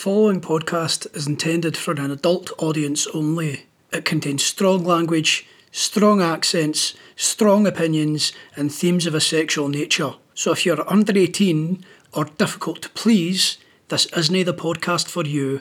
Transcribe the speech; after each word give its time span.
following 0.00 0.40
podcast 0.40 1.06
is 1.14 1.26
intended 1.26 1.76
for 1.76 1.92
an 1.92 2.10
adult 2.10 2.50
audience 2.56 3.06
only. 3.08 3.66
It 3.92 4.06
contains 4.06 4.42
strong 4.42 4.82
language, 4.82 5.46
strong 5.72 6.22
accents, 6.22 6.94
strong 7.16 7.66
opinions, 7.66 8.32
and 8.56 8.72
themes 8.72 9.04
of 9.04 9.14
a 9.14 9.20
sexual 9.20 9.68
nature. 9.68 10.14
So 10.32 10.52
if 10.52 10.64
you're 10.64 10.90
under 10.90 11.12
18 11.18 11.84
or 12.14 12.24
difficult 12.24 12.80
to 12.80 12.88
please, 12.88 13.58
this 13.88 14.06
isn't 14.16 14.46
the 14.46 14.54
podcast 14.54 15.06
for 15.06 15.26
you. 15.26 15.60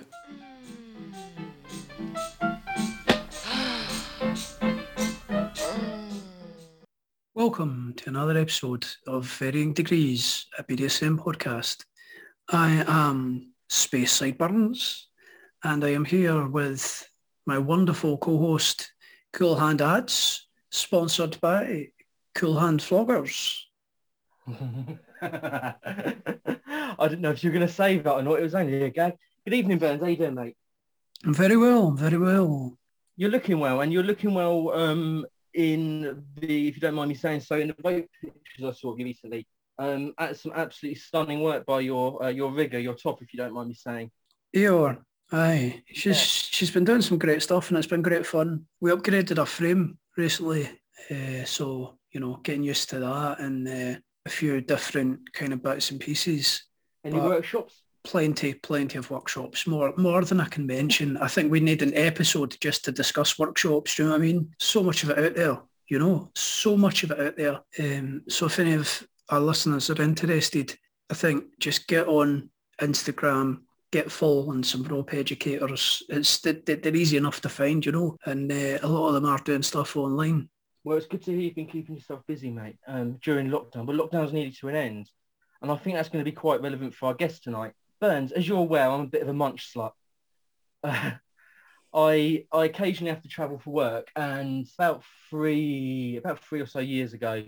Welcome 7.36 7.94
to 7.98 8.08
another 8.08 8.38
episode 8.38 8.86
of 9.06 9.26
Varying 9.26 9.74
Degrees, 9.74 10.46
a 10.58 10.64
BDSM 10.64 11.18
podcast. 11.18 11.84
I 12.48 12.86
am 12.88 13.49
Space 13.70 14.12
Sideburns, 14.12 15.10
and 15.64 15.86
I 15.86 15.90
am 15.90 16.04
here 16.04 16.48
with 16.48 17.08
my 17.46 17.60
wonderful 17.60 18.18
co-host, 18.18 18.92
Cool 19.32 19.56
Hand 19.56 19.82
Ads, 19.82 20.48
sponsored 20.72 21.40
by 21.40 21.90
Cool 22.34 22.60
Hand 22.60 22.80
Floggers. 22.80 23.60
I 25.22 25.76
didn't 27.02 27.22
know 27.22 27.30
if 27.30 27.44
you 27.44 27.52
were 27.52 27.54
going 27.54 27.68
to 27.68 27.74
say 27.74 28.00
that 28.00 28.12
or 28.12 28.24
not. 28.24 28.40
It 28.40 28.44
was 28.44 28.56
only 28.56 28.84
a 28.84 28.90
gag. 28.90 29.14
Good 29.46 29.54
evening, 29.54 29.78
Burns. 29.78 30.02
How 30.02 30.08
you 30.08 30.18
doing, 30.18 30.34
mate? 30.34 30.58
I'm 31.24 31.36
very 31.36 31.56
well, 31.58 31.92
very 31.92 32.18
well. 32.18 32.76
You're 33.18 33.30
looking 33.30 33.60
well, 33.60 33.82
and 33.82 33.94
you're 33.94 34.02
looking 34.02 34.34
well 34.34 34.72
um, 34.72 35.28
in 35.54 36.24
the, 36.38 36.70
if 36.70 36.76
you 36.76 36.82
don't 36.82 36.96
mind 36.96 37.10
me 37.10 37.16
saying 37.16 37.42
so, 37.42 37.60
in 37.60 37.68
the 37.68 37.76
boat 37.76 38.08
pictures 38.20 38.66
I 38.66 38.72
saw 38.72 38.94
of 38.94 39.00
you 39.00 39.06
recently. 39.06 39.46
Um, 39.80 40.14
at 40.18 40.36
some 40.36 40.52
absolutely 40.54 41.00
stunning 41.00 41.42
work 41.42 41.66
by 41.66 41.80
your 41.80 42.22
uh, 42.22 42.28
your 42.28 42.52
rigger, 42.52 42.80
your 42.80 42.96
top, 42.96 43.22
if 43.22 43.34
you 43.34 43.38
don't 43.38 43.54
mind 43.54 43.70
me 43.70 43.76
saying. 43.76 44.12
Eeyore, 44.54 44.98
aye, 45.32 45.82
she's 45.88 46.18
yeah. 46.18 46.50
she's 46.52 46.72
been 46.72 46.84
doing 46.84 47.02
some 47.02 47.18
great 47.18 47.42
stuff, 47.42 47.70
and 47.70 47.78
it's 47.78 47.88
been 47.88 48.02
great 48.02 48.26
fun. 48.26 48.66
We 48.82 48.92
upgraded 48.92 49.40
our 49.40 49.46
frame 49.46 49.98
recently, 50.18 50.70
uh, 51.10 51.46
so 51.46 52.00
you 52.12 52.20
know, 52.20 52.40
getting 52.44 52.64
used 52.64 52.90
to 52.90 53.00
that 53.00 53.40
and 53.40 53.68
uh, 53.68 54.00
a 54.26 54.30
few 54.30 54.62
different 54.62 55.32
kind 55.34 55.54
of 55.54 55.64
bits 55.64 55.92
and 55.92 56.00
pieces. 56.00 56.64
Any 57.04 57.16
but 57.16 57.30
workshops? 57.30 57.82
Plenty, 58.04 58.54
plenty 58.56 58.98
of 58.98 59.12
workshops. 59.12 59.68
More, 59.68 59.94
more 59.98 60.24
than 60.24 60.40
I 60.40 60.46
can 60.46 60.66
mention. 60.66 61.18
I 61.18 61.28
think 61.28 61.52
we 61.52 61.60
need 61.60 61.82
an 61.82 61.94
episode 61.96 62.56
just 62.62 62.86
to 62.86 62.92
discuss 62.92 63.38
workshops. 63.38 63.96
Do 63.96 64.04
you 64.04 64.10
know 64.10 64.16
what 64.16 64.22
I 64.22 64.26
mean? 64.26 64.50
So 64.60 64.84
much 64.84 65.04
of 65.04 65.12
it 65.12 65.20
out 65.20 65.36
there. 65.36 65.58
You 65.88 66.00
know, 66.00 66.32
so 66.36 66.78
much 66.78 67.04
of 67.04 67.12
it 67.12 67.20
out 67.20 67.36
there. 67.36 67.60
Um, 67.80 68.22
so 68.30 68.46
if 68.46 68.60
any 68.60 68.74
of 68.74 69.08
our 69.30 69.40
listeners 69.40 69.90
are 69.90 70.02
interested, 70.02 70.78
I 71.10 71.14
think 71.14 71.46
just 71.60 71.88
get 71.88 72.08
on 72.08 72.50
Instagram, 72.82 73.62
get 73.92 74.12
following 74.12 74.64
some 74.64 74.84
rope 74.84 75.14
educators. 75.14 76.04
It's 76.10 76.40
they're 76.42 76.96
easy 76.96 77.18
enough 77.18 77.42
to 77.42 77.50
find, 77.50 77.86
you 77.86 77.92
know, 77.92 78.18
and 78.26 78.52
uh, 78.52 78.80
a 78.82 78.88
lot 78.88 79.10
of 79.10 79.14
them 79.16 79.26
are 79.26 79.40
doing 79.40 79.64
stuff 79.64 79.96
online. 79.96 80.50
Well, 80.84 80.98
it's 80.98 81.08
good 81.08 81.24
to 81.24 81.32
hear 81.32 81.42
you've 81.42 81.56
been 81.56 81.68
keeping 81.68 81.96
yourself 81.96 82.22
busy, 82.28 82.50
mate, 82.50 82.78
um, 82.88 83.20
during 83.22 83.50
lockdown. 83.50 83.86
But 83.86 83.96
lockdown's 83.96 84.34
nearly 84.34 84.52
to 84.52 84.70
an 84.70 84.76
end, 84.76 85.10
and 85.62 85.72
I 85.72 85.76
think 85.76 85.96
that's 85.96 86.10
going 86.10 86.24
to 86.24 86.30
be 86.30 86.36
quite 86.36 86.62
relevant 86.62 86.94
for 86.94 87.08
our 87.08 87.14
guest 87.14 87.44
tonight. 87.44 87.74
Burns, 88.00 88.32
as 88.32 88.48
you're 88.48 88.60
aware, 88.60 88.90
I'm 88.90 89.02
a 89.02 89.08
bit 89.08 89.22
of 89.22 89.28
a 89.28 89.34
munch 89.34 89.74
slut. 89.74 89.92
Uh, 90.84 91.12
I 91.94 92.46
I 92.52 92.66
occasionally 92.66 93.12
have 93.12 93.24
to 93.24 93.30
travel 93.30 93.58
for 93.58 93.72
work, 93.72 94.10
and 94.16 94.68
about 94.78 95.04
three 95.30 96.18
about 96.18 96.40
three 96.44 96.62
or 96.62 96.68
so 96.68 96.80
years 96.80 97.14
ago, 97.14 97.44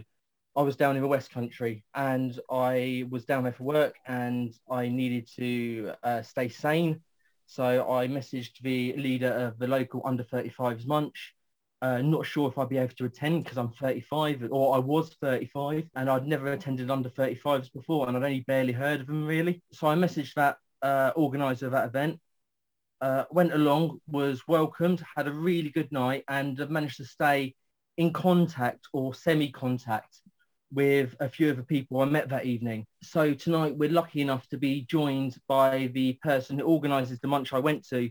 I 0.56 0.64
was 0.64 0.76
down 0.76 0.98
in 0.98 1.02
the 1.02 1.08
West 1.08 1.32
Country 1.32 1.84
and 1.96 2.38
I 2.50 3.06
was 3.10 3.24
down 3.24 3.44
there 3.44 3.54
for 3.54 3.64
work 3.64 3.96
and 4.06 4.54
I 4.70 4.90
needed 4.90 5.30
to 5.38 5.94
uh, 6.04 6.22
stay 6.24 6.50
sane. 6.50 7.00
So 7.46 7.90
I 7.90 8.08
messaged 8.08 8.60
the 8.62 8.94
leader 8.98 9.32
of 9.32 9.60
the 9.60 9.68
local 9.68 10.02
under 10.04 10.24
35s 10.24 10.86
munch. 10.86 11.34
Uh, 11.82 12.02
not 12.02 12.26
sure 12.26 12.50
if 12.50 12.58
I'd 12.58 12.70
be 12.70 12.78
able 12.78 12.94
to 12.96 13.06
attend 13.06 13.46
because 13.46 13.58
I'm 13.58 13.72
35 13.72 14.50
or 14.52 14.76
I 14.76 14.80
was 14.80 15.16
35 15.22 15.90
and 15.96 16.10
I'd 16.10 16.28
never 16.28 16.52
attended 16.52 16.92
under 16.92 17.10
35s 17.10 17.72
before 17.72 18.08
and 18.08 18.18
I'd 18.18 18.24
only 18.24 18.42
barely 18.42 18.74
heard 18.74 19.00
of 19.00 19.08
them 19.08 19.26
really. 19.26 19.64
So 19.72 19.88
I 19.88 19.96
messaged 19.96 20.34
that 20.34 20.58
uh, 20.82 21.12
organizer 21.16 21.68
of 21.68 21.72
that 21.72 21.88
event, 21.88 22.20
uh, 23.00 23.24
went 23.32 23.54
along, 23.54 24.02
was 24.08 24.48
welcomed, 24.50 25.02
had 25.16 25.28
a 25.28 25.34
really 25.34 25.70
good 25.70 25.92
night 25.94 26.26
and 26.28 26.58
managed 26.70 26.98
to 26.98 27.06
stay 27.06 27.56
in 27.98 28.12
contact 28.12 28.88
or 28.94 29.14
semi-contact 29.16 30.22
with 30.72 31.16
a 31.20 31.30
few 31.30 31.50
of 31.50 31.58
the 31.58 31.64
people 31.64 32.02
I 32.02 32.06
met 32.06 32.30
that 32.30 32.46
evening. 32.46 32.86
So 33.04 33.34
tonight 33.34 33.76
we're 33.76 33.90
lucky 33.90 34.22
enough 34.22 34.48
to 34.50 34.58
be 34.58 34.86
joined 34.90 35.38
by 35.48 35.90
the 35.94 36.14
person 36.24 36.60
who 36.60 36.66
organises 36.66 37.20
the 37.20 37.28
munch 37.28 37.54
I 37.54 37.60
went 37.60 37.88
to. 37.90 38.10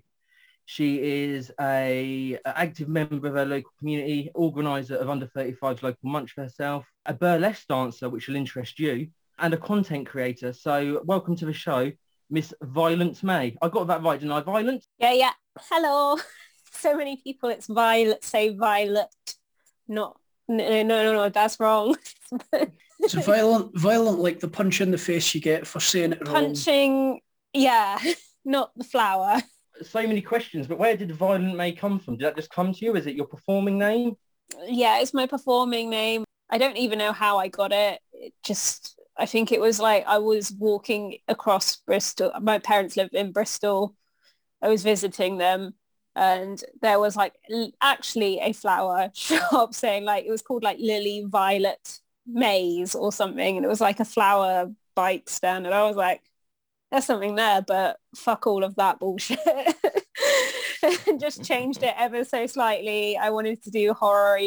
She 0.66 1.03
is 1.03 1.50
a, 1.60 2.38
a 2.44 2.59
active 2.59 2.88
member 2.88 3.26
of 3.26 3.34
her 3.34 3.47
local 3.47 3.72
community, 3.78 4.31
organiser 4.34 4.97
of 4.97 5.09
Under 5.09 5.26
35's 5.26 5.82
local 5.82 6.09
munch 6.09 6.32
for 6.32 6.43
herself, 6.43 6.87
a 7.06 7.15
burlesque 7.15 7.66
dancer, 7.66 8.09
which 8.09 8.28
will 8.28 8.37
interest 8.37 8.78
you, 8.78 9.09
and 9.38 9.54
a 9.54 9.56
content 9.56 10.06
creator. 10.06 10.53
So 10.53 11.03
welcome 11.04 11.34
to 11.37 11.47
the 11.47 11.53
show, 11.53 11.91
Miss 12.28 12.54
Violent 12.62 13.22
May. 13.22 13.56
I 13.60 13.69
got 13.69 13.87
that 13.88 14.03
right, 14.03 14.20
didn't 14.20 14.32
I? 14.32 14.43
Violent? 14.43 14.87
Yeah, 14.99 15.12
yeah. 15.12 15.32
Hello. 15.59 16.19
So 16.72 16.97
many 16.97 17.16
people, 17.16 17.49
it's 17.49 17.66
Violet, 17.66 18.22
say 18.22 18.54
Violet, 18.54 19.09
not 19.88 20.16
no, 20.50 20.83
no, 20.83 21.03
no, 21.05 21.12
no, 21.12 21.28
that's 21.28 21.61
wrong. 21.61 21.97
it's 22.99 23.15
violent, 23.25 23.78
violent 23.78 24.19
like 24.19 24.41
the 24.41 24.49
punch 24.49 24.81
in 24.81 24.91
the 24.91 24.99
face 24.99 25.33
you 25.33 25.41
get 25.41 25.65
for 25.66 25.78
saying 25.78 26.12
it 26.12 26.27
wrong. 26.27 26.34
Punching, 26.34 27.21
yeah, 27.53 27.99
not 28.44 28.72
the 28.77 28.84
flower. 28.84 29.41
So 29.83 30.03
many 30.03 30.21
questions, 30.21 30.66
but 30.66 30.78
where 30.78 30.97
did 30.97 31.12
Violent 31.12 31.56
May 31.56 31.72
come 31.72 32.00
from? 32.00 32.16
Did 32.16 32.27
that 32.27 32.37
just 32.37 32.50
come 32.50 32.72
to 32.72 32.84
you? 32.84 32.97
Is 32.97 33.06
it 33.06 33.15
your 33.15 33.27
performing 33.27 33.78
name? 33.78 34.16
Yeah, 34.66 35.00
it's 35.00 35.15
my 35.15 35.27
performing 35.27 35.88
name. 35.88 36.25
I 36.50 36.59
don't 36.59 36.77
even 36.77 36.99
know 36.99 37.12
how 37.12 37.38
I 37.38 37.49
got 37.49 37.72
it. 37.72 38.00
it 38.12 38.34
just, 38.43 39.00
I 39.17 39.27
think 39.27 39.53
it 39.53 39.61
was 39.61 39.78
like 39.78 40.05
I 40.06 40.19
was 40.19 40.53
walking 40.53 41.19
across 41.28 41.77
Bristol. 41.77 42.32
My 42.43 42.59
parents 42.59 42.97
live 42.97 43.11
in 43.12 43.31
Bristol. 43.32 43.94
I 44.61 44.69
was 44.69 44.82
visiting 44.82 45.38
them 45.38 45.75
and 46.16 46.62
there 46.82 46.98
was 46.98 47.16
like 47.16 47.34
actually 47.81 48.41
a 48.41 48.53
flower 48.53 49.10
shop 49.15 49.75
saying 49.75 50.04
like 50.04 50.25
it 50.25 50.31
was 50.31 50.43
called 50.43 50.62
like 50.62 50.78
Lily 50.81 51.25
Violet 51.26 52.00
Maze 52.26 52.94
or 52.94 53.12
something. 53.12 53.56
And 53.56 53.65
it 53.65 53.69
was 53.69 53.81
like 53.81 54.00
a 54.00 54.04
flower 54.04 54.72
bike 54.94 55.28
stand. 55.28 55.66
And 55.66 55.75
I 55.75 55.84
was 55.84 55.97
like 55.97 56.22
there's 56.91 57.04
something 57.04 57.37
there 57.37 57.62
but 57.62 57.99
fuck 58.16 58.47
all 58.47 58.65
of 58.65 58.75
that 58.76 58.99
bullshit. 58.99 59.38
And 61.06 61.20
just 61.20 61.44
changed 61.44 61.82
it 61.82 61.94
ever 61.97 62.25
so 62.25 62.47
slightly. 62.47 63.16
I 63.16 63.31
wanted 63.31 63.62
to 63.65 63.70
do 63.70 63.93
horror 63.93 64.41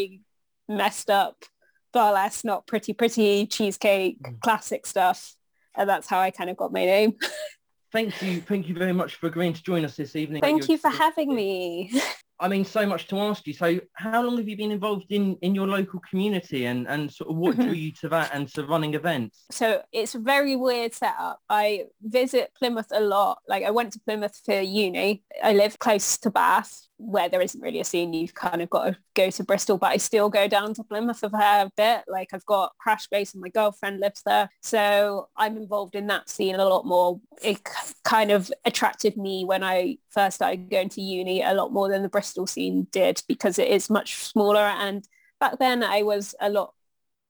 messed 0.68 1.10
up 1.10 1.44
burlesque 1.92 2.44
not 2.44 2.66
pretty 2.66 2.94
pretty 2.94 3.46
cheesecake 3.46 4.22
mm. 4.22 4.40
classic 4.42 4.86
stuff. 4.86 5.36
And 5.76 5.90
that's 5.90 6.08
how 6.08 6.20
I 6.20 6.32
kind 6.32 6.50
of 6.50 6.58
got 6.58 6.74
my 6.74 6.86
name 6.86 7.14
thank 7.94 8.22
you, 8.22 8.42
thank 8.42 8.68
you 8.68 8.76
very 8.76 8.92
much 8.92 9.16
for 9.16 9.28
agreeing 9.28 9.54
to 9.54 9.64
join 9.64 9.86
us 9.86 9.96
this 9.96 10.16
evening. 10.16 10.42
Thank 10.42 10.68
you 10.68 10.78
for 10.78 10.90
having 10.90 11.34
me. 11.34 11.92
I 12.40 12.50
mean, 12.50 12.66
so 12.66 12.86
much 12.86 13.08
to 13.08 13.20
ask 13.20 13.48
you. 13.48 13.54
So 13.54 13.80
how 13.94 14.22
long 14.22 14.38
have 14.38 14.50
you 14.50 14.58
been 14.58 14.72
involved 14.72 15.12
in, 15.12 15.38
in 15.42 15.56
your 15.56 15.68
local 15.68 16.02
community 16.10 16.66
and, 16.66 16.86
and 16.90 17.10
sort 17.10 17.30
of 17.30 17.38
what 17.38 17.56
drew 17.56 17.68
mm-hmm. 17.68 17.76
you 17.76 17.92
to 18.02 18.10
that 18.10 18.32
and 18.34 18.50
to 18.56 18.66
running 18.66 18.96
events? 18.96 19.46
So 19.50 19.82
it's 19.94 20.16
a 20.16 20.20
very 20.20 20.58
weird 20.58 20.94
setup. 20.94 21.40
I 21.48 21.86
visit 22.02 22.52
Plymouth 22.58 22.88
a 22.92 23.00
lot. 23.00 23.38
Like 23.48 23.64
I 23.64 23.72
went 23.72 23.94
to 23.94 24.00
Plymouth 24.00 24.42
for 24.44 24.60
uni. 24.60 25.24
I 25.42 25.54
live 25.54 25.80
close 25.80 26.18
to 26.18 26.32
Bath 26.32 26.88
where 27.06 27.30
there 27.30 27.42
isn't 27.42 27.62
really 27.62 27.80
a 27.80 27.84
scene, 27.84 28.14
you've 28.14 28.34
kind 28.34 28.62
of 28.62 28.70
got 28.70 28.86
to 28.86 28.98
go 29.16 29.30
to 29.30 29.44
Bristol, 29.44 29.78
but 29.78 29.92
I 29.92 29.98
still 29.98 30.30
go 30.30 30.48
down 30.48 30.74
to 30.76 30.84
Plymouth 30.84 31.24
a 31.24 31.30
fair 31.30 31.70
bit. 31.76 32.04
Like 32.08 32.30
I've 32.34 32.46
got 32.46 32.74
Crash 32.80 33.08
Base 33.08 33.34
and 33.34 33.42
my 33.42 33.50
girlfriend 33.50 34.00
lives 34.00 34.22
there. 34.26 34.50
So 34.62 35.30
I'm 35.36 35.58
involved 35.58 35.96
in 35.96 36.08
that 36.08 36.30
scene 36.30 36.56
a 36.56 36.66
lot 36.66 36.86
more. 36.86 37.20
It 37.42 37.60
kind 38.04 38.32
of 38.32 38.52
attracted 38.66 39.18
me 39.18 39.46
when 39.46 39.64
I 39.64 39.98
first 40.10 40.36
started 40.36 40.70
going 40.70 40.90
to 40.90 41.02
uni 41.02 41.42
a 41.42 41.54
lot 41.54 41.74
more 41.74 41.90
than 41.90 42.02
the 42.04 42.10
Bristol 42.10 42.48
scene 42.48 42.88
did 42.92 43.22
because 43.28 43.60
it 43.60 43.68
is 43.68 43.90
much 43.90 44.16
smaller. 44.16 44.60
And 44.60 45.08
back 45.40 45.60
then 45.60 45.84
I 45.84 46.04
was 46.04 46.36
a 46.40 46.50
lot 46.50 46.74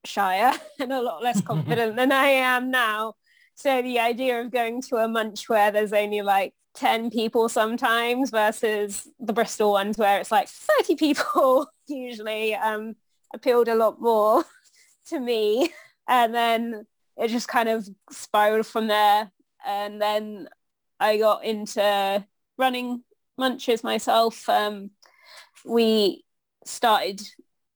shyer 0.06 0.54
and 0.80 0.92
a 0.92 1.02
lot 1.02 1.24
less 1.24 1.42
confident 1.52 1.96
than 1.96 2.12
I 2.12 2.28
am 2.28 2.72
now. 2.72 3.16
So 3.56 3.82
the 3.82 4.00
idea 4.00 4.42
of 4.42 4.52
going 4.52 4.82
to 4.84 4.98
a 4.98 5.08
munch 5.08 5.48
where 5.48 5.72
there's 5.72 5.94
only 5.94 6.22
like 6.22 6.54
10 6.76 7.12
people 7.12 7.50
sometimes 7.50 8.32
versus 8.32 9.08
the 9.20 9.34
Bristol 9.34 9.72
ones 9.72 9.98
where 9.98 10.20
it's 10.20 10.32
like 10.32 10.48
30 10.48 10.96
people 10.96 11.68
usually 11.88 12.56
um, 12.56 12.96
appealed 13.34 13.68
a 13.68 13.76
lot 13.76 14.02
more 14.02 14.44
to 15.08 15.20
me. 15.20 15.72
And 16.08 16.34
then 16.34 16.86
it 17.18 17.28
just 17.30 17.48
kind 17.48 17.70
of 17.70 17.88
spiraled 18.10 18.66
from 18.66 18.88
there. 18.88 19.32
And 19.66 20.02
then 20.02 20.50
I 21.00 21.18
got 21.18 21.44
into 21.46 22.26
running 22.58 23.04
munches 23.38 23.84
myself. 23.84 24.48
Um, 24.50 24.92
we 25.66 26.26
started 26.66 27.22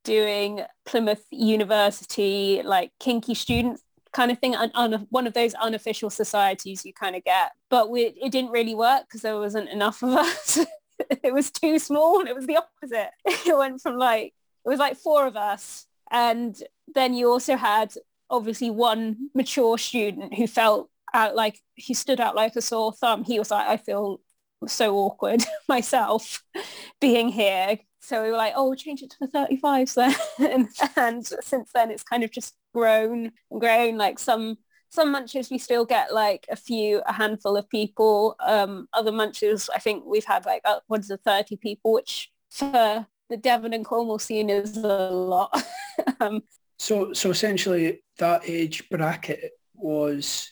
doing 0.03 0.61
Plymouth 0.85 1.25
University 1.31 2.61
like 2.63 2.91
kinky 2.99 3.33
student 3.33 3.79
kind 4.11 4.31
of 4.31 4.39
thing, 4.39 4.55
un, 4.55 4.71
un, 4.73 5.07
one 5.09 5.27
of 5.27 5.33
those 5.33 5.53
unofficial 5.55 6.09
societies 6.09 6.85
you 6.85 6.93
kind 6.93 7.15
of 7.15 7.23
get. 7.23 7.51
But 7.69 7.89
we, 7.89 8.01
it 8.21 8.31
didn't 8.31 8.51
really 8.51 8.75
work 8.75 9.03
because 9.07 9.21
there 9.21 9.37
wasn't 9.37 9.69
enough 9.69 10.03
of 10.03 10.09
us. 10.15 10.59
it 11.23 11.33
was 11.33 11.51
too 11.51 11.79
small. 11.79 12.21
It 12.25 12.35
was 12.35 12.47
the 12.47 12.57
opposite. 12.57 13.11
It 13.47 13.57
went 13.57 13.81
from 13.81 13.97
like, 13.97 14.33
it 14.65 14.69
was 14.69 14.79
like 14.79 14.97
four 14.97 15.27
of 15.27 15.35
us. 15.35 15.85
And 16.11 16.55
then 16.93 17.13
you 17.13 17.29
also 17.29 17.55
had 17.55 17.93
obviously 18.29 18.69
one 18.69 19.29
mature 19.33 19.77
student 19.77 20.33
who 20.33 20.47
felt 20.47 20.89
out 21.13 21.35
like, 21.35 21.59
he 21.75 21.93
stood 21.93 22.19
out 22.19 22.35
like 22.35 22.55
a 22.55 22.61
sore 22.61 22.93
thumb. 22.93 23.23
He 23.23 23.39
was 23.39 23.51
like, 23.51 23.67
I 23.67 23.77
feel 23.77 24.21
so 24.65 24.95
awkward 24.95 25.43
myself 25.69 26.43
being 26.99 27.29
here. 27.29 27.79
So 27.99 28.23
we 28.23 28.31
were 28.31 28.37
like, 28.37 28.53
oh, 28.55 28.69
we'll 28.69 28.75
change 28.75 29.01
it 29.01 29.09
to 29.11 29.17
the 29.19 29.27
35s 29.27 29.95
then. 30.39 30.69
and 30.95 31.25
since 31.25 31.71
then 31.73 31.91
it's 31.91 32.03
kind 32.03 32.23
of 32.23 32.31
just 32.31 32.55
grown 32.77 33.31
and 33.51 33.61
grown. 33.61 33.97
Like 33.97 34.19
some 34.19 34.57
some 34.89 35.11
munches 35.11 35.49
we 35.49 35.57
still 35.57 35.85
get 35.85 36.13
like 36.13 36.45
a 36.49 36.55
few, 36.55 37.01
a 37.05 37.13
handful 37.13 37.57
of 37.57 37.69
people. 37.69 38.35
Um, 38.45 38.87
other 38.93 39.11
munches, 39.11 39.69
I 39.73 39.79
think 39.79 40.05
we've 40.05 40.25
had 40.25 40.45
like 40.45 40.61
upwards 40.65 41.09
of 41.09 41.21
30 41.21 41.57
people, 41.57 41.93
which 41.93 42.31
for 42.49 43.05
the 43.29 43.37
Devon 43.37 43.73
and 43.73 43.83
Cornwall 43.83 44.19
scene 44.19 44.49
is 44.49 44.77
a 44.77 45.09
lot. 45.09 45.61
um, 46.21 46.41
so, 46.79 47.11
so 47.11 47.31
essentially 47.31 48.01
that 48.19 48.43
age 48.45 48.87
bracket 48.89 49.51
was 49.75 50.51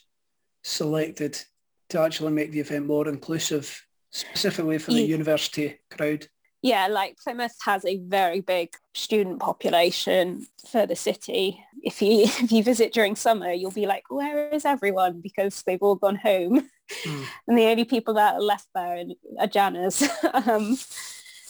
selected 0.62 1.40
to 1.88 2.00
actually 2.00 2.32
make 2.32 2.52
the 2.52 2.60
event 2.60 2.86
more 2.86 3.08
inclusive, 3.08 3.82
specifically 4.10 4.78
for 4.78 4.92
the 4.92 5.00
yeah. 5.00 5.06
university 5.06 5.78
crowd 5.90 6.26
yeah, 6.66 6.88
like 6.88 7.16
Plymouth 7.18 7.56
has 7.64 7.84
a 7.84 7.98
very 7.98 8.40
big 8.40 8.70
student 8.92 9.38
population 9.38 10.48
for 10.68 10.84
the 10.84 10.96
city. 10.96 11.62
If 11.84 12.02
you 12.02 12.22
if 12.24 12.50
you 12.50 12.64
visit 12.64 12.92
during 12.92 13.14
summer, 13.14 13.52
you'll 13.52 13.70
be 13.70 13.86
like, 13.86 14.04
where 14.10 14.48
is 14.48 14.64
everyone? 14.64 15.20
Because 15.20 15.62
they've 15.62 15.82
all 15.82 15.94
gone 15.94 16.16
home. 16.16 16.68
Mm. 17.04 17.26
and 17.46 17.56
the 17.56 17.66
only 17.66 17.84
people 17.84 18.14
that 18.14 18.34
are 18.34 18.40
left 18.40 18.66
there 18.74 19.04
are 19.38 19.46
Janners, 19.46 20.02
um, 20.32 20.76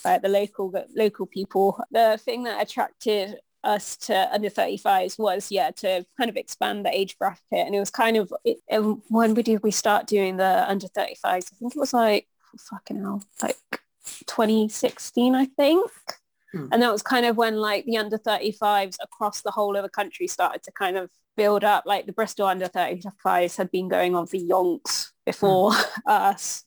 like 0.04 0.20
the 0.20 0.28
local 0.28 0.70
local 0.94 1.24
people. 1.24 1.80
The 1.90 2.20
thing 2.22 2.44
that 2.44 2.62
attracted 2.62 3.36
us 3.64 3.96
to 3.96 4.32
under 4.32 4.50
35s 4.50 5.18
was 5.18 5.50
yeah 5.50 5.72
to 5.72 6.06
kind 6.16 6.30
of 6.30 6.36
expand 6.36 6.84
the 6.84 6.96
age 6.96 7.18
bracket 7.18 7.40
and 7.50 7.74
it 7.74 7.80
was 7.80 7.90
kind 7.90 8.16
of 8.16 8.32
it, 8.44 8.58
when 9.08 9.34
did 9.34 9.60
we 9.64 9.72
start 9.72 10.06
doing 10.06 10.36
the 10.36 10.70
under 10.70 10.86
35s 10.86 11.18
i 11.24 11.40
think 11.40 11.74
it 11.74 11.78
was 11.78 11.92
like 11.92 12.28
fucking 12.56 13.00
hell 13.00 13.24
like 13.42 13.56
2016, 14.26 15.34
I 15.34 15.46
think. 15.46 15.90
Hmm. 16.52 16.66
And 16.72 16.82
that 16.82 16.92
was 16.92 17.02
kind 17.02 17.26
of 17.26 17.36
when 17.36 17.56
like 17.56 17.84
the 17.84 17.96
under 17.96 18.18
35s 18.18 18.96
across 19.02 19.42
the 19.42 19.50
whole 19.50 19.76
of 19.76 19.82
the 19.82 19.88
country 19.88 20.26
started 20.26 20.62
to 20.64 20.72
kind 20.72 20.96
of 20.96 21.10
build 21.36 21.64
up. 21.64 21.84
Like 21.86 22.06
the 22.06 22.12
Bristol 22.12 22.46
under 22.46 22.68
35s 22.68 23.56
had 23.56 23.70
been 23.70 23.88
going 23.88 24.14
on 24.14 24.26
for 24.26 24.36
yonks 24.36 25.10
before 25.24 25.72
hmm. 25.72 26.00
us. 26.06 26.64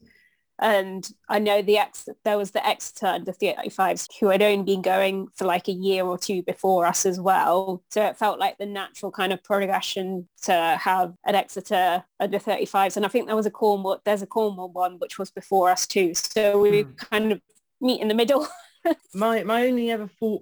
And 0.61 1.09
I 1.29 1.39
know 1.39 1.61
the 1.61 1.77
ex 1.77 2.09
there 2.25 2.37
was 2.37 2.51
the 2.51 2.65
Exeter 2.65 3.07
under 3.07 3.31
35s 3.31 4.07
who 4.19 4.27
had 4.27 4.41
only 4.41 4.63
been 4.63 4.81
going 4.81 5.27
for 5.35 5.45
like 5.45 5.69
a 5.69 5.73
year 5.73 6.03
or 6.03 6.17
two 6.17 6.43
before 6.43 6.85
us 6.85 7.05
as 7.05 7.19
well. 7.19 7.81
So 7.89 8.05
it 8.05 8.17
felt 8.17 8.39
like 8.39 8.57
the 8.57 8.65
natural 8.65 9.11
kind 9.11 9.31
of 9.31 9.43
progression 9.43 10.27
to 10.43 10.77
have 10.81 11.13
an 11.25 11.35
Exeter 11.35 12.03
under 12.19 12.39
35s. 12.39 12.97
And 12.97 13.05
I 13.05 13.09
think 13.09 13.27
there 13.27 13.35
was 13.35 13.45
a 13.45 13.51
Cornwall, 13.51 14.01
there's 14.03 14.21
a 14.21 14.27
Cornwall 14.27 14.69
one 14.69 14.99
which 14.99 15.17
was 15.17 15.31
before 15.31 15.69
us 15.69 15.87
too. 15.87 16.13
So 16.13 16.59
we 16.59 16.83
mm. 16.83 16.97
kind 16.97 17.31
of 17.31 17.41
meet 17.79 18.01
in 18.01 18.09
the 18.09 18.13
middle. 18.13 18.47
my 19.13 19.43
my 19.43 19.67
only 19.67 19.91
ever 19.91 20.09
thought 20.19 20.41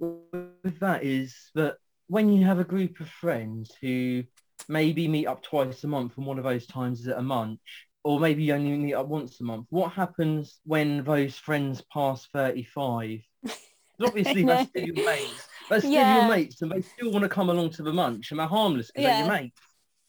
with 0.64 0.78
that 0.80 1.04
is 1.04 1.50
that 1.54 1.76
when 2.08 2.32
you 2.32 2.44
have 2.44 2.58
a 2.58 2.64
group 2.64 3.00
of 3.00 3.08
friends 3.08 3.72
who 3.80 4.24
maybe 4.68 5.06
meet 5.06 5.26
up 5.26 5.42
twice 5.42 5.84
a 5.84 5.86
month 5.86 6.16
and 6.16 6.26
one 6.26 6.38
of 6.38 6.44
those 6.44 6.66
times 6.66 7.00
is 7.00 7.08
at 7.08 7.18
a 7.18 7.22
munch 7.22 7.87
or 8.08 8.18
maybe 8.18 8.42
you 8.42 8.54
only 8.54 8.74
meet 8.74 8.94
up 8.94 9.06
once 9.06 9.38
a 9.38 9.44
month. 9.44 9.66
What 9.68 9.92
happens 9.92 10.60
when 10.64 11.04
those 11.04 11.36
friends 11.36 11.82
pass 11.92 12.26
35? 12.32 13.20
Obviously, 14.00 14.44
that's 14.44 14.70
still 14.70 14.86
your 14.86 15.04
mates. 15.04 15.48
That's 15.68 15.82
still 15.82 15.92
yeah. 15.92 16.20
your 16.20 16.34
mates, 16.34 16.62
and 16.62 16.72
they 16.72 16.80
still 16.80 17.12
want 17.12 17.24
to 17.24 17.28
come 17.28 17.50
along 17.50 17.68
to 17.72 17.82
the 17.82 17.92
munch, 17.92 18.30
and 18.30 18.40
they're 18.40 18.46
harmless 18.46 18.90
because 18.90 19.02
yeah. 19.02 19.10
they're 19.10 19.26
your 19.26 19.42
mates. 19.42 19.60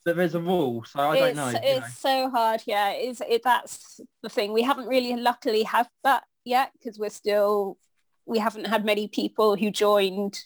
But 0.05 0.15
there's 0.15 0.33
a 0.33 0.39
rule, 0.39 0.85
so 0.85 1.01
I 1.01 1.17
it's, 1.17 1.25
don't 1.25 1.35
know. 1.35 1.59
It's 1.61 1.81
know. 1.81 1.87
so 1.89 2.29
hard, 2.29 2.61
yeah. 2.65 2.91
It's 2.91 3.21
it. 3.27 3.41
That's 3.43 3.99
the 4.23 4.29
thing. 4.29 4.53
We 4.53 4.61
haven't 4.61 4.87
really, 4.87 5.13
luckily, 5.17 5.63
have 5.63 5.89
that 6.05 6.23
yet 6.45 6.71
because 6.79 6.97
we're 6.97 7.09
still. 7.09 7.77
We 8.25 8.39
haven't 8.39 8.67
had 8.67 8.85
many 8.85 9.09
people 9.09 9.57
who 9.57 9.71
joined 9.71 10.39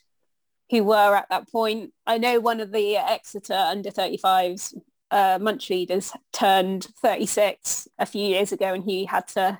who 0.71 0.85
were 0.85 1.15
at 1.15 1.29
that 1.29 1.51
point. 1.51 1.94
I 2.07 2.17
know 2.17 2.39
one 2.39 2.61
of 2.61 2.71
the 2.71 2.97
Exeter 2.97 3.53
under 3.53 3.91
35s 3.91 4.73
uh, 5.13 5.38
Munch 5.39 5.69
leaders 5.69 6.12
turned 6.31 6.88
36 7.01 7.88
a 8.00 8.06
few 8.06 8.25
years 8.25 8.51
ago 8.51 8.74
and 8.74 8.83
he 8.83 9.06
had 9.06 9.27
to 9.30 9.60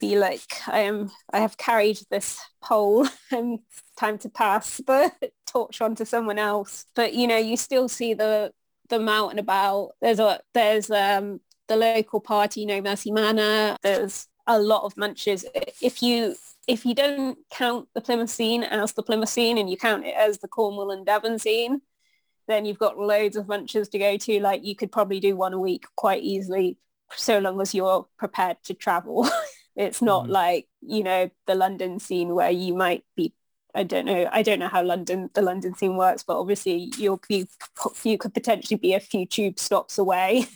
be 0.00 0.18
like, 0.18 0.62
I 0.66 0.80
am, 0.80 1.10
I 1.30 1.40
have 1.40 1.58
carried 1.58 1.98
this 2.10 2.40
pole 2.62 3.06
and 3.30 3.60
time 3.98 4.16
to 4.18 4.30
pass 4.30 4.78
the 4.78 5.12
torch 5.46 5.82
on 5.82 5.94
to 5.96 6.06
someone 6.06 6.38
else. 6.38 6.86
But, 6.94 7.12
you 7.12 7.26
know, 7.26 7.36
you 7.36 7.56
still 7.58 7.88
see 7.88 8.14
the, 8.14 8.52
them 8.88 9.08
out 9.10 9.28
and 9.28 9.38
about. 9.38 9.90
There's 10.00 10.20
a, 10.20 10.40
there's 10.54 10.90
um, 10.90 11.40
the 11.68 11.76
local 11.76 12.20
party, 12.20 12.64
No 12.64 12.80
Mercy 12.80 13.10
Manor. 13.10 13.76
There's 13.82 14.26
a 14.46 14.58
lot 14.58 14.84
of 14.84 14.96
munches. 14.96 15.44
If 15.82 16.02
you, 16.02 16.34
if 16.66 16.86
you 16.86 16.94
don't 16.94 17.36
count 17.50 17.88
the 17.94 18.00
Plymouth 18.00 18.30
scene 18.30 18.62
as 18.62 18.94
the 18.94 19.02
Plymouth 19.02 19.28
scene 19.28 19.58
and 19.58 19.68
you 19.68 19.76
count 19.76 20.06
it 20.06 20.14
as 20.16 20.38
the 20.38 20.48
Cornwall 20.48 20.90
and 20.90 21.04
Devon 21.04 21.38
scene, 21.38 21.82
then 22.48 22.64
you've 22.64 22.78
got 22.78 22.98
loads 22.98 23.36
of 23.36 23.46
munches 23.46 23.88
to 23.90 23.98
go 23.98 24.16
to. 24.16 24.40
Like 24.40 24.64
you 24.64 24.74
could 24.74 24.90
probably 24.90 25.20
do 25.20 25.36
one 25.36 25.52
a 25.52 25.60
week 25.60 25.84
quite 25.94 26.22
easily, 26.22 26.78
so 27.14 27.38
long 27.38 27.60
as 27.60 27.74
you're 27.74 28.06
prepared 28.18 28.56
to 28.64 28.74
travel. 28.74 29.28
it's 29.76 30.02
not 30.02 30.26
mm. 30.26 30.30
like, 30.30 30.66
you 30.80 31.04
know, 31.04 31.30
the 31.46 31.54
London 31.54 32.00
scene 32.00 32.34
where 32.34 32.50
you 32.50 32.74
might 32.74 33.04
be 33.14 33.32
I 33.74 33.84
don't 33.84 34.06
know. 34.06 34.28
I 34.32 34.42
don't 34.42 34.58
know 34.58 34.68
how 34.68 34.82
London, 34.82 35.30
the 35.34 35.42
London 35.42 35.74
scene 35.74 35.96
works, 35.96 36.24
but 36.24 36.40
obviously 36.40 36.90
you'll 36.96 37.20
be, 37.28 37.46
you 38.02 38.18
could 38.18 38.34
potentially 38.34 38.78
be 38.78 38.94
a 38.94 39.00
few 39.00 39.26
tube 39.26 39.58
stops 39.58 39.98
away. 39.98 40.46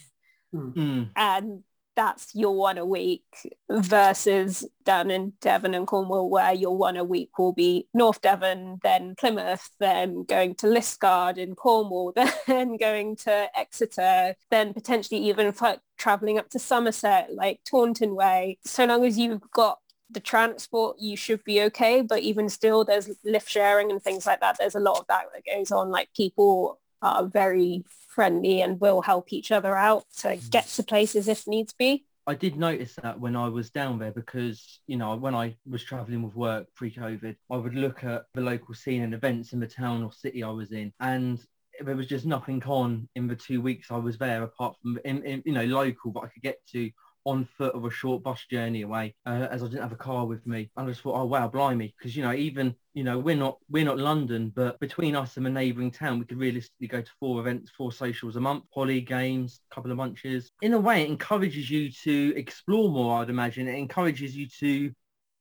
Mm. 0.54 1.10
And 1.16 1.62
that's 1.94 2.34
your 2.34 2.54
one 2.54 2.78
a 2.78 2.86
week 2.86 3.24
versus 3.70 4.66
down 4.84 5.10
in 5.10 5.32
Devon 5.40 5.74
and 5.74 5.86
Cornwall 5.86 6.30
where 6.30 6.52
your 6.52 6.76
one 6.76 6.96
a 6.96 7.04
week 7.04 7.38
will 7.38 7.52
be 7.52 7.86
North 7.94 8.20
Devon, 8.20 8.80
then 8.82 9.14
Plymouth, 9.18 9.70
then 9.78 10.24
going 10.24 10.54
to 10.56 10.66
Liskeard 10.66 11.38
in 11.38 11.54
Cornwall, 11.54 12.12
then 12.46 12.76
going 12.76 13.16
to 13.16 13.48
Exeter, 13.56 14.34
then 14.50 14.72
potentially 14.72 15.20
even 15.28 15.54
travelling 15.98 16.38
up 16.38 16.50
to 16.50 16.58
Somerset, 16.58 17.34
like 17.34 17.60
Taunton 17.64 18.14
Way. 18.14 18.58
So 18.64 18.84
long 18.84 19.04
as 19.04 19.18
you've 19.18 19.50
got 19.50 19.78
the 20.10 20.20
transport, 20.20 20.98
you 20.98 21.16
should 21.16 21.42
be 21.44 21.62
okay. 21.62 22.02
But 22.02 22.20
even 22.20 22.48
still, 22.48 22.84
there's 22.84 23.10
lift 23.24 23.48
sharing 23.48 23.90
and 23.90 24.02
things 24.02 24.26
like 24.26 24.40
that. 24.40 24.56
There's 24.58 24.74
a 24.74 24.80
lot 24.80 24.98
of 24.98 25.06
that 25.08 25.26
that 25.32 25.44
goes 25.44 25.70
on. 25.70 25.90
Like 25.90 26.08
people 26.14 26.78
are 27.00 27.26
very 27.26 27.84
friendly 28.12 28.60
and 28.60 28.80
will 28.80 29.02
help 29.02 29.32
each 29.32 29.50
other 29.50 29.76
out 29.76 30.04
to 30.18 30.28
mm. 30.28 30.50
get 30.50 30.66
to 30.66 30.82
places 30.82 31.28
if 31.28 31.46
needs 31.46 31.72
be. 31.72 32.04
I 32.26 32.34
did 32.34 32.56
notice 32.56 32.94
that 33.02 33.18
when 33.18 33.34
I 33.34 33.48
was 33.48 33.70
down 33.70 33.98
there 33.98 34.12
because, 34.12 34.80
you 34.86 34.96
know, 34.96 35.16
when 35.16 35.34
I 35.34 35.56
was 35.68 35.82
traveling 35.82 36.22
with 36.22 36.36
work 36.36 36.66
pre-COVID, 36.76 37.34
I 37.50 37.56
would 37.56 37.74
look 37.74 38.04
at 38.04 38.26
the 38.34 38.40
local 38.40 38.74
scene 38.74 39.02
and 39.02 39.12
events 39.12 39.52
in 39.52 39.58
the 39.58 39.66
town 39.66 40.04
or 40.04 40.12
city 40.12 40.44
I 40.44 40.50
was 40.50 40.70
in 40.70 40.92
and 41.00 41.44
there 41.80 41.96
was 41.96 42.06
just 42.06 42.26
nothing 42.26 42.62
on 42.64 43.08
in 43.16 43.26
the 43.26 43.34
two 43.34 43.60
weeks 43.60 43.90
I 43.90 43.96
was 43.96 44.18
there 44.18 44.42
apart 44.44 44.76
from, 44.80 44.98
in, 45.04 45.22
in, 45.24 45.42
you 45.44 45.52
know, 45.52 45.64
local 45.64 46.12
that 46.12 46.20
I 46.20 46.28
could 46.28 46.42
get 46.42 46.64
to 46.72 46.90
on 47.24 47.44
foot 47.44 47.74
or 47.74 47.86
a 47.86 47.90
short 47.90 48.22
bus 48.22 48.44
journey 48.50 48.82
away 48.82 49.14
uh, 49.26 49.46
as 49.50 49.62
I 49.62 49.66
didn't 49.66 49.82
have 49.82 49.92
a 49.92 49.96
car 49.96 50.26
with 50.26 50.46
me. 50.46 50.70
I 50.76 50.84
just 50.86 51.00
thought, 51.00 51.20
oh 51.20 51.24
wow, 51.24 51.48
blimey, 51.48 51.94
because 51.96 52.16
you 52.16 52.22
know 52.22 52.32
even 52.32 52.74
you 52.94 53.04
know 53.04 53.18
we're 53.18 53.36
not 53.36 53.58
we're 53.70 53.84
not 53.84 53.98
London, 53.98 54.52
but 54.54 54.78
between 54.80 55.14
us 55.14 55.36
and 55.36 55.46
a 55.46 55.50
neighbouring 55.50 55.90
town, 55.90 56.18
we 56.18 56.24
could 56.24 56.38
realistically 56.38 56.88
go 56.88 57.00
to 57.00 57.10
four 57.20 57.40
events, 57.40 57.70
four 57.76 57.92
socials 57.92 58.36
a 58.36 58.40
month, 58.40 58.64
poly 58.72 59.00
games, 59.00 59.60
a 59.70 59.74
couple 59.74 59.90
of 59.90 59.96
munches. 59.96 60.50
In 60.62 60.74
a 60.74 60.80
way, 60.80 61.02
it 61.02 61.08
encourages 61.08 61.70
you 61.70 61.90
to 62.04 62.34
explore 62.36 62.90
more. 62.90 63.20
I'd 63.20 63.30
imagine 63.30 63.68
it 63.68 63.78
encourages 63.78 64.36
you 64.36 64.48
to 64.60 64.92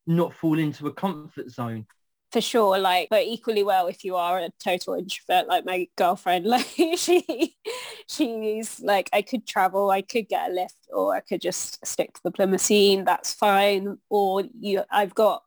not 0.08 0.34
fall 0.34 0.58
into 0.58 0.88
a 0.88 0.94
comfort 0.94 1.50
zone 1.50 1.86
for 2.32 2.42
sure 2.42 2.80
like 2.80 3.10
but 3.10 3.24
equally 3.24 3.62
well 3.64 3.88
if 3.88 4.04
you 4.04 4.16
are 4.16 4.40
a 4.40 4.50
total 4.64 4.94
introvert 4.94 5.48
like 5.48 5.66
my 5.66 5.88
girlfriend 5.98 6.46
like 6.48 6.66
she 6.96 7.56
she's 8.08 8.80
like 8.80 9.10
I 9.14 9.22
could 9.22 9.46
travel 9.46 9.90
I 9.90 10.02
could 10.02 10.30
get 10.30 10.50
a 10.50 10.54
lift 10.54 10.76
or 10.94 11.16
I 11.16 11.20
could 11.20 11.42
just 11.42 11.86
stick 11.86 12.14
to 12.14 12.22
the 12.24 12.32
Plymouth 12.32 12.62
scene 12.62 13.04
that's 13.06 13.34
fine. 13.34 13.98
Or 14.10 14.44
you 14.60 14.84
I've 14.92 15.14
got 15.16 15.44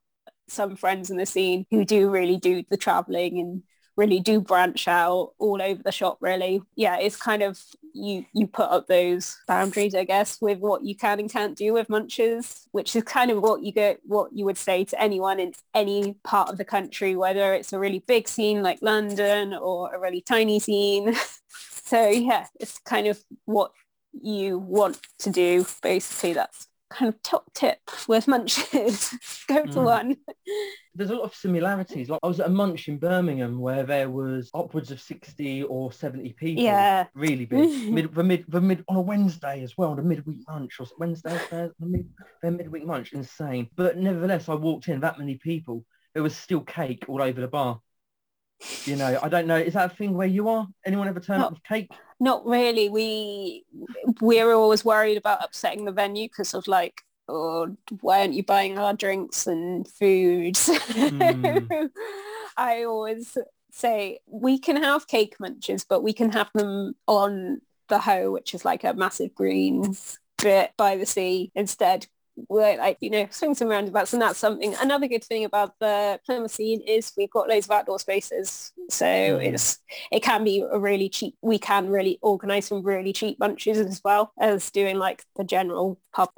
some 0.49 0.77
friends 0.77 1.11
in 1.11 1.17
the 1.17 1.27
scene 1.27 1.67
who 1.71 1.85
do 1.85 2.11
really 2.11 2.37
do 2.37 2.63
the 2.71 2.77
traveling 2.77 3.39
and 3.39 3.63
really 3.97 4.21
do 4.21 4.41
branch 4.41 4.87
out 4.89 5.33
all 5.39 5.63
over 5.63 5.83
the 5.83 5.93
shop 5.93 6.19
really. 6.21 6.63
Yeah 6.77 6.99
it's 6.99 7.17
kind 7.17 7.43
of 7.43 7.59
you 7.95 8.25
you 8.33 8.47
put 8.47 8.71
up 8.71 8.87
those 8.87 9.39
boundaries, 9.47 9.95
I 9.95 10.05
guess, 10.05 10.41
with 10.41 10.59
what 10.59 10.85
you 10.85 10.97
can 10.97 11.21
and 11.21 11.31
can't 11.31 11.57
do 11.57 11.73
with 11.73 11.89
munches, 11.89 12.69
which 12.73 12.95
is 12.97 13.05
kind 13.05 13.31
of 13.31 13.43
what 13.43 13.63
you 13.63 13.73
get, 13.73 14.01
what 14.05 14.33
you 14.33 14.45
would 14.45 14.59
say 14.59 14.85
to 14.85 15.01
anyone 15.01 15.41
in 15.41 15.53
any 15.75 16.15
part 16.25 16.51
of 16.51 16.59
the 16.59 16.65
country, 16.65 17.17
whether 17.17 17.55
it's 17.55 17.73
a 17.73 17.79
really 17.79 18.01
big 18.01 18.29
scene 18.29 18.63
like 18.63 18.79
London 18.83 19.55
or 19.55 19.95
a 19.95 20.01
really 20.01 20.21
tiny 20.21 20.59
scene. 20.59 21.15
so 21.49 22.09
yeah, 22.09 22.47
it's 22.61 22.79
kind 22.81 23.07
of 23.07 23.23
what 23.45 23.73
you 24.13 24.59
want 24.59 25.01
to 25.21 25.31
do. 25.31 25.67
Basically, 25.83 26.33
that's 26.33 26.69
kind 26.91 27.09
of 27.09 27.23
top 27.23 27.53
tip 27.55 27.79
with 28.09 28.29
munches. 28.29 29.15
Go 29.49 29.65
to 29.65 29.73
mm. 29.73 29.85
one. 29.85 30.17
There's 30.95 31.11
a 31.11 31.15
lot 31.15 31.25
of 31.25 31.35
similarities. 31.35 32.09
Like 32.09 32.21
I 32.23 32.27
was 32.27 32.41
at 32.41 32.47
a 32.47 32.51
munch 32.51 32.89
in 32.89 32.99
Birmingham 32.99 33.59
where 33.59 33.83
there 33.83 34.11
was 34.11 34.51
upwards 34.55 34.91
of 34.91 35.01
60 35.01 35.65
or 35.65 35.93
70 35.93 36.33
people. 36.35 36.63
Yeah. 36.63 37.07
Really 37.15 37.47
big. 37.47 37.91
mid, 37.93 38.15
the 38.15 38.25
mid, 38.25 38.45
the 38.49 38.61
mid, 38.61 38.85
on 38.89 38.97
a 38.97 39.01
Wednesday 39.01 39.63
as 39.63 39.77
well, 39.77 39.95
the 39.95 40.03
midweek 40.03 40.47
munch 40.49 40.79
or 40.79 40.87
Wednesday, 40.99 41.39
the 41.51 41.73
mid, 41.81 42.09
the 42.43 42.51
midweek 42.51 42.87
munch. 42.87 43.13
Insane. 43.13 43.69
But 43.77 43.97
nevertheless, 43.97 44.49
I 44.49 44.55
walked 44.55 44.89
in, 44.89 45.01
that 45.01 45.19
many 45.19 45.37
people. 45.37 45.85
There 46.15 46.23
was 46.23 46.37
still 46.37 46.61
cake 46.61 47.05
all 47.09 47.21
over 47.21 47.41
the 47.41 47.49
bar. 47.49 47.81
You 48.85 48.97
know, 48.97 49.19
I 49.21 49.29
don't 49.29 49.47
know. 49.47 49.57
Is 49.57 49.75
that 49.75 49.93
a 49.93 49.95
thing 49.95 50.15
where 50.15 50.29
you 50.29 50.49
are? 50.49 50.67
Anyone 50.87 51.09
ever 51.09 51.21
turn 51.21 51.41
up 51.41 51.51
with 51.53 51.63
cake? 51.65 51.91
Not 52.25 52.47
really. 52.47 52.89
We 52.89 53.67
we're 54.23 54.55
always 54.55 54.83
worried 54.83 55.19
about 55.19 55.45
upsetting 55.45 55.85
the 55.85 55.93
venue 55.93 56.27
because 56.27 56.55
of 56.55 56.67
like, 56.67 57.03
oh, 57.29 57.77
why 58.01 58.21
aren't 58.21 58.33
you 58.33 58.43
buying 58.43 58.79
our 58.79 58.95
drinks 58.95 59.47
and 59.47 59.87
foods? 59.87 60.71
Mm. 60.95 61.91
I 62.57 62.85
always 62.85 63.37
say 63.73 64.21
we 64.27 64.59
can 64.59 64.83
have 64.83 65.07
cake 65.07 65.37
munches, 65.39 65.85
but 65.85 66.03
we 66.03 66.15
can 66.15 66.33
have 66.33 66.51
them 66.55 66.95
on 67.07 67.61
the 67.89 67.99
Hoe, 67.99 68.31
which 68.31 68.55
is 68.55 68.65
like 68.65 68.85
a 68.85 68.95
massive 68.95 69.35
green 69.35 69.95
bit 70.43 70.71
by 70.79 70.97
the 70.97 71.05
sea 71.05 71.53
instead 71.55 72.07
like 72.49 72.99
you 73.01 73.11
know 73.11 73.27
swings 73.31 73.61
and 73.61 73.71
roundabouts 73.71 74.13
and 74.13 74.23
that's 74.23 74.39
something 74.39 74.75
another 74.81 75.07
good 75.07 75.25
thing 75.25 75.45
about 75.45 75.79
the 75.81 76.19
Plymouth 76.27 76.51
scene 76.51 76.81
is 76.83 77.13
we've 77.17 77.31
got 77.31 77.49
loads 77.49 77.67
of 77.67 77.73
outdoor 77.73 77.99
spaces 77.99 78.73
so 78.91 79.07
mm. 79.07 79.45
it's 79.45 79.79
it 80.11 80.23
can 80.23 80.45
be 80.45 80.65
a 80.71 80.79
really 80.79 81.09
cheap 81.09 81.35
we 81.43 81.59
can 81.59 81.89
really 81.89 82.19
organize 82.23 82.67
some 82.67 82.83
really 82.83 83.13
cheap 83.13 83.39
munches 83.39 83.79
as 83.79 84.01
well 84.05 84.33
as 84.41 84.71
doing 84.71 84.99
like 84.99 85.25
the 85.37 85.45
general 85.45 86.01
pub 86.13 86.31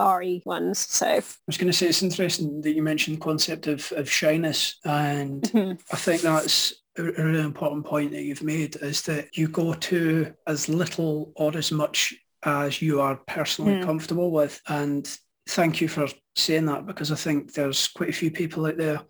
ones 0.44 0.78
so 0.78 1.06
I 1.06 1.22
was 1.46 1.56
going 1.56 1.70
to 1.70 1.72
say 1.72 1.86
it's 1.86 2.02
interesting 2.02 2.60
that 2.62 2.72
you 2.72 2.82
mentioned 2.82 3.16
the 3.16 3.20
concept 3.20 3.66
of, 3.66 3.92
of 3.92 4.10
shyness 4.10 4.78
and 4.84 5.42
mm-hmm. 5.42 5.72
I 5.92 5.96
think 5.96 6.22
that's 6.22 6.74
a 6.98 7.02
really 7.02 7.40
important 7.40 7.84
point 7.84 8.12
that 8.12 8.22
you've 8.22 8.42
made 8.42 8.76
is 8.76 9.02
that 9.02 9.36
you 9.36 9.48
go 9.48 9.74
to 9.74 10.32
as 10.46 10.68
little 10.68 11.32
or 11.36 11.56
as 11.56 11.70
much 11.70 12.14
as 12.42 12.80
you 12.80 13.00
are 13.00 13.16
personally 13.26 13.74
mm. 13.74 13.84
comfortable 13.84 14.30
with 14.30 14.60
and 14.68 15.18
thank 15.48 15.80
you 15.80 15.88
for 15.88 16.08
saying 16.34 16.66
that 16.66 16.86
because 16.86 17.12
I 17.12 17.16
think 17.16 17.52
there's 17.52 17.88
quite 17.88 18.10
a 18.10 18.12
few 18.12 18.30
people 18.30 18.66
out 18.66 18.76
there 18.76 19.00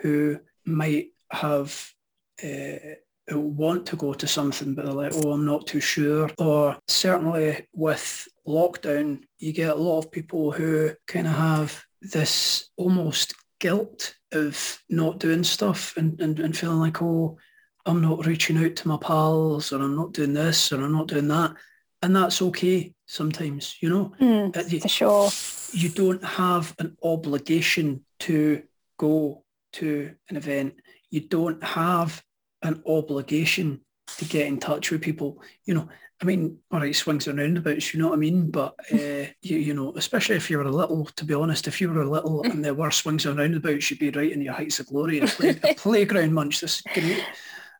who 0.00 0.38
might 0.64 1.08
have 1.30 1.90
uh, 2.42 2.76
want 3.30 3.86
to 3.86 3.96
go 3.96 4.12
to 4.12 4.26
something 4.26 4.74
but 4.74 4.84
they're 4.84 4.94
like, 4.94 5.12
oh, 5.14 5.32
I'm 5.32 5.46
not 5.46 5.66
too 5.66 5.80
sure. 5.80 6.28
Or 6.38 6.76
certainly 6.88 7.66
with 7.72 8.28
lockdown, 8.46 9.22
you 9.38 9.52
get 9.52 9.70
a 9.70 9.74
lot 9.74 9.98
of 9.98 10.12
people 10.12 10.52
who 10.52 10.90
kind 11.06 11.26
of 11.26 11.34
have 11.34 11.82
this 12.02 12.70
almost 12.76 13.34
guilt 13.60 14.14
of 14.32 14.82
not 14.90 15.18
doing 15.18 15.44
stuff 15.44 15.96
and, 15.96 16.20
and, 16.20 16.38
and 16.40 16.56
feeling 16.56 16.80
like, 16.80 17.00
oh, 17.00 17.38
I'm 17.86 18.00
not 18.00 18.26
reaching 18.26 18.62
out 18.62 18.76
to 18.76 18.88
my 18.88 18.96
pals 18.96 19.72
or 19.72 19.80
I'm 19.80 19.96
not 19.96 20.12
doing 20.12 20.32
this 20.32 20.72
or 20.72 20.82
I'm 20.82 20.92
not 20.92 21.08
doing 21.08 21.28
that. 21.28 21.54
And 22.04 22.14
that's 22.14 22.42
okay 22.42 22.92
sometimes, 23.06 23.76
you 23.80 23.88
know. 23.88 24.12
Mm, 24.20 24.82
for 24.82 24.88
sure 24.88 25.30
you 25.74 25.88
don't 25.88 26.24
have 26.24 26.74
an 26.78 26.96
obligation 27.02 28.04
to 28.20 28.62
go 28.96 29.42
to 29.72 30.14
an 30.28 30.36
event. 30.36 30.74
You 31.10 31.20
don't 31.20 31.62
have 31.62 32.22
an 32.62 32.82
obligation 32.86 33.80
to 34.18 34.24
get 34.24 34.46
in 34.46 34.58
touch 34.58 34.90
with 34.90 35.02
people. 35.02 35.42
You 35.64 35.74
know, 35.74 35.88
I 36.22 36.24
mean, 36.24 36.58
all 36.70 36.80
right, 36.80 36.94
swings 36.94 37.26
and 37.26 37.38
roundabouts, 37.38 37.92
you 37.92 38.00
know 38.00 38.08
what 38.08 38.16
I 38.16 38.18
mean? 38.18 38.50
But, 38.50 38.74
uh, 38.92 39.26
you, 39.42 39.58
you 39.58 39.74
know, 39.74 39.92
especially 39.96 40.36
if 40.36 40.48
you 40.48 40.58
were 40.58 40.64
a 40.64 40.70
little, 40.70 41.06
to 41.16 41.24
be 41.24 41.34
honest, 41.34 41.66
if 41.66 41.80
you 41.80 41.90
were 41.90 42.02
a 42.02 42.10
little 42.10 42.42
and 42.44 42.64
there 42.64 42.74
were 42.74 42.92
swings 42.92 43.26
and 43.26 43.38
roundabouts, 43.38 43.90
you'd 43.90 43.98
be 43.98 44.10
right 44.10 44.32
in 44.32 44.42
your 44.42 44.54
heights 44.54 44.78
of 44.78 44.86
glory. 44.86 45.18
A, 45.18 45.26
play, 45.26 45.58
a 45.64 45.74
playground 45.76 46.32
munch, 46.32 46.60
this 46.60 46.76
is 46.76 46.82
great. 46.94 47.24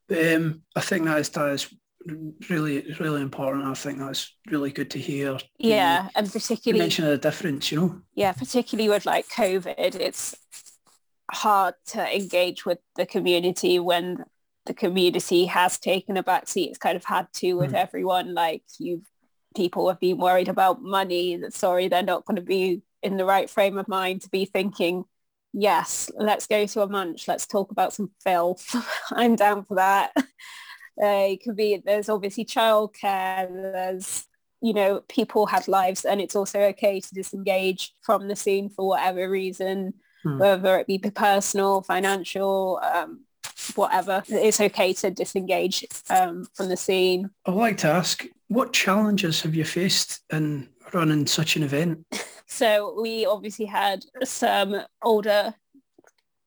But 0.09 0.35
um, 0.35 0.63
I 0.75 0.81
think 0.81 1.05
that 1.05 1.19
is, 1.19 1.29
that 1.31 1.51
is 1.51 1.73
really 2.49 2.95
really 3.01 3.23
important. 3.23 3.65
I 3.65 3.75
think 3.75 3.99
that's 3.99 4.35
really 4.51 4.71
good 4.71 4.91
to 4.91 4.99
hear. 4.99 5.39
Yeah, 5.59 6.09
and 6.15 6.31
particularly 6.31 6.81
mention 6.81 7.07
the 7.07 7.19
difference, 7.19 7.71
you 7.71 7.81
know. 7.81 8.01
Yeah, 8.15 8.33
particularly 8.33 8.89
with 8.89 9.07
like 9.07 9.29
COVID, 9.29 9.75
it's 9.77 10.35
hard 11.31 11.75
to 11.87 12.17
engage 12.17 12.65
with 12.65 12.79
the 12.97 13.07
community 13.07 13.79
when 13.79 14.25
the 14.67 14.75
community 14.75 15.47
has 15.47 15.79
taken 15.79 16.17
a 16.17 16.23
back 16.23 16.49
seat. 16.49 16.71
It's 16.71 16.79
kind 16.79 16.97
of 16.97 17.05
had 17.05 17.29
to 17.35 17.55
with 17.55 17.73
mm. 17.73 17.77
everyone. 17.79 18.35
Like 18.35 18.63
you, 18.79 19.03
people 19.55 19.89
have 19.89 20.01
been 20.01 20.19
worried 20.19 20.49
about 20.49 20.83
money. 20.83 21.37
That 21.37 21.55
sorry, 21.55 21.89
they're 21.89 22.03
not 22.03 22.25
going 22.25 22.37
to 22.37 22.43
be 22.43 22.83
in 23.03 23.17
the 23.17 23.25
right 23.25 23.49
frame 23.49 23.79
of 23.79 23.89
mind 23.89 24.23
to 24.23 24.31
be 24.31 24.45
thinking. 24.45 25.05
Yes, 25.53 26.11
let's 26.17 26.47
go 26.47 26.67
to 26.67 26.83
a 26.83 26.89
munch. 26.89 27.29
Let's 27.29 27.47
talk 27.47 27.71
about 27.71 27.93
some 27.93 28.11
filth. 28.25 28.75
I'm 29.13 29.37
down 29.37 29.65
for 29.65 29.77
that. 29.77 30.13
Uh, 31.01 31.27
it 31.31 31.43
could 31.43 31.57
be 31.57 31.77
there's 31.85 32.09
obviously 32.09 32.45
childcare. 32.45 33.49
There's 33.51 34.27
you 34.61 34.73
know 34.73 35.03
people 35.09 35.47
have 35.47 35.69
lives, 35.69 36.05
and 36.05 36.21
it's 36.21 36.37
also 36.37 36.61
okay 36.61 37.01
to 37.01 37.15
disengage 37.15 37.95
from 38.03 38.29
the 38.29 38.37
scene 38.37 38.69
for 38.69 38.89
whatever 38.89 39.29
reason, 39.29 39.95
hmm. 40.23 40.39
whether 40.39 40.79
it 40.79 40.87
be 40.87 40.99
personal, 40.99 41.83
financial. 41.83 42.81
Um, 42.83 43.21
whatever 43.77 44.23
it's 44.29 44.61
okay 44.61 44.93
to 44.93 45.11
disengage 45.11 45.87
um, 46.11 46.47
from 46.55 46.69
the 46.69 46.77
scene 46.77 47.31
i'd 47.47 47.55
like 47.55 47.79
to 47.79 47.89
ask 47.89 48.27
what 48.49 48.73
challenges 48.73 49.41
have 49.41 49.55
you 49.55 49.65
faced 49.65 50.21
in 50.33 50.69
running 50.93 51.27
such 51.27 51.57
an 51.57 51.63
event 51.63 52.05
so 52.47 52.99
we 53.01 53.25
obviously 53.25 53.65
had 53.65 54.05
some 54.23 54.81
older 55.03 55.55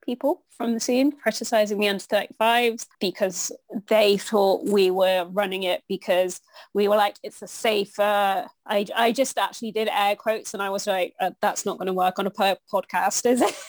people 0.07 0.41
from 0.49 0.73
the 0.73 0.79
scene 0.79 1.11
criticizing 1.11 1.77
the 1.77 1.87
under 1.87 2.03
35s 2.03 2.87
because 2.99 3.51
they 3.87 4.17
thought 4.17 4.63
we 4.65 4.89
were 4.89 5.27
running 5.31 5.63
it 5.63 5.83
because 5.89 6.41
we 6.73 6.87
were 6.87 6.95
like 6.95 7.17
it's 7.23 7.41
a 7.41 7.47
safer 7.47 8.47
I, 8.65 8.85
I 8.95 9.11
just 9.11 9.37
actually 9.37 9.73
did 9.73 9.89
air 9.89 10.15
quotes 10.15 10.53
and 10.53 10.63
I 10.63 10.69
was 10.69 10.87
like 10.87 11.13
uh, 11.19 11.31
that's 11.41 11.65
not 11.65 11.77
going 11.77 11.87
to 11.87 11.93
work 11.93 12.17
on 12.17 12.25
a 12.25 12.31
podcast 12.31 13.29
is 13.29 13.41
it? 13.41 13.55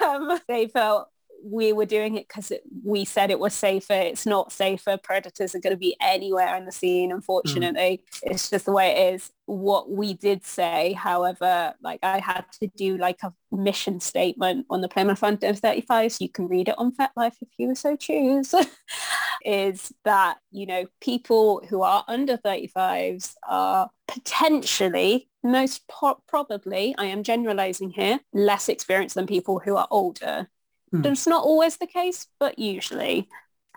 Um, 0.00 0.38
they 0.46 0.68
felt 0.68 1.08
we 1.42 1.72
were 1.72 1.86
doing 1.86 2.16
it 2.16 2.28
because 2.28 2.52
we 2.84 3.04
said 3.04 3.30
it 3.30 3.38
was 3.38 3.54
safer. 3.54 3.94
It's 3.94 4.26
not 4.26 4.52
safer. 4.52 4.96
Predators 4.96 5.54
are 5.54 5.60
going 5.60 5.74
to 5.74 5.78
be 5.78 5.96
anywhere 6.00 6.56
in 6.56 6.64
the 6.64 6.72
scene, 6.72 7.12
unfortunately. 7.12 8.02
Mm. 8.12 8.18
It's 8.30 8.50
just 8.50 8.66
the 8.66 8.72
way 8.72 8.90
it 8.90 9.14
is. 9.14 9.30
What 9.46 9.90
we 9.90 10.14
did 10.14 10.44
say, 10.44 10.92
however, 10.92 11.74
like 11.82 12.00
I 12.02 12.18
had 12.20 12.44
to 12.60 12.68
do 12.76 12.96
like 12.96 13.22
a 13.22 13.32
mission 13.50 14.00
statement 14.00 14.66
on 14.70 14.80
the 14.80 14.88
Plymouth 14.88 15.22
Under 15.22 15.52
35, 15.52 16.12
so 16.12 16.24
you 16.24 16.28
can 16.28 16.48
read 16.48 16.68
it 16.68 16.78
on 16.78 16.92
FetLife 16.92 17.36
if 17.40 17.48
you 17.58 17.74
so 17.74 17.96
choose, 17.96 18.54
is 19.44 19.92
that, 20.04 20.38
you 20.50 20.66
know, 20.66 20.86
people 21.00 21.62
who 21.68 21.82
are 21.82 22.04
under 22.08 22.36
35s 22.36 23.34
are 23.48 23.90
potentially 24.06 25.28
most 25.42 25.86
po- 25.88 26.22
probably, 26.28 26.94
I 26.98 27.06
am 27.06 27.22
generalizing 27.22 27.90
here, 27.90 28.20
less 28.32 28.68
experienced 28.68 29.14
than 29.14 29.26
people 29.26 29.58
who 29.58 29.76
are 29.76 29.88
older. 29.90 30.48
Mm. 30.92 31.02
That's 31.02 31.26
not 31.26 31.44
always 31.44 31.76
the 31.76 31.86
case, 31.86 32.26
but 32.38 32.58
usually. 32.58 33.28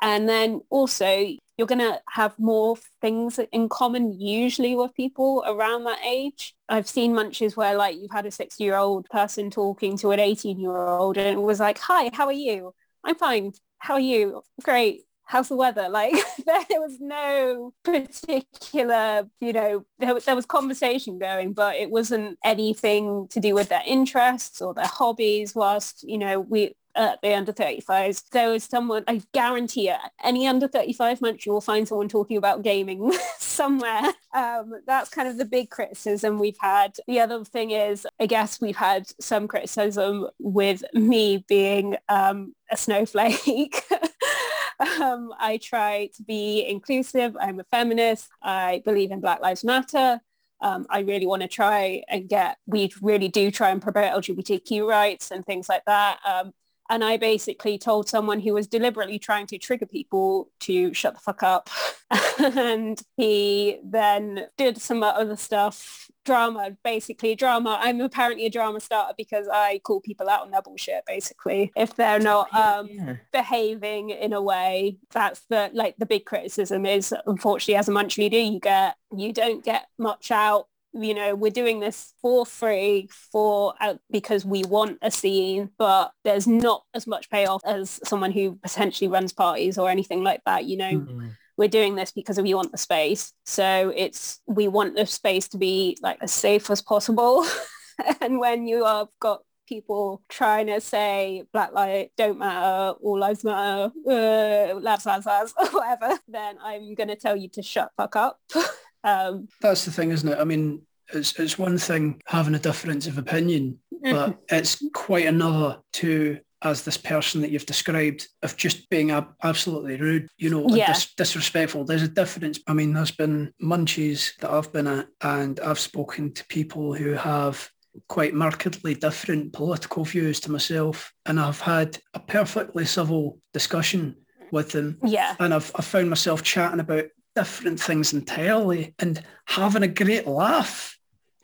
And 0.01 0.27
then 0.27 0.62
also 0.69 1.27
you're 1.57 1.67
going 1.67 1.79
to 1.79 2.01
have 2.10 2.38
more 2.38 2.75
things 3.01 3.39
in 3.51 3.69
common 3.69 4.19
usually 4.19 4.75
with 4.75 4.93
people 4.93 5.43
around 5.48 5.86
that 5.86 6.00
age. 6.05 6.53
I've 6.67 6.88
seen 6.88 7.13
munches 7.15 7.55
where 7.55 7.75
like 7.75 7.95
you've 7.95 8.12
had 8.12 8.25
a 8.25 8.31
60 8.31 8.63
year 8.63 8.75
old 8.75 9.05
person 9.10 9.50
talking 9.50 9.98
to 9.98 10.12
an 10.12 10.19
18 10.19 10.60
year 10.60 10.75
old 10.75 11.17
and 11.17 11.27
it 11.27 11.41
was 11.41 11.60
like, 11.60 11.77
hi, 11.77 12.10
how 12.13 12.25
are 12.25 12.34
you? 12.34 12.74
I'm 13.03 13.15
fine. 13.15 13.53
How 13.77 13.93
are 13.93 14.00
you? 14.01 14.41
Great. 14.63 15.03
How's 15.24 15.48
the 15.48 15.55
weather? 15.55 15.88
Like 15.88 16.13
there 16.45 16.81
was 16.81 16.98
no 17.00 17.74
particular, 17.84 19.27
you 19.39 19.53
know, 19.53 19.86
there, 20.00 20.19
there 20.19 20.36
was 20.36 20.45
conversation 20.45 21.19
going, 21.19 21.53
but 21.53 21.77
it 21.77 21.89
wasn't 21.89 22.38
anything 22.43 23.27
to 23.29 23.39
do 23.39 23.53
with 23.53 23.69
their 23.69 23.84
interests 23.86 24.62
or 24.62 24.74
their 24.74 24.88
hobbies 24.88 25.55
whilst, 25.55 26.03
you 26.03 26.17
know, 26.17 26.41
we, 26.41 26.75
at 26.95 27.21
the 27.21 27.33
under 27.33 27.53
35s. 27.53 28.29
There 28.29 28.49
was 28.49 28.63
someone, 28.63 29.03
I 29.07 29.21
guarantee 29.33 29.89
it, 29.89 29.99
any 30.23 30.47
under 30.47 30.67
35 30.67 31.21
munch, 31.21 31.45
you 31.45 31.51
will 31.51 31.61
find 31.61 31.87
someone 31.87 32.07
talking 32.07 32.37
about 32.37 32.63
gaming 32.63 33.11
somewhere. 33.39 34.13
Um, 34.33 34.73
that's 34.87 35.09
kind 35.09 35.27
of 35.27 35.37
the 35.37 35.45
big 35.45 35.69
criticism 35.69 36.39
we've 36.39 36.57
had. 36.59 36.95
The 37.07 37.19
other 37.19 37.43
thing 37.43 37.71
is, 37.71 38.07
I 38.19 38.25
guess 38.25 38.61
we've 38.61 38.75
had 38.75 39.07
some 39.19 39.47
criticism 39.47 40.27
with 40.39 40.83
me 40.93 41.43
being 41.47 41.97
um, 42.09 42.53
a 42.71 42.77
snowflake. 42.77 43.83
um, 45.01 45.33
I 45.39 45.59
try 45.61 46.09
to 46.15 46.23
be 46.23 46.65
inclusive. 46.67 47.35
I'm 47.39 47.59
a 47.59 47.65
feminist. 47.65 48.29
I 48.41 48.81
believe 48.85 49.11
in 49.11 49.21
Black 49.21 49.41
Lives 49.41 49.63
Matter. 49.63 50.21
Um, 50.61 50.85
I 50.89 51.01
really 51.01 51.27
want 51.27 51.41
to 51.41 51.47
try 51.47 52.03
and 52.07 52.27
get, 52.27 52.57
we 52.65 52.91
really 53.01 53.27
do 53.27 53.51
try 53.51 53.69
and 53.69 53.81
promote 53.81 54.23
LGBTQ 54.23 54.87
rights 54.87 55.31
and 55.31 55.45
things 55.45 55.67
like 55.69 55.83
that. 55.85 56.19
Um, 56.25 56.53
and 56.89 57.04
I 57.04 57.18
basically 57.18 57.77
told 57.77 58.08
someone 58.08 58.39
who 58.39 58.54
was 58.54 58.68
deliberately 58.68 59.18
trying 59.18 59.48
to 59.48 59.58
trigger 59.58 59.86
people 59.86 60.50
to 60.62 60.94
shut 60.94 61.15
the 61.15 61.20
fuck 61.20 61.42
up. 61.42 61.70
and 62.39 63.01
he 63.18 63.80
then 63.84 64.48
did 64.58 64.80
some 64.80 65.01
other 65.01 65.36
stuff, 65.36 66.12
drama, 66.25 66.77
basically 66.84 67.34
drama. 67.36 67.80
I'm 67.82 68.01
apparently 68.01 68.46
a 68.46 68.50
drama 68.50 68.80
starter 68.80 69.15
because 69.18 69.48
I 69.51 69.80
call 69.80 70.00
people 70.01 70.30
out 70.30 70.42
on 70.42 70.51
their 70.51 70.62
bullshit, 70.62 71.04
basically. 71.08 71.72
If 71.75 71.96
they're 71.96 72.20
not 72.20 72.54
um, 72.54 73.20
behaving 73.34 74.12
in 74.12 74.34
a 74.34 74.42
way, 74.42 74.98
that's 75.12 75.42
the, 75.50 75.72
like 75.74 75.96
the 75.98 76.06
big 76.06 76.25
criticism 76.25 76.86
is, 76.86 77.13
unfortunately, 77.25 77.77
as 77.77 77.89
a 77.89 77.92
munch 77.92 78.18
leader, 78.18 78.38
you 78.38 78.60
get, 78.60 78.96
you 79.15 79.34
don't 79.34 79.63
get 79.63 79.88
much 79.98 80.30
out 80.30 80.68
you 80.95 81.13
know 81.13 81.35
we're 81.35 81.51
doing 81.51 81.79
this 81.79 82.13
for 82.21 82.45
free 82.45 83.09
for 83.31 83.73
uh, 83.81 83.95
because 84.11 84.45
we 84.45 84.63
want 84.63 84.97
a 85.01 85.11
scene 85.11 85.69
but 85.77 86.11
there's 86.23 86.47
not 86.47 86.83
as 86.93 87.05
much 87.05 87.29
payoff 87.29 87.61
as 87.65 87.99
someone 88.03 88.31
who 88.31 88.57
potentially 88.63 89.07
runs 89.07 89.33
parties 89.33 89.77
or 89.77 89.89
anything 89.89 90.23
like 90.23 90.41
that 90.45 90.65
you 90.65 90.77
know 90.77 90.91
mm-hmm. 90.91 91.27
we're 91.57 91.67
doing 91.67 91.95
this 91.95 92.11
because 92.11 92.39
we 92.39 92.53
want 92.53 92.71
the 92.71 92.77
space 92.77 93.33
so 93.45 93.91
it's 93.95 94.39
we 94.47 94.67
want 94.67 94.95
the 94.95 95.05
space 95.05 95.47
to 95.49 95.57
be 95.57 95.97
like 96.01 96.17
as 96.21 96.31
safe 96.31 96.69
as 96.69 96.81
possible 96.81 97.45
and 98.21 98.39
when 98.39 98.67
you 98.67 98.85
have 98.85 99.07
got 99.19 99.41
people 99.67 100.21
trying 100.29 100.67
to 100.67 100.79
say 100.79 101.43
black 101.51 101.73
lives 101.73 102.09
don't 102.17 102.37
matter, 102.37 102.95
all 103.01 103.19
lives 103.19 103.43
matter, 103.43 103.91
uh, 104.07 104.75
labs, 104.75 105.05
labs, 105.05 105.25
labs, 105.25 105.53
whatever, 105.71 106.19
then 106.27 106.57
I'm 106.61 106.93
going 106.95 107.07
to 107.07 107.15
tell 107.15 107.35
you 107.35 107.49
to 107.49 107.61
shut 107.61 107.91
fuck 107.97 108.15
up. 108.15 108.39
Um, 109.05 109.47
That's 109.62 109.85
the 109.85 109.91
thing, 109.91 110.12
isn't 110.12 110.27
it? 110.27 110.39
I 110.39 110.43
mean, 110.43 110.81
it's, 111.13 111.39
it's 111.39 111.57
one 111.57 111.77
thing 111.77 112.19
having 112.25 112.55
a 112.55 112.59
difference 112.59 113.07
of 113.07 113.17
opinion, 113.17 113.79
but 114.01 114.38
it's 114.50 114.83
quite 114.93 115.27
another 115.27 115.79
to 115.93 116.39
as 116.65 116.81
this 116.81 116.97
person 116.97 117.41
that 117.41 117.51
you've 117.51 117.65
described 117.67 118.27
of 118.41 118.57
just 118.57 118.89
being 118.89 119.12
ab- 119.12 119.33
absolutely 119.43 119.97
rude, 119.97 120.27
you 120.38 120.50
know, 120.50 120.65
yeah. 120.69 120.88
dis- 120.88 121.13
disrespectful. 121.13 121.85
There's 121.85 122.01
a 122.01 122.07
difference. 122.07 122.59
I 122.65 122.74
mean, 122.74 122.91
there's 122.91 123.12
been 123.12 123.53
munchies 123.62 124.35
that 124.38 124.50
I've 124.50 124.74
been 124.74 124.88
at 124.88 125.07
and 125.21 125.59
I've 125.59 125.79
spoken 125.79 126.33
to 126.33 126.47
people 126.47 126.95
who 126.95 127.12
have 127.12 127.69
quite 128.07 128.33
markedly 128.33 128.95
different 128.95 129.53
political 129.53 130.03
views 130.03 130.39
to 130.41 130.51
myself 130.51 131.13
and 131.27 131.39
I've 131.39 131.62
had 131.62 132.00
a 132.15 132.19
perfectly 132.19 132.85
civil 132.85 133.39
discussion 133.53 134.15
with 134.51 134.71
them. 134.71 134.97
Yeah. 135.03 135.35
And 135.39 135.53
I've, 135.53 135.71
I've 135.75 135.85
found 135.85 136.09
myself 136.09 136.41
chatting 136.41 136.79
about 136.79 137.05
different 137.36 137.80
things 137.80 138.13
entirely 138.13 138.94
and 139.00 139.22
having 139.46 139.84
a 139.84 139.88
great 139.88 140.27
laugh 140.27 140.98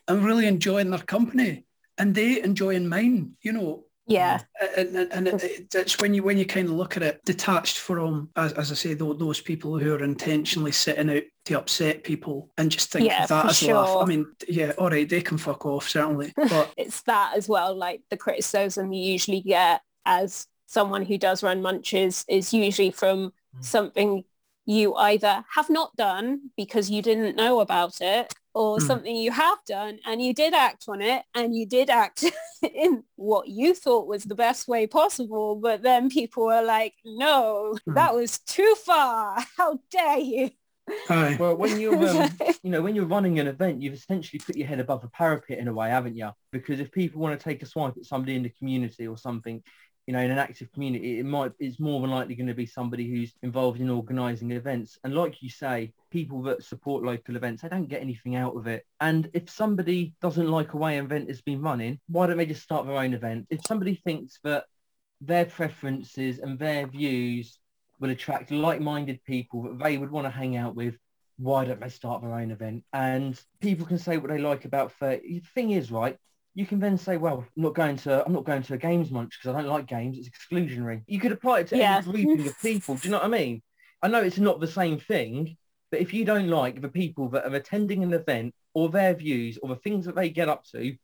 and 0.08 0.26
really 0.26 0.48
enjoying 0.48 0.90
their 0.90 1.00
company 1.00 1.66
and 1.98 2.16
they 2.16 2.42
enjoying 2.42 2.88
mine, 2.88 3.34
you 3.42 3.52
know. 3.52 3.84
Yeah. 4.08 4.42
And, 4.76 4.96
and, 4.96 5.28
and 5.28 5.28
it, 5.42 5.74
it's 5.74 6.00
when 6.00 6.14
you 6.14 6.24
when 6.24 6.38
you 6.38 6.46
kind 6.46 6.68
of 6.68 6.74
look 6.74 6.98
at 6.98 7.04
it 7.04 7.24
detached 7.24 7.78
from, 7.78 8.30
as, 8.36 8.52
as 8.54 8.72
I 8.72 8.76
say, 8.76 8.94
those 8.94 9.40
people 9.40 9.78
who 9.78 9.94
are 9.94 10.04
intentionally 10.04 10.72
sitting 10.72 11.10
out 11.10 11.24
to 11.46 11.60
upset 11.60 12.04
people 12.04 12.50
and 12.58 12.72
just 12.72 12.92
think 12.92 13.06
yeah, 13.06 13.26
that 13.28 13.46
as 13.46 13.58
sure. 13.60 13.76
laugh. 13.76 13.98
I 14.02 14.06
mean, 14.06 14.26
yeah, 14.48 14.72
all 14.78 14.90
right, 14.90 15.08
they 15.08 15.22
can 15.22 15.38
fuck 15.38 15.66
off, 15.66 15.88
certainly. 15.88 16.34
But 16.50 16.74
it's 16.78 17.02
that 17.04 17.34
as 17.38 17.48
well, 17.48 17.76
like 17.76 18.02
the 18.10 18.18
criticism 18.18 18.92
you 18.92 19.12
usually 19.12 19.42
get 19.42 19.82
as 20.06 20.48
someone 20.66 21.06
who 21.06 21.18
does 21.18 21.44
run 21.44 21.62
munches 21.62 22.26
is 22.28 22.54
usually 22.54 22.92
from 22.92 23.32
mm. 23.56 23.64
something 23.64 24.24
you 24.65 24.96
either 24.96 25.44
have 25.56 25.70
not 25.70 25.96
done 25.96 26.51
because 26.56 26.89
you 26.89 27.01
didn't 27.01 27.36
know 27.36 27.60
about 27.60 28.00
it 28.01 28.34
or 28.53 28.77
mm. 28.77 28.82
something 28.82 29.15
you 29.15 29.32
have 29.32 29.58
done 29.65 30.00
and 30.06 30.22
you 30.22 30.34
did 30.34 30.53
act 30.53 30.86
on 30.88 31.01
it 31.01 31.24
and 31.36 31.56
you 31.56 31.65
did 31.65 31.89
act 31.89 32.25
in 32.62 33.03
what 33.15 33.48
you 33.48 33.74
thought 33.74 34.08
was 34.08 34.24
the 34.24 34.36
best 34.36 34.68
way 34.68 34.86
possible 34.86 35.56
but 35.56 35.82
then 35.82 36.10
people 36.10 36.46
were 36.46 36.62
like 36.62 36.94
no 37.06 37.75
mm. 37.88 37.96
that 37.96 38.13
was 38.13 38.39
too 38.39 38.75
far 38.86 39.38
how 39.58 39.80
dare 39.89 40.20
you 40.20 40.50
Hi. 41.08 41.38
Well, 41.39 41.56
when 41.56 41.80
you're, 41.80 41.96
um, 41.96 42.30
you 42.63 42.70
know, 42.70 42.82
when 42.82 42.96
you're 42.96 43.06
running 43.06 43.39
an 43.39 43.48
event, 43.48 43.82
you've 43.82 43.94
essentially 43.94 44.39
put 44.39 44.58
your 44.58 44.68
head 44.68 44.80
above 44.80 45.03
a 45.03 45.08
parapet 45.10 45.60
in 45.60 45.68
a 45.68 45.74
way, 45.74 45.89
haven't 45.89 46.15
you? 46.15 46.30
Because 46.51 46.80
if 46.80 46.91
people 46.91 47.22
want 47.22 47.39
to 47.39 47.44
take 47.44 47.62
a 47.63 47.65
swipe 47.65 47.96
at 47.98 48.06
somebody 48.06 48.36
in 48.36 48.44
the 48.44 48.50
community 48.50 49.08
or 49.08 49.18
something, 49.18 49.63
you 50.12 50.18
know, 50.18 50.24
in 50.24 50.32
an 50.32 50.39
active 50.39 50.70
community, 50.74 51.20
it 51.20 51.25
might 51.25 51.53
it's 51.57 51.79
more 51.79 52.01
than 52.01 52.09
likely 52.09 52.36
going 52.36 52.48
to 52.48 52.53
be 52.53 52.66
somebody 52.66 53.09
who's 53.09 53.33
involved 53.44 53.79
in 53.79 53.90
organising 53.90 54.51
events. 54.51 55.00
And 55.05 55.16
like 55.16 55.42
you 55.42 55.50
say, 55.50 55.94
people 56.12 56.42
that 56.42 56.66
support 56.66 57.01
local 57.01 57.38
events, 57.38 57.62
they 57.62 57.70
don't 57.70 57.88
get 57.88 58.01
anything 58.01 58.36
out 58.36 58.57
of 58.57 58.68
it. 58.68 58.86
And 59.00 59.29
if 59.31 59.50
somebody 59.50 60.14
doesn't 60.22 60.51
like 60.51 60.74
a 60.74 60.77
way 60.77 60.98
an 60.98 61.05
event 61.05 61.29
has 61.29 61.40
been 61.40 61.62
running, 61.62 61.98
why 62.09 62.27
don't 62.27 62.36
they 62.36 62.46
just 62.46 62.62
start 62.62 62.86
their 62.86 62.98
own 62.98 63.14
event? 63.14 63.48
If 63.50 63.62
somebody 63.66 63.96
thinks 63.96 64.38
that 64.44 64.66
their 65.22 65.46
preferences 65.46 66.40
and 66.40 66.59
their 66.59 66.88
views 66.88 67.57
will 68.01 68.09
attract 68.09 68.51
like-minded 68.51 69.24
people 69.24 69.64
that 69.64 69.79
they 69.79 69.98
would 69.98 70.12
want 70.12 70.25
to 70.25 70.29
hang 70.31 70.57
out 70.57 70.75
with, 70.75 70.98
why 71.38 71.64
don't 71.64 71.79
they 71.79 71.88
start 71.88 72.22
their 72.22 72.33
own 72.33 72.51
event? 72.51 72.83
And 72.92 73.42
people 73.62 73.86
can 73.86 73.98
say 73.98 74.18
what 74.18 74.29
they 74.29 74.40
like 74.40 74.66
about 74.66 74.92
30. 74.92 75.40
The 75.40 75.48
thing 75.55 75.72
is, 75.72 75.90
right, 75.90 76.18
you 76.53 76.66
can 76.66 76.79
then 76.79 76.98
say, 76.98 77.18
well, 77.18 77.46
I'm 77.55 77.64
not 77.64 77.75
going 77.75 77.96
to, 77.98 78.25
I'm 78.25 78.33
not 78.33 78.44
going 78.44 78.64
to 78.64 78.74
a 78.74 78.77
games 78.77 79.09
munch 79.09 79.37
because 79.40 79.55
I 79.55 79.61
don't 79.61 79.72
like 79.72 79.87
games. 79.87 80.18
It's 80.18 80.29
exclusionary. 80.29 81.03
You 81.07 81.20
could 81.20 81.31
apply 81.31 81.61
it 81.61 81.68
to 81.68 81.77
yeah. 81.77 82.01
any 82.05 82.24
grouping 82.24 82.48
of 82.48 82.59
people. 82.61 82.96
Do 82.96 83.07
you 83.07 83.11
know 83.11 83.18
what 83.18 83.25
I 83.25 83.29
mean? 83.29 83.61
I 84.01 84.07
know 84.07 84.22
it's 84.22 84.37
not 84.37 84.59
the 84.59 84.68
same 84.68 85.00
thing, 85.00 85.57
but 85.92 86.01
if 86.01 86.14
you 86.14 86.25
don't 86.25 86.50
like 86.50 86.81
the 86.81 86.90
people 86.90 87.29
that 87.29 87.46
are 87.46 87.55
attending 87.55 88.03
an 88.03 88.14
event 88.14 88.53
or 88.74 88.90
their 88.90 89.14
views 89.14 89.59
or 89.61 89.70
the 89.70 89.75
things 89.75 90.05
that 90.05 90.16
they 90.16 90.29
get 90.29 90.50
up 90.50 90.66
to, 90.72 90.96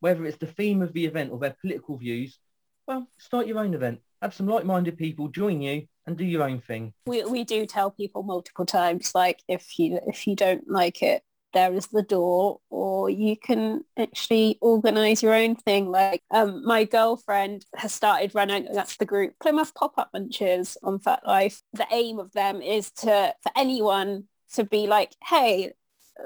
whether 0.00 0.24
it's 0.24 0.38
the 0.38 0.46
theme 0.46 0.82
of 0.82 0.92
the 0.92 1.04
event 1.04 1.32
or 1.32 1.38
their 1.38 1.56
political 1.60 1.96
views, 1.96 2.38
well, 2.86 3.08
start 3.18 3.46
your 3.46 3.58
own 3.58 3.74
event. 3.74 4.00
Have 4.22 4.34
some 4.34 4.46
like-minded 4.46 4.96
people 4.96 5.28
join 5.28 5.60
you 5.60 5.86
and 6.06 6.16
do 6.16 6.24
your 6.24 6.42
own 6.42 6.60
thing. 6.60 6.92
We, 7.06 7.24
we 7.24 7.44
do 7.44 7.66
tell 7.66 7.90
people 7.90 8.22
multiple 8.22 8.66
times, 8.66 9.14
like 9.14 9.42
if 9.48 9.78
you 9.78 10.00
if 10.06 10.26
you 10.26 10.36
don't 10.36 10.68
like 10.68 11.02
it, 11.02 11.22
there 11.54 11.72
is 11.72 11.86
the 11.86 12.02
door 12.02 12.58
or 12.68 13.08
you 13.08 13.36
can 13.36 13.82
actually 13.98 14.58
organize 14.60 15.22
your 15.22 15.34
own 15.34 15.54
thing. 15.56 15.90
Like 15.90 16.22
um, 16.30 16.64
my 16.66 16.84
girlfriend 16.84 17.64
has 17.76 17.92
started 17.92 18.34
running 18.34 18.68
that's 18.72 18.96
the 18.96 19.06
group 19.06 19.34
plymouth 19.40 19.74
pop-up 19.74 20.10
munches 20.12 20.76
on 20.82 20.98
FetLife 20.98 21.62
the 21.72 21.86
aim 21.90 22.18
of 22.18 22.32
them 22.32 22.60
is 22.60 22.90
to 22.90 23.34
for 23.42 23.52
anyone 23.56 24.24
to 24.54 24.64
be 24.64 24.86
like 24.86 25.12
hey 25.28 25.72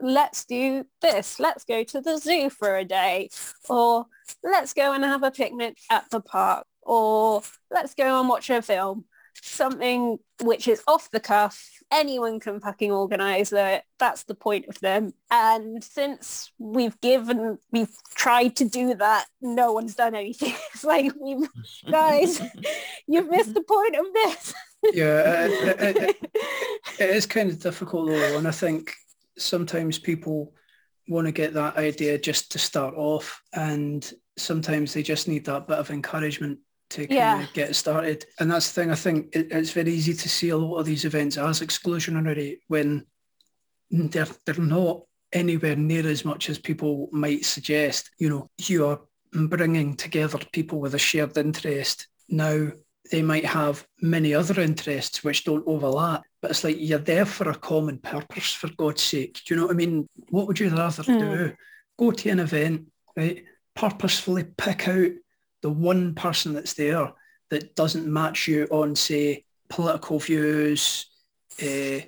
let's 0.02 0.44
do 0.44 0.84
this. 1.00 1.40
Let's 1.40 1.64
go 1.64 1.82
to 1.84 2.00
the 2.00 2.18
zoo 2.18 2.50
for 2.50 2.76
a 2.76 2.84
day 2.84 3.30
or 3.68 4.06
let's 4.42 4.74
go 4.74 4.92
and 4.92 5.04
have 5.04 5.22
a 5.22 5.30
picnic 5.30 5.78
at 5.90 6.10
the 6.10 6.20
park 6.20 6.66
or 6.82 7.42
let's 7.70 7.94
go 7.94 8.20
and 8.20 8.28
watch 8.28 8.50
a 8.50 8.62
film 8.62 9.04
something 9.42 10.18
which 10.42 10.68
is 10.68 10.82
off 10.86 11.10
the 11.10 11.20
cuff. 11.20 11.70
Anyone 11.90 12.38
can 12.38 12.60
fucking 12.60 12.92
organise 12.92 13.52
it. 13.52 13.82
That's 13.98 14.24
the 14.24 14.34
point 14.34 14.66
of 14.68 14.78
them. 14.80 15.12
And 15.30 15.82
since 15.82 16.52
we've 16.58 17.00
given, 17.00 17.58
we've 17.72 17.94
tried 18.14 18.56
to 18.56 18.64
do 18.66 18.94
that, 18.94 19.26
no 19.40 19.72
one's 19.72 19.94
done 19.94 20.14
anything. 20.14 20.54
It's 20.74 20.84
like, 20.84 21.12
we've, 21.20 21.48
guys, 21.90 22.40
you've 23.08 23.30
missed 23.30 23.54
the 23.54 23.62
point 23.62 23.96
of 23.96 24.06
this. 24.12 24.54
yeah, 24.92 25.46
it, 25.46 25.80
it, 25.80 25.96
it, 25.96 26.30
it 27.00 27.10
is 27.10 27.26
kind 27.26 27.50
of 27.50 27.60
difficult 27.60 28.08
though. 28.08 28.38
And 28.38 28.46
I 28.46 28.52
think 28.52 28.94
sometimes 29.36 29.98
people 29.98 30.52
want 31.08 31.26
to 31.26 31.32
get 31.32 31.54
that 31.54 31.76
idea 31.76 32.18
just 32.18 32.52
to 32.52 32.58
start 32.58 32.94
off 32.94 33.42
and 33.54 34.12
sometimes 34.36 34.92
they 34.92 35.02
just 35.02 35.26
need 35.26 35.44
that 35.46 35.66
bit 35.66 35.78
of 35.78 35.90
encouragement 35.90 36.58
to 36.90 37.06
kind 37.06 37.10
yeah. 37.10 37.42
of 37.42 37.52
get 37.52 37.76
started. 37.76 38.24
And 38.40 38.50
that's 38.50 38.72
the 38.72 38.80
thing, 38.80 38.90
I 38.90 38.94
think 38.94 39.34
it, 39.34 39.48
it's 39.50 39.72
very 39.72 39.92
easy 39.92 40.14
to 40.14 40.28
see 40.28 40.50
a 40.50 40.56
lot 40.56 40.78
of 40.78 40.86
these 40.86 41.04
events 41.04 41.36
as 41.36 41.60
exclusionary 41.60 42.58
when 42.68 43.06
they're, 43.90 44.26
they're 44.46 44.54
not 44.56 45.02
anywhere 45.32 45.76
near 45.76 46.06
as 46.06 46.24
much 46.24 46.48
as 46.48 46.58
people 46.58 47.08
might 47.12 47.44
suggest. 47.44 48.10
You 48.18 48.30
know, 48.30 48.50
you 48.62 48.86
are 48.86 49.00
bringing 49.32 49.96
together 49.96 50.38
people 50.52 50.80
with 50.80 50.94
a 50.94 50.98
shared 50.98 51.36
interest. 51.36 52.08
Now, 52.28 52.70
they 53.10 53.22
might 53.22 53.44
have 53.44 53.86
many 54.02 54.34
other 54.34 54.60
interests 54.60 55.24
which 55.24 55.44
don't 55.44 55.66
overlap, 55.66 56.24
but 56.42 56.50
it's 56.50 56.64
like 56.64 56.76
you're 56.78 56.98
there 56.98 57.24
for 57.24 57.48
a 57.50 57.54
common 57.54 57.98
purpose, 57.98 58.52
for 58.52 58.68
God's 58.76 59.02
sake. 59.02 59.40
Do 59.46 59.54
you 59.54 59.60
know 59.60 59.66
what 59.66 59.74
I 59.74 59.76
mean? 59.76 60.06
What 60.30 60.46
would 60.46 60.60
you 60.60 60.68
rather 60.68 61.02
mm. 61.02 61.18
do? 61.18 61.52
Go 61.98 62.10
to 62.10 62.28
an 62.28 62.40
event, 62.40 62.88
right? 63.16 63.44
Purposefully 63.74 64.44
pick 64.56 64.88
out 64.88 65.10
the 65.62 65.70
one 65.70 66.14
person 66.14 66.54
that's 66.54 66.74
there 66.74 67.12
that 67.50 67.74
doesn't 67.74 68.06
match 68.06 68.48
you 68.48 68.66
on, 68.70 68.94
say, 68.94 69.44
political 69.68 70.18
views, 70.18 71.06
uh, 71.62 72.00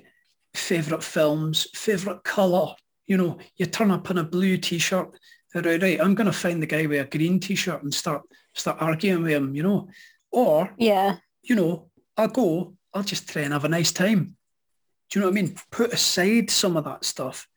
favourite 0.53 1.03
films, 1.03 1.67
favourite 1.73 2.23
colour. 2.23 2.73
You 3.05 3.17
know, 3.17 3.37
you 3.57 3.65
turn 3.65 3.91
up 3.91 4.09
in 4.09 4.17
a 4.17 4.23
blue 4.23 4.57
t-shirt. 4.57 5.17
Right, 5.53 5.81
right, 5.81 6.01
I'm 6.01 6.15
going 6.15 6.27
to 6.27 6.33
find 6.33 6.61
the 6.61 6.67
guy 6.67 6.85
with 6.85 7.01
a 7.01 7.17
green 7.17 7.39
t-shirt 7.39 7.83
and 7.83 7.93
start 7.93 8.21
start 8.53 8.81
arguing 8.81 9.23
with 9.23 9.31
him, 9.31 9.55
you 9.55 9.63
know. 9.63 9.89
Or, 10.31 10.73
yeah, 10.77 11.17
you 11.43 11.55
know, 11.55 11.89
I'll 12.15 12.29
go 12.29 12.75
I'll 12.93 13.03
just 13.03 13.29
try 13.29 13.43
and 13.43 13.53
have 13.53 13.65
a 13.65 13.69
nice 13.69 13.91
time. 13.91 14.35
Do 15.09 15.19
you 15.19 15.21
know 15.21 15.31
what 15.31 15.37
I 15.37 15.41
mean? 15.41 15.55
Put 15.71 15.93
aside 15.93 16.49
some 16.49 16.77
of 16.77 16.85
that 16.85 17.05
stuff. 17.05 17.47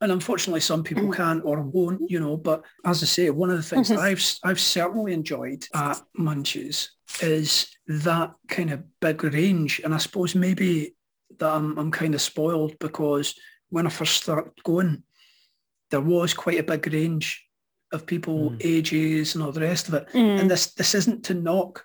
And 0.00 0.12
unfortunately, 0.12 0.60
some 0.60 0.84
people 0.84 1.04
mm. 1.04 1.14
can't 1.14 1.42
or 1.44 1.62
won't, 1.62 2.10
you 2.10 2.20
know. 2.20 2.36
But 2.36 2.62
as 2.84 3.02
I 3.02 3.06
say, 3.06 3.30
one 3.30 3.50
of 3.50 3.56
the 3.56 3.62
things 3.62 3.88
mm-hmm. 3.88 3.96
that 3.96 4.04
I've 4.04 4.38
I've 4.44 4.60
certainly 4.60 5.12
enjoyed 5.12 5.66
at 5.74 6.00
Munches 6.16 6.90
is 7.22 7.68
that 7.86 8.32
kind 8.48 8.72
of 8.72 8.84
big 9.00 9.24
range. 9.24 9.80
And 9.82 9.94
I 9.94 9.98
suppose 9.98 10.34
maybe 10.34 10.94
that 11.38 11.50
I'm 11.50 11.78
I'm 11.78 11.90
kind 11.90 12.14
of 12.14 12.20
spoiled 12.20 12.78
because 12.78 13.34
when 13.70 13.86
I 13.86 13.90
first 13.90 14.22
started 14.22 14.52
going, 14.64 15.02
there 15.90 16.00
was 16.00 16.34
quite 16.34 16.58
a 16.58 16.62
big 16.62 16.92
range 16.92 17.46
of 17.92 18.06
people, 18.06 18.50
mm. 18.50 18.56
ages 18.62 19.34
and 19.34 19.42
all 19.42 19.52
the 19.52 19.60
rest 19.60 19.88
of 19.88 19.94
it. 19.94 20.08
Mm. 20.10 20.40
And 20.40 20.50
this 20.50 20.74
this 20.74 20.94
isn't 20.94 21.24
to 21.26 21.34
knock 21.34 21.84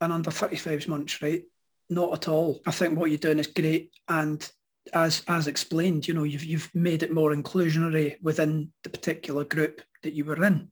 an 0.00 0.12
under 0.12 0.30
35s 0.30 0.88
munch, 0.88 1.22
right? 1.22 1.42
Not 1.88 2.12
at 2.12 2.28
all. 2.28 2.60
I 2.66 2.72
think 2.72 2.98
what 2.98 3.10
you're 3.10 3.18
doing 3.18 3.38
is 3.38 3.46
great. 3.46 3.92
And 4.08 4.50
as 4.92 5.22
as 5.28 5.46
explained, 5.46 6.08
you 6.08 6.14
know, 6.14 6.24
you've 6.24 6.44
you've 6.44 6.70
made 6.74 7.02
it 7.02 7.12
more 7.12 7.34
inclusionary 7.34 8.16
within 8.22 8.72
the 8.82 8.90
particular 8.90 9.44
group 9.44 9.80
that 10.02 10.14
you 10.14 10.24
were 10.24 10.44
in. 10.44 10.70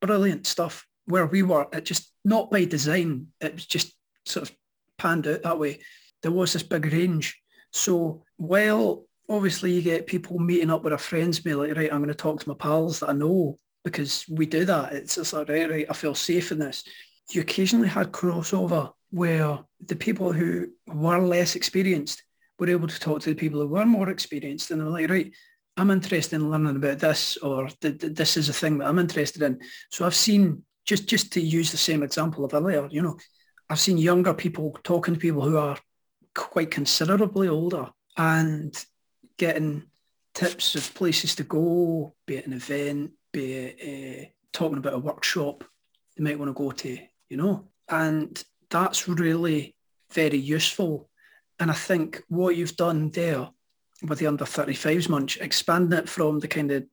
Brilliant 0.00 0.46
stuff. 0.46 0.86
Where 1.06 1.26
we 1.26 1.42
were, 1.42 1.66
it 1.72 1.86
just 1.86 2.12
not 2.24 2.50
by 2.50 2.66
design, 2.66 3.28
it 3.40 3.54
was 3.54 3.64
just 3.64 3.94
sort 4.26 4.48
of 4.48 4.56
panned 4.98 5.26
out 5.26 5.42
that 5.42 5.58
way. 5.58 5.80
There 6.22 6.32
was 6.32 6.52
this 6.52 6.62
big 6.62 6.92
range. 6.92 7.40
So 7.72 8.24
while 8.36 9.06
obviously 9.28 9.72
you 9.72 9.80
get 9.80 10.06
people 10.06 10.38
meeting 10.38 10.70
up 10.70 10.82
with 10.82 10.90
their 10.90 10.98
friends, 10.98 11.40
be 11.40 11.54
like, 11.54 11.74
right, 11.76 11.90
I'm 11.90 12.00
going 12.00 12.08
to 12.08 12.14
talk 12.14 12.40
to 12.40 12.48
my 12.48 12.54
pals 12.54 13.00
that 13.00 13.08
I 13.08 13.12
know 13.12 13.56
because 13.84 14.26
we 14.28 14.44
do 14.44 14.66
that. 14.66 14.92
It's 14.92 15.14
just 15.14 15.32
like, 15.32 15.48
right, 15.48 15.70
right, 15.70 15.86
I 15.88 15.94
feel 15.94 16.14
safe 16.14 16.52
in 16.52 16.58
this. 16.58 16.84
You 17.30 17.40
occasionally 17.40 17.88
had 17.88 18.12
crossover 18.12 18.92
where 19.10 19.58
the 19.86 19.96
people 19.96 20.32
who 20.32 20.68
were 20.86 21.18
less 21.18 21.56
experienced 21.56 22.22
were 22.58 22.68
able 22.68 22.88
to 22.88 23.00
talk 23.00 23.20
to 23.20 23.30
the 23.30 23.36
people 23.36 23.60
who 23.60 23.68
were 23.68 23.86
more 23.86 24.10
experienced 24.10 24.70
and 24.70 24.80
they're 24.80 24.88
like, 24.88 25.10
right, 25.10 25.32
I'm 25.76 25.90
interested 25.90 26.36
in 26.36 26.50
learning 26.50 26.76
about 26.76 26.98
this 26.98 27.36
or 27.36 27.68
this 27.80 28.36
is 28.36 28.48
a 28.48 28.52
thing 28.52 28.78
that 28.78 28.88
I'm 28.88 28.98
interested 28.98 29.42
in. 29.42 29.60
So 29.90 30.04
I've 30.04 30.14
seen, 30.14 30.64
just, 30.84 31.06
just 31.06 31.32
to 31.34 31.40
use 31.40 31.70
the 31.70 31.76
same 31.76 32.02
example 32.02 32.44
of 32.44 32.54
earlier, 32.54 32.88
you 32.90 33.02
know, 33.02 33.16
I've 33.70 33.80
seen 33.80 33.98
younger 33.98 34.34
people 34.34 34.76
talking 34.82 35.14
to 35.14 35.20
people 35.20 35.42
who 35.42 35.56
are 35.56 35.78
quite 36.34 36.70
considerably 36.70 37.48
older 37.48 37.90
and 38.16 38.74
getting 39.36 39.84
tips 40.34 40.74
of 40.74 40.94
places 40.94 41.34
to 41.36 41.44
go, 41.44 42.14
be 42.26 42.36
it 42.36 42.46
an 42.46 42.52
event, 42.52 43.12
be 43.32 43.52
it 43.52 44.24
uh, 44.24 44.28
talking 44.52 44.78
about 44.78 44.94
a 44.94 44.98
workshop 44.98 45.64
they 46.16 46.24
might 46.24 46.38
want 46.38 46.48
to 46.48 46.60
go 46.60 46.70
to, 46.70 46.98
you 47.28 47.36
know. 47.36 47.68
And 47.88 48.42
that's 48.70 49.08
really 49.08 49.76
very 50.12 50.38
useful 50.38 51.08
and 51.60 51.70
I 51.70 51.74
think 51.74 52.22
what 52.28 52.56
you've 52.56 52.76
done 52.76 53.10
there 53.10 53.48
with 54.02 54.18
the 54.18 54.26
under 54.26 54.44
35s 54.44 55.08
munch, 55.08 55.38
expanding 55.40 55.98
it 55.98 56.08
from 56.08 56.38
the 56.38 56.48
kind 56.48 56.70
of 56.70 56.84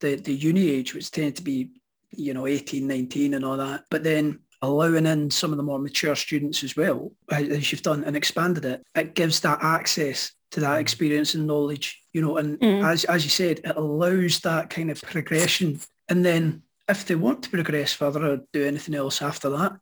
the, 0.00 0.16
the 0.16 0.34
uni 0.34 0.70
age, 0.70 0.94
which 0.94 1.10
tended 1.10 1.36
to 1.36 1.42
be, 1.42 1.70
you 2.10 2.34
know, 2.34 2.46
18, 2.46 2.86
19 2.86 3.34
and 3.34 3.44
all 3.44 3.56
that, 3.56 3.84
but 3.90 4.04
then 4.04 4.40
allowing 4.60 5.06
in 5.06 5.30
some 5.30 5.50
of 5.50 5.56
the 5.56 5.62
more 5.62 5.78
mature 5.78 6.14
students 6.14 6.62
as 6.62 6.76
well, 6.76 7.12
as 7.30 7.72
you've 7.72 7.82
done 7.82 8.04
and 8.04 8.16
expanded 8.16 8.64
it, 8.64 8.82
it 8.94 9.14
gives 9.14 9.40
that 9.40 9.58
access 9.60 10.32
to 10.52 10.60
that 10.60 10.78
experience 10.78 11.34
and 11.34 11.46
knowledge, 11.46 12.00
you 12.12 12.20
know, 12.20 12.36
and 12.36 12.60
mm. 12.60 12.84
as, 12.84 13.04
as 13.04 13.24
you 13.24 13.30
said, 13.30 13.60
it 13.64 13.76
allows 13.76 14.38
that 14.40 14.70
kind 14.70 14.90
of 14.90 15.02
progression. 15.02 15.80
And 16.08 16.24
then 16.24 16.62
if 16.88 17.06
they 17.06 17.16
want 17.16 17.42
to 17.42 17.50
progress 17.50 17.92
further 17.92 18.24
or 18.24 18.40
do 18.52 18.64
anything 18.64 18.94
else 18.94 19.20
after 19.20 19.48
that, 19.50 19.78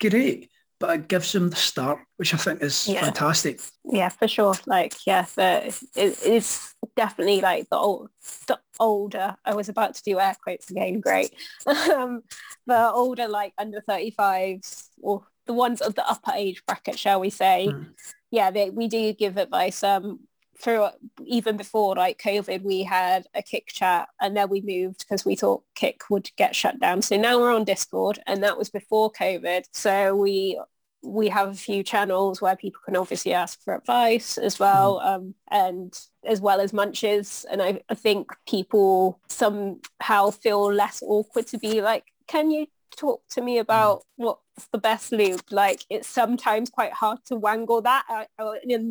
great 0.00 0.50
but 0.80 0.98
it 0.98 1.08
gives 1.08 1.30
them 1.32 1.50
the 1.50 1.56
start, 1.56 2.00
which 2.16 2.32
I 2.32 2.38
think 2.38 2.62
is 2.62 2.88
yeah. 2.88 3.02
fantastic. 3.02 3.60
Yeah, 3.84 4.08
for 4.08 4.26
sure. 4.26 4.54
Like, 4.66 5.06
yeah, 5.06 5.26
it, 5.36 5.78
it's 5.94 6.74
definitely 6.96 7.42
like 7.42 7.68
the, 7.68 7.76
old, 7.76 8.08
the 8.46 8.58
older, 8.80 9.36
I 9.44 9.54
was 9.54 9.68
about 9.68 9.94
to 9.96 10.02
do 10.02 10.18
air 10.18 10.34
quotes 10.42 10.70
again, 10.70 11.00
great. 11.00 11.34
um, 11.66 12.22
the 12.66 12.90
older, 12.90 13.28
like 13.28 13.52
under 13.58 13.82
35s, 13.82 14.88
or 15.02 15.22
the 15.46 15.52
ones 15.52 15.82
of 15.82 15.94
the 15.94 16.08
upper 16.08 16.32
age 16.34 16.62
bracket, 16.66 16.98
shall 16.98 17.20
we 17.20 17.28
say, 17.28 17.68
mm. 17.70 17.86
yeah, 18.30 18.50
they, 18.50 18.70
we 18.70 18.88
do 18.88 19.12
give 19.12 19.36
advice. 19.36 19.84
Um, 19.84 20.20
through 20.60 20.88
even 21.24 21.56
before 21.56 21.94
like 21.94 22.20
COVID, 22.20 22.62
we 22.62 22.82
had 22.82 23.26
a 23.34 23.42
Kik 23.42 23.68
chat 23.68 24.08
and 24.20 24.36
then 24.36 24.48
we 24.48 24.60
moved 24.60 25.00
because 25.00 25.24
we 25.24 25.36
thought 25.36 25.62
Kik 25.74 26.02
would 26.10 26.30
get 26.36 26.54
shut 26.54 26.78
down. 26.80 27.02
So 27.02 27.16
now 27.16 27.38
we're 27.38 27.54
on 27.54 27.64
Discord 27.64 28.20
and 28.26 28.42
that 28.42 28.58
was 28.58 28.70
before 28.70 29.12
COVID. 29.12 29.64
So 29.72 30.14
we 30.14 30.58
we 31.02 31.28
have 31.28 31.48
a 31.48 31.54
few 31.54 31.82
channels 31.82 32.42
where 32.42 32.56
people 32.56 32.80
can 32.84 32.96
obviously 32.96 33.32
ask 33.32 33.62
for 33.62 33.74
advice 33.74 34.36
as 34.36 34.58
well 34.58 35.00
mm. 35.00 35.06
um, 35.06 35.34
and 35.50 35.98
as 36.24 36.40
well 36.40 36.60
as 36.60 36.72
munches 36.72 37.46
and 37.50 37.62
I, 37.62 37.80
I 37.88 37.94
think 37.94 38.30
people 38.46 39.18
somehow 39.28 40.30
feel 40.30 40.72
less 40.72 41.02
awkward 41.02 41.46
to 41.48 41.58
be 41.58 41.80
like 41.80 42.04
can 42.28 42.50
you 42.50 42.66
talk 42.96 43.22
to 43.30 43.40
me 43.40 43.58
about 43.58 44.00
mm. 44.00 44.02
what's 44.16 44.66
the 44.72 44.78
best 44.78 45.10
lube 45.12 45.40
like 45.50 45.84
it's 45.88 46.08
sometimes 46.08 46.68
quite 46.68 46.92
hard 46.92 47.18
to 47.26 47.36
wangle 47.36 47.80
that 47.82 48.04
uh, 48.10 48.24
uh 48.38 48.54
in 48.62 48.70
a 48.72 48.78
mm. 48.78 48.90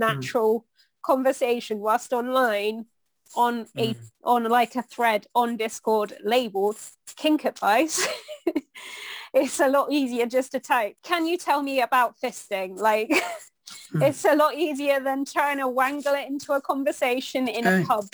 Conversation 1.02 1.80
whilst 1.80 2.14
online 2.14 2.86
on 3.36 3.68
a 3.78 3.94
mm. 3.94 4.12
on 4.24 4.44
like 4.46 4.76
a 4.76 4.82
thread 4.82 5.28
on 5.36 5.58
Discord 5.58 6.14
labeled 6.24 6.78
kink 7.16 7.46
advice, 7.46 8.08
it's 9.34 9.60
a 9.60 9.68
lot 9.68 9.92
easier 9.92 10.26
just 10.26 10.52
to 10.54 10.60
type, 10.60 10.96
can 11.04 11.28
you 11.28 11.38
tell 11.38 11.62
me 11.62 11.82
about 11.82 12.16
fisting? 12.20 12.80
Like 12.80 13.10
mm. 13.94 14.08
it's 14.08 14.26
a 14.26 14.36
lot 14.36 14.56
easier 14.56 15.00
than 15.00 15.26
trying 15.26 15.58
to 15.60 15.68
wangle 15.68 16.16
it 16.16 16.28
into 16.28 16.54
a 16.54 16.62
conversation 16.62 17.48
in 17.48 17.68
a 17.68 17.86
pub. 17.86 18.06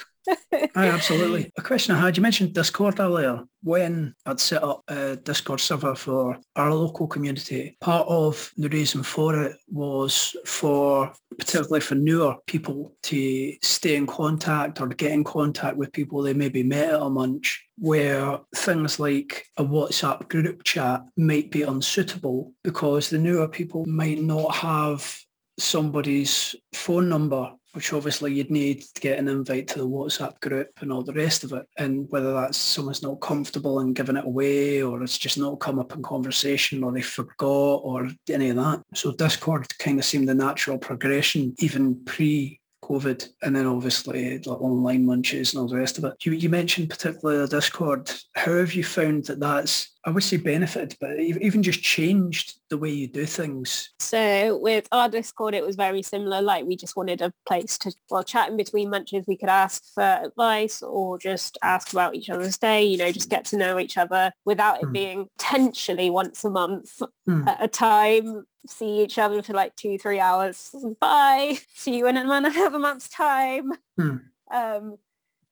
Absolutely. 0.75 1.51
A 1.57 1.61
question 1.61 1.95
I 1.95 1.99
had, 1.99 2.17
you 2.17 2.23
mentioned 2.23 2.53
Discord 2.53 2.99
earlier. 2.99 3.43
When 3.63 4.13
I'd 4.25 4.39
set 4.39 4.63
up 4.63 4.83
a 4.87 5.15
Discord 5.15 5.59
server 5.59 5.95
for 5.95 6.37
our 6.55 6.73
local 6.73 7.07
community, 7.07 7.77
part 7.81 8.07
of 8.07 8.51
the 8.57 8.69
reason 8.69 9.03
for 9.03 9.41
it 9.43 9.57
was 9.67 10.35
for, 10.45 11.11
particularly 11.37 11.81
for 11.81 11.95
newer 11.95 12.35
people 12.45 12.95
to 13.03 13.55
stay 13.61 13.95
in 13.95 14.05
contact 14.07 14.81
or 14.81 14.87
get 14.87 15.11
in 15.11 15.23
contact 15.23 15.77
with 15.77 15.91
people 15.91 16.21
they 16.21 16.33
maybe 16.33 16.63
met 16.63 16.93
at 16.93 17.01
a 17.01 17.09
munch 17.09 17.63
where 17.77 18.39
things 18.55 18.99
like 18.99 19.45
a 19.57 19.63
WhatsApp 19.63 20.29
group 20.29 20.63
chat 20.63 21.01
might 21.17 21.51
be 21.51 21.63
unsuitable 21.63 22.53
because 22.63 23.09
the 23.09 23.17
newer 23.17 23.47
people 23.47 23.85
might 23.85 24.21
not 24.21 24.53
have 24.55 25.17
somebody's 25.57 26.55
phone 26.73 27.09
number 27.09 27.51
which 27.75 27.93
obviously 27.93 28.33
you'd 28.33 28.49
need 28.49 28.81
to 28.81 29.01
get 29.01 29.19
an 29.19 29.27
invite 29.27 29.67
to 29.67 29.79
the 29.79 29.87
WhatsApp 29.87 30.39
group 30.39 30.69
and 30.79 30.91
all 30.91 31.03
the 31.03 31.13
rest 31.13 31.43
of 31.43 31.51
it. 31.51 31.67
And 31.77 32.09
whether 32.09 32.33
that's 32.33 32.57
someone's 32.57 33.03
not 33.03 33.19
comfortable 33.21 33.81
in 33.81 33.93
giving 33.93 34.15
it 34.15 34.25
away 34.25 34.81
or 34.81 35.03
it's 35.03 35.17
just 35.17 35.37
not 35.37 35.59
come 35.59 35.79
up 35.79 35.93
in 35.93 36.01
conversation 36.01 36.83
or 36.83 36.91
they 36.91 37.01
forgot 37.01 37.81
or 37.83 38.09
any 38.29 38.49
of 38.49 38.55
that. 38.55 38.81
So 38.93 39.11
Discord 39.11 39.77
kind 39.77 39.99
of 39.99 40.05
seemed 40.05 40.29
the 40.29 40.33
natural 40.33 40.77
progression 40.77 41.53
even 41.59 42.03
pre 42.05 42.61
COVID, 42.85 43.27
and 43.41 43.55
then 43.55 43.65
obviously 43.65 44.37
like 44.37 44.61
online 44.61 45.05
munches 45.05 45.53
and 45.53 45.61
all 45.61 45.67
the 45.67 45.77
rest 45.77 45.97
of 45.97 46.03
it. 46.05 46.13
You, 46.23 46.33
you 46.33 46.49
mentioned 46.49 46.89
particularly 46.89 47.41
the 47.41 47.47
Discord. 47.47 48.11
How 48.35 48.53
have 48.53 48.73
you 48.73 48.83
found 48.83 49.25
that 49.25 49.39
that's, 49.39 49.91
I 50.05 50.11
would 50.11 50.23
say 50.23 50.37
benefited, 50.37 50.95
but 51.01 51.19
even 51.19 51.63
just 51.63 51.81
changed 51.81 52.59
the 52.69 52.77
way 52.77 52.89
you 52.89 53.07
do 53.07 53.25
things? 53.25 53.89
So 53.99 54.57
with 54.57 54.87
our 54.91 55.09
Discord, 55.09 55.55
it 55.55 55.65
was 55.65 55.75
very 55.75 56.03
similar. 56.03 56.41
Like 56.41 56.65
we 56.65 56.75
just 56.75 56.95
wanted 56.95 57.21
a 57.21 57.33
place 57.47 57.77
to, 57.79 57.93
while 58.09 58.23
chatting 58.23 58.55
between 58.55 58.91
munches, 58.91 59.25
we 59.27 59.35
could 59.35 59.49
ask 59.49 59.83
for 59.95 60.03
advice 60.03 60.83
or 60.83 61.17
just 61.17 61.57
ask 61.63 61.91
about 61.91 62.13
each 62.13 62.29
other's 62.29 62.57
day, 62.57 62.83
you 62.83 62.97
know, 62.97 63.11
just 63.11 63.29
get 63.29 63.45
to 63.45 63.57
know 63.57 63.79
each 63.79 63.97
other 63.97 64.31
without 64.45 64.81
it 64.81 64.87
mm. 64.87 64.93
being 64.93 65.27
potentially 65.37 66.11
once 66.11 66.43
a 66.43 66.49
month 66.49 67.01
mm. 67.27 67.47
at 67.47 67.63
a 67.63 67.67
time 67.67 68.45
see 68.67 69.03
each 69.03 69.17
other 69.17 69.41
for 69.43 69.53
like 69.53 69.75
two, 69.75 69.97
three 69.97 70.19
hours. 70.19 70.73
Bye. 70.99 71.59
See 71.75 71.97
you 71.97 72.07
in 72.07 72.17
another 72.17 72.79
month's 72.79 73.09
time. 73.09 73.73
Hmm. 73.97 74.17
Um, 74.51 74.97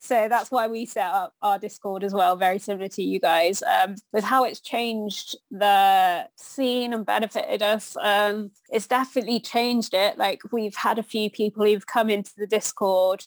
so 0.04 0.28
that's 0.28 0.52
why 0.52 0.68
we 0.68 0.86
set 0.86 1.08
up 1.08 1.34
our 1.42 1.58
Discord 1.58 2.04
as 2.04 2.14
well, 2.14 2.36
very 2.36 2.60
similar 2.60 2.90
to 2.90 3.02
you 3.02 3.22
guys. 3.22 3.64
Um, 3.64 3.96
with 4.12 4.26
how 4.26 4.44
it's 4.44 4.60
changed 4.60 5.38
the 5.50 6.28
scene 6.36 6.94
and 6.94 7.06
benefited 7.06 7.64
us, 7.64 7.96
um, 8.02 8.52
it's 8.70 8.86
definitely 8.86 9.40
changed 9.40 9.94
it. 9.94 10.18
Like 10.18 10.42
we've 10.52 10.76
had 10.76 11.00
a 11.00 11.04
few 11.04 11.30
people 11.30 11.66
who've 11.66 11.88
come 11.88 12.10
into 12.10 12.34
the 12.36 12.46
Discord, 12.46 13.24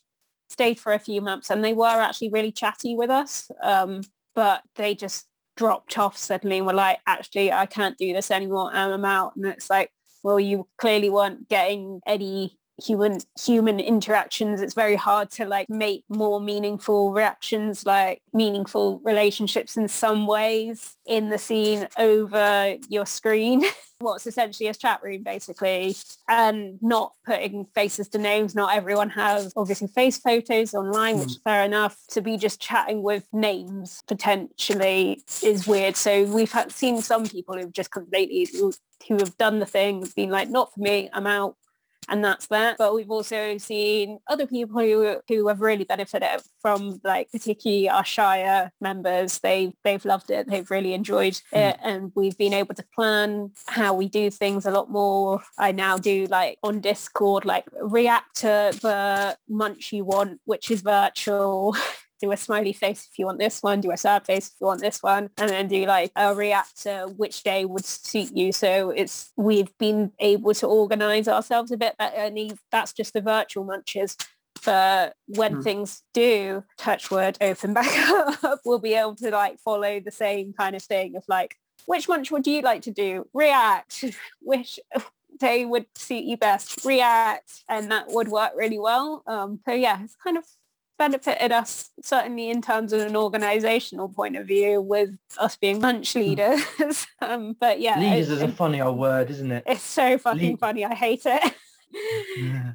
stayed 0.50 0.78
for 0.78 0.92
a 0.92 0.98
few 0.98 1.22
months, 1.22 1.48
and 1.48 1.64
they 1.64 1.72
were 1.72 1.86
actually 1.86 2.28
really 2.28 2.52
chatty 2.52 2.94
with 2.94 3.08
us. 3.08 3.50
Um, 3.62 4.02
but 4.34 4.60
they 4.74 4.94
just 4.94 5.26
dropped 5.56 5.98
off 5.98 6.18
suddenly 6.18 6.58
and 6.58 6.66
were 6.66 6.74
like, 6.74 6.98
actually, 7.06 7.50
I 7.50 7.64
can't 7.64 7.96
do 7.96 8.12
this 8.12 8.30
anymore 8.30 8.70
I'm 8.70 9.02
out. 9.06 9.32
And 9.34 9.46
it's 9.46 9.70
like, 9.70 9.90
well, 10.22 10.38
you 10.38 10.68
clearly 10.76 11.08
weren't 11.08 11.48
getting 11.48 12.00
any 12.06 12.58
human 12.82 13.18
human 13.42 13.80
interactions 13.80 14.60
it's 14.60 14.74
very 14.74 14.96
hard 14.96 15.30
to 15.30 15.46
like 15.46 15.68
make 15.70 16.04
more 16.08 16.40
meaningful 16.40 17.12
reactions 17.12 17.86
like 17.86 18.20
meaningful 18.32 19.00
relationships 19.04 19.76
in 19.76 19.88
some 19.88 20.26
ways 20.26 20.96
in 21.06 21.30
the 21.30 21.38
scene 21.38 21.88
over 21.98 22.76
your 22.88 23.06
screen. 23.06 23.64
What's 23.98 24.26
essentially 24.26 24.68
a 24.68 24.74
chat 24.74 25.02
room 25.02 25.22
basically 25.22 25.96
and 26.28 26.78
not 26.82 27.14
putting 27.24 27.64
faces 27.74 28.08
to 28.08 28.18
names. 28.18 28.54
Not 28.54 28.76
everyone 28.76 29.08
has 29.10 29.54
obviously 29.56 29.88
face 29.88 30.18
photos 30.18 30.74
online 30.74 31.18
which 31.18 31.24
hmm. 31.24 31.30
is 31.30 31.40
fair 31.42 31.64
enough. 31.64 31.96
To 32.10 32.20
be 32.20 32.36
just 32.36 32.60
chatting 32.60 33.02
with 33.02 33.26
names 33.32 34.02
potentially 34.06 35.22
is 35.42 35.66
weird. 35.66 35.96
So 35.96 36.24
we've 36.24 36.52
had, 36.52 36.70
seen 36.70 37.00
some 37.00 37.26
people 37.26 37.56
who've 37.56 37.72
just 37.72 37.90
completely 37.90 38.46
who 39.08 39.16
have 39.18 39.36
done 39.38 39.60
the 39.60 39.66
thing 39.66 40.06
been 40.16 40.30
like 40.30 40.48
not 40.48 40.72
for 40.72 40.80
me 40.80 41.08
i'm 41.12 41.26
out 41.26 41.54
and 42.08 42.24
that's 42.24 42.46
that. 42.48 42.76
But 42.78 42.94
we've 42.94 43.10
also 43.10 43.58
seen 43.58 44.18
other 44.28 44.46
people 44.46 44.80
who 44.80 45.20
who 45.28 45.48
have 45.48 45.60
really 45.60 45.84
benefited 45.84 46.42
from 46.60 47.00
like 47.04 47.30
particularly 47.30 47.88
our 47.88 48.04
Shire 48.04 48.72
members. 48.80 49.38
They 49.38 49.74
they've 49.84 50.04
loved 50.04 50.30
it. 50.30 50.48
They've 50.48 50.70
really 50.70 50.94
enjoyed 50.94 51.40
hmm. 51.52 51.58
it, 51.58 51.78
and 51.82 52.12
we've 52.14 52.38
been 52.38 52.54
able 52.54 52.74
to 52.74 52.84
plan 52.94 53.50
how 53.66 53.94
we 53.94 54.08
do 54.08 54.30
things 54.30 54.66
a 54.66 54.70
lot 54.70 54.90
more. 54.90 55.42
I 55.58 55.72
now 55.72 55.96
do 55.98 56.26
like 56.26 56.58
on 56.62 56.80
Discord, 56.80 57.44
like 57.44 57.66
react 57.80 58.36
to 58.36 58.76
the 58.82 59.36
munch 59.48 59.92
you 59.92 60.04
want, 60.04 60.40
which 60.44 60.70
is 60.70 60.82
virtual. 60.82 61.76
do 62.20 62.32
a 62.32 62.36
smiley 62.36 62.72
face 62.72 63.08
if 63.10 63.18
you 63.18 63.26
want 63.26 63.38
this 63.38 63.62
one, 63.62 63.80
do 63.80 63.90
a 63.90 63.96
sad 63.96 64.24
face 64.24 64.48
if 64.48 64.54
you 64.60 64.66
want 64.66 64.80
this 64.80 65.02
one, 65.02 65.30
and 65.38 65.50
then 65.50 65.68
do 65.68 65.84
like 65.86 66.12
a 66.16 66.34
react 66.34 66.82
to 66.82 67.12
which 67.16 67.42
day 67.42 67.64
would 67.64 67.84
suit 67.84 68.30
you. 68.34 68.52
So 68.52 68.90
it's 68.90 69.32
we've 69.36 69.76
been 69.78 70.12
able 70.18 70.54
to 70.54 70.66
organize 70.66 71.28
ourselves 71.28 71.70
a 71.70 71.76
bit 71.76 71.96
better 71.98 72.16
and 72.16 72.58
that's 72.70 72.92
just 72.92 73.12
the 73.12 73.20
virtual 73.20 73.64
munches. 73.64 74.16
But 74.64 75.14
when 75.28 75.56
mm. 75.56 75.64
things 75.64 76.02
do 76.14 76.64
touch 76.78 77.10
word 77.10 77.38
open 77.40 77.74
back 77.74 78.08
up, 78.44 78.60
we'll 78.64 78.78
be 78.78 78.94
able 78.94 79.16
to 79.16 79.30
like 79.30 79.58
follow 79.60 80.00
the 80.00 80.10
same 80.10 80.52
kind 80.52 80.74
of 80.74 80.82
thing 80.82 81.16
of 81.16 81.24
like, 81.28 81.56
which 81.86 82.08
munch 82.08 82.30
would 82.30 82.46
you 82.46 82.62
like 82.62 82.82
to 82.82 82.90
do? 82.90 83.28
React. 83.32 84.16
Which 84.40 84.80
day 85.38 85.64
would 85.64 85.86
suit 85.94 86.24
you 86.24 86.36
best? 86.36 86.84
React. 86.84 87.64
And 87.68 87.92
that 87.92 88.06
would 88.08 88.28
work 88.28 88.52
really 88.56 88.78
well. 88.78 89.22
Um, 89.26 89.60
so 89.64 89.72
yeah, 89.72 90.02
it's 90.02 90.16
kind 90.16 90.36
of 90.36 90.44
benefited 90.98 91.52
us 91.52 91.90
certainly 92.02 92.50
in 92.50 92.62
terms 92.62 92.92
of 92.92 93.00
an 93.00 93.16
organizational 93.16 94.08
point 94.08 94.36
of 94.36 94.46
view 94.46 94.80
with 94.80 95.10
us 95.38 95.56
being 95.56 95.80
munch 95.80 96.12
hmm. 96.12 96.20
leaders. 96.20 96.62
Um, 97.22 97.56
but 97.58 97.80
yeah 97.80 97.98
leaders 97.98 98.28
is 98.28 98.42
a 98.42 98.48
funny 98.48 98.80
old 98.80 98.98
word 98.98 99.30
isn't 99.30 99.50
it? 99.50 99.64
It's 99.66 99.82
so 99.82 100.18
fucking 100.18 100.58
funny 100.58 100.84
i 100.84 100.94
hate 100.94 101.22
it. 101.24 101.54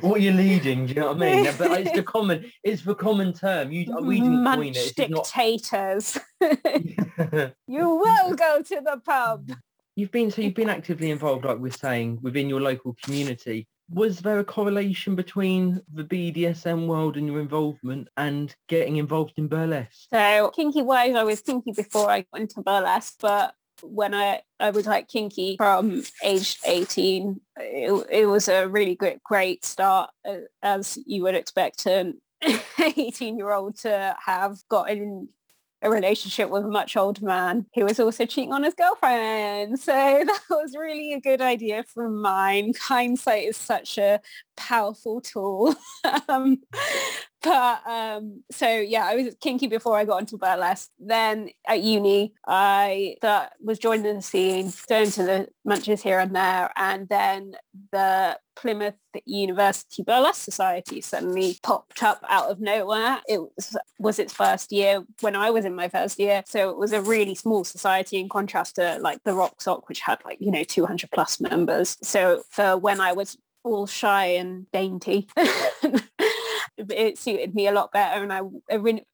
What 0.00 0.20
you're 0.20 0.34
leading 0.34 0.86
do 0.86 0.92
you 0.92 1.00
know 1.00 1.12
what 1.12 1.22
i 1.22 1.42
mean? 1.42 1.54
But 1.56 1.80
it's 1.80 1.92
the 1.92 2.02
common 2.14 2.50
it's 2.62 2.82
the 2.82 2.94
common 2.94 3.32
term. 3.32 3.72
You 3.72 3.96
we 4.02 4.20
didn't 4.20 4.42
munch 4.42 4.58
coin 4.58 4.72
it 4.74 4.96
dictators 4.96 6.18
not... 6.40 7.52
you 7.66 7.88
will 7.88 8.34
go 8.34 8.62
to 8.62 8.80
the 8.84 9.00
pub. 9.04 9.50
You've 9.96 10.10
been 10.10 10.30
so 10.30 10.42
you've 10.42 10.54
been 10.54 10.68
actively 10.68 11.10
involved 11.10 11.44
like 11.44 11.58
we're 11.58 11.72
saying 11.72 12.18
within 12.22 12.48
your 12.48 12.60
local 12.60 12.96
community 13.02 13.66
was 13.90 14.20
there 14.20 14.38
a 14.38 14.44
correlation 14.44 15.14
between 15.14 15.80
the 15.92 16.04
BDSM 16.04 16.86
world 16.86 17.16
and 17.16 17.26
your 17.26 17.40
involvement 17.40 18.08
and 18.16 18.54
getting 18.68 18.96
involved 18.96 19.34
in 19.36 19.48
burlesque? 19.48 20.08
So 20.12 20.50
kinky 20.54 20.82
wise, 20.82 21.14
I 21.14 21.24
was 21.24 21.40
kinky 21.40 21.72
before 21.72 22.10
I 22.10 22.24
got 22.32 22.40
into 22.40 22.60
burlesque, 22.62 23.16
but 23.20 23.54
when 23.82 24.14
I, 24.14 24.42
I 24.60 24.70
was 24.70 24.86
like 24.86 25.08
kinky 25.08 25.56
from 25.56 26.02
age 26.22 26.58
18, 26.66 27.40
it, 27.56 28.06
it 28.10 28.26
was 28.26 28.48
a 28.48 28.68
really 28.68 28.94
good, 28.94 29.20
great 29.24 29.64
start 29.64 30.10
uh, 30.28 30.38
as 30.62 30.98
you 31.06 31.22
would 31.22 31.34
expect 31.34 31.86
an 31.86 32.20
18 32.78 33.38
year 33.38 33.52
old 33.52 33.78
to 33.78 34.16
have 34.24 34.58
gotten 34.68 35.28
a 35.82 35.90
relationship 35.90 36.50
with 36.50 36.64
a 36.64 36.68
much 36.68 36.96
older 36.96 37.24
man 37.24 37.66
who 37.74 37.84
was 37.84 38.00
also 38.00 38.26
cheating 38.26 38.52
on 38.52 38.64
his 38.64 38.74
girlfriend. 38.74 39.78
So 39.78 39.92
that 40.26 40.40
was 40.50 40.74
really 40.76 41.12
a 41.12 41.20
good 41.20 41.40
idea 41.40 41.84
from 41.84 42.20
mine. 42.20 42.72
Hindsight 42.80 43.44
is 43.44 43.56
such 43.56 43.98
a 43.98 44.20
powerful 44.56 45.20
tool. 45.20 45.74
um, 46.28 46.58
but 47.48 47.86
um, 47.86 48.42
so 48.50 48.68
yeah, 48.68 49.06
I 49.06 49.14
was 49.14 49.34
kinky 49.40 49.68
before 49.68 49.96
I 49.96 50.04
got 50.04 50.20
into 50.20 50.36
burlesque. 50.36 50.90
Then 50.98 51.48
at 51.66 51.80
uni, 51.80 52.34
I 52.46 53.16
was 53.60 53.78
joining 53.78 54.16
the 54.16 54.22
scene, 54.22 54.72
going 54.88 55.10
to 55.12 55.22
the 55.22 55.48
munches 55.64 56.02
here 56.02 56.18
and 56.18 56.36
there, 56.36 56.70
and 56.76 57.08
then 57.08 57.54
the 57.90 58.38
Plymouth 58.54 58.96
University 59.24 60.02
Burlesque 60.02 60.42
Society 60.42 61.00
suddenly 61.00 61.58
popped 61.62 62.02
up 62.02 62.22
out 62.28 62.50
of 62.50 62.60
nowhere. 62.60 63.20
It 63.26 63.40
was, 63.40 63.76
was 63.98 64.18
its 64.18 64.32
first 64.34 64.70
year 64.70 65.04
when 65.20 65.34
I 65.34 65.50
was 65.50 65.64
in 65.64 65.74
my 65.74 65.88
first 65.88 66.18
year. 66.18 66.42
So 66.46 66.68
it 66.68 66.76
was 66.76 66.92
a 66.92 67.00
really 67.00 67.34
small 67.34 67.64
society 67.64 68.18
in 68.18 68.28
contrast 68.28 68.74
to 68.76 68.98
like 69.00 69.22
the 69.24 69.34
Rock 69.34 69.62
Soc, 69.62 69.88
which 69.88 70.00
had 70.00 70.18
like, 70.24 70.38
you 70.40 70.50
know, 70.50 70.64
200 70.64 71.10
plus 71.12 71.40
members. 71.40 71.96
So 72.02 72.42
for 72.50 72.76
when 72.76 73.00
I 73.00 73.12
was 73.12 73.38
all 73.64 73.86
shy 73.86 74.26
and 74.26 74.70
dainty. 74.72 75.28
it 76.90 77.18
suited 77.18 77.54
me 77.54 77.66
a 77.66 77.72
lot 77.72 77.92
better 77.92 78.22
and 78.22 78.32
I 78.32 78.40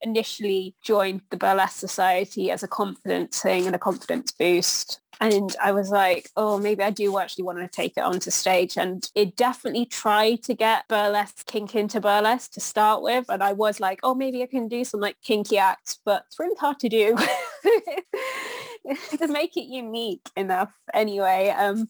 initially 0.03 0.75
joined 0.83 1.23
the 1.31 1.37
Burlesque 1.37 1.79
Society 1.79 2.51
as 2.51 2.63
a 2.63 2.69
confidence 2.69 3.41
thing 3.41 3.67
and 3.67 3.75
a 3.75 3.79
confidence 3.79 4.33
boost 4.33 5.01
and 5.21 5.55
I 5.63 5.73
was 5.73 5.91
like 5.91 6.31
oh 6.37 6.59
maybe 6.59 6.83
I 6.83 6.91
do 6.91 7.19
actually 7.19 7.45
want 7.45 7.59
to 7.59 7.69
take 7.69 7.97
it 7.97 8.03
onto 8.03 8.31
stage 8.31 8.77
and 8.77 9.09
it 9.15 9.37
definitely 9.37 9.87
tried 9.87 10.43
to 10.45 10.55
get 10.55 10.89
burlesque 10.89 11.47
kink 11.47 11.75
into 11.75 12.01
burlesque 12.01 12.53
to 12.53 12.61
start 12.61 13.03
with 13.03 13.27
and 13.29 13.43
I 13.43 13.53
was 13.53 13.81
like 13.81 14.01
oh 14.03 14.15
maybe 14.15 14.43
I 14.43 14.47
can 14.47 14.69
do 14.69 14.85
some 14.85 15.01
like 15.01 15.17
kinky 15.23 15.59
acts 15.59 15.99
but 16.05 16.25
it's 16.27 16.39
really 16.39 16.57
hard 16.57 16.79
to 16.81 16.89
do 16.89 17.17
to 19.19 19.29
make 19.29 19.57
it 19.57 19.65
unique 19.65 20.29
enough 20.37 20.73
anyway 20.93 21.55
um 21.57 21.89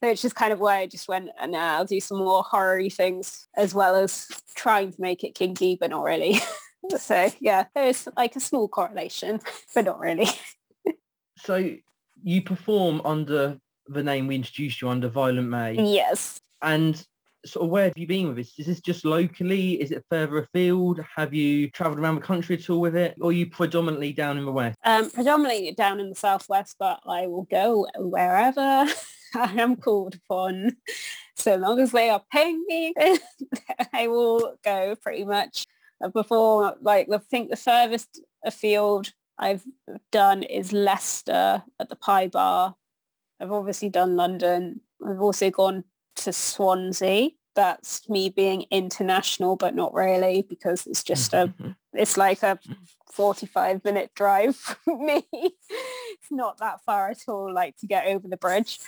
which 0.00 0.24
is 0.24 0.32
kind 0.32 0.52
of 0.52 0.60
why 0.60 0.78
I 0.78 0.86
just 0.86 1.08
went 1.08 1.30
and 1.40 1.56
I'll 1.56 1.84
do 1.84 2.00
some 2.00 2.18
more 2.18 2.42
horror 2.42 2.88
things 2.90 3.48
as 3.56 3.74
well 3.74 3.96
as 3.96 4.28
trying 4.54 4.92
to 4.92 5.00
make 5.00 5.24
it 5.24 5.34
kinky, 5.34 5.76
but 5.80 5.90
not 5.90 6.02
really. 6.02 6.40
so 6.98 7.30
yeah, 7.40 7.64
there's 7.74 8.08
like 8.16 8.36
a 8.36 8.40
small 8.40 8.68
correlation, 8.68 9.40
but 9.74 9.84
not 9.84 9.98
really. 9.98 10.28
so 11.38 11.74
you 12.22 12.42
perform 12.42 13.00
under 13.04 13.58
the 13.88 14.02
name 14.02 14.26
we 14.26 14.34
introduced 14.34 14.82
you 14.82 14.88
under 14.88 15.08
Violent 15.08 15.48
May. 15.48 15.74
Yes. 15.74 16.40
And 16.62 17.04
sort 17.46 17.64
of 17.64 17.70
where 17.70 17.84
have 17.84 17.96
you 17.96 18.06
been 18.06 18.28
with 18.28 18.36
this? 18.36 18.58
Is 18.58 18.66
this 18.66 18.80
just 18.80 19.04
locally? 19.04 19.80
Is 19.80 19.90
it 19.90 20.04
further 20.10 20.38
afield? 20.38 21.00
Have 21.16 21.32
you 21.32 21.70
travelled 21.70 21.98
around 21.98 22.16
the 22.16 22.20
country 22.20 22.56
at 22.56 22.68
all 22.70 22.80
with 22.80 22.96
it? 22.96 23.16
Or 23.20 23.30
are 23.30 23.32
you 23.32 23.46
predominantly 23.46 24.12
down 24.12 24.38
in 24.38 24.44
the 24.44 24.52
west? 24.52 24.76
Um, 24.84 25.10
predominantly 25.10 25.72
down 25.72 26.00
in 26.00 26.08
the 26.10 26.14
southwest, 26.14 26.76
but 26.78 27.00
I 27.06 27.26
will 27.26 27.44
go 27.44 27.86
wherever. 27.96 28.60
I 29.34 29.52
am 29.58 29.76
called 29.76 30.14
upon. 30.14 30.76
So 31.34 31.56
long 31.56 31.80
as 31.80 31.92
they 31.92 32.08
are 32.08 32.22
paying 32.32 32.64
me, 32.66 32.94
I 33.92 34.08
will 34.08 34.56
go 34.64 34.96
pretty 34.96 35.24
much. 35.24 35.64
Before, 36.12 36.76
like, 36.82 37.08
I 37.10 37.18
think 37.18 37.48
the 37.48 37.56
furthest 37.56 38.20
afield 38.44 39.12
I've 39.38 39.64
done 40.12 40.42
is 40.42 40.72
Leicester 40.72 41.62
at 41.78 41.88
the 41.88 41.96
Pie 41.96 42.28
Bar. 42.28 42.74
I've 43.40 43.52
obviously 43.52 43.88
done 43.88 44.16
London. 44.16 44.80
I've 45.06 45.20
also 45.20 45.50
gone 45.50 45.84
to 46.16 46.32
Swansea. 46.32 47.30
That's 47.56 48.08
me 48.08 48.28
being 48.28 48.66
international, 48.70 49.56
but 49.56 49.74
not 49.74 49.92
really 49.92 50.46
because 50.48 50.86
it's 50.86 51.02
just 51.02 51.32
a, 51.32 51.48
mm-hmm, 51.48 51.62
mm-hmm. 51.62 51.98
it's 51.98 52.16
like 52.16 52.42
a 52.44 52.58
mm-hmm. 52.62 52.72
45 53.12 53.84
minute 53.84 54.12
drive 54.14 54.56
for 54.84 54.96
me. 54.96 55.26
it's 55.32 56.30
not 56.30 56.58
that 56.58 56.82
far 56.84 57.10
at 57.10 57.18
all, 57.26 57.52
like 57.52 57.76
to 57.78 57.86
get 57.86 58.06
over 58.06 58.28
the 58.28 58.36
bridge. 58.36 58.78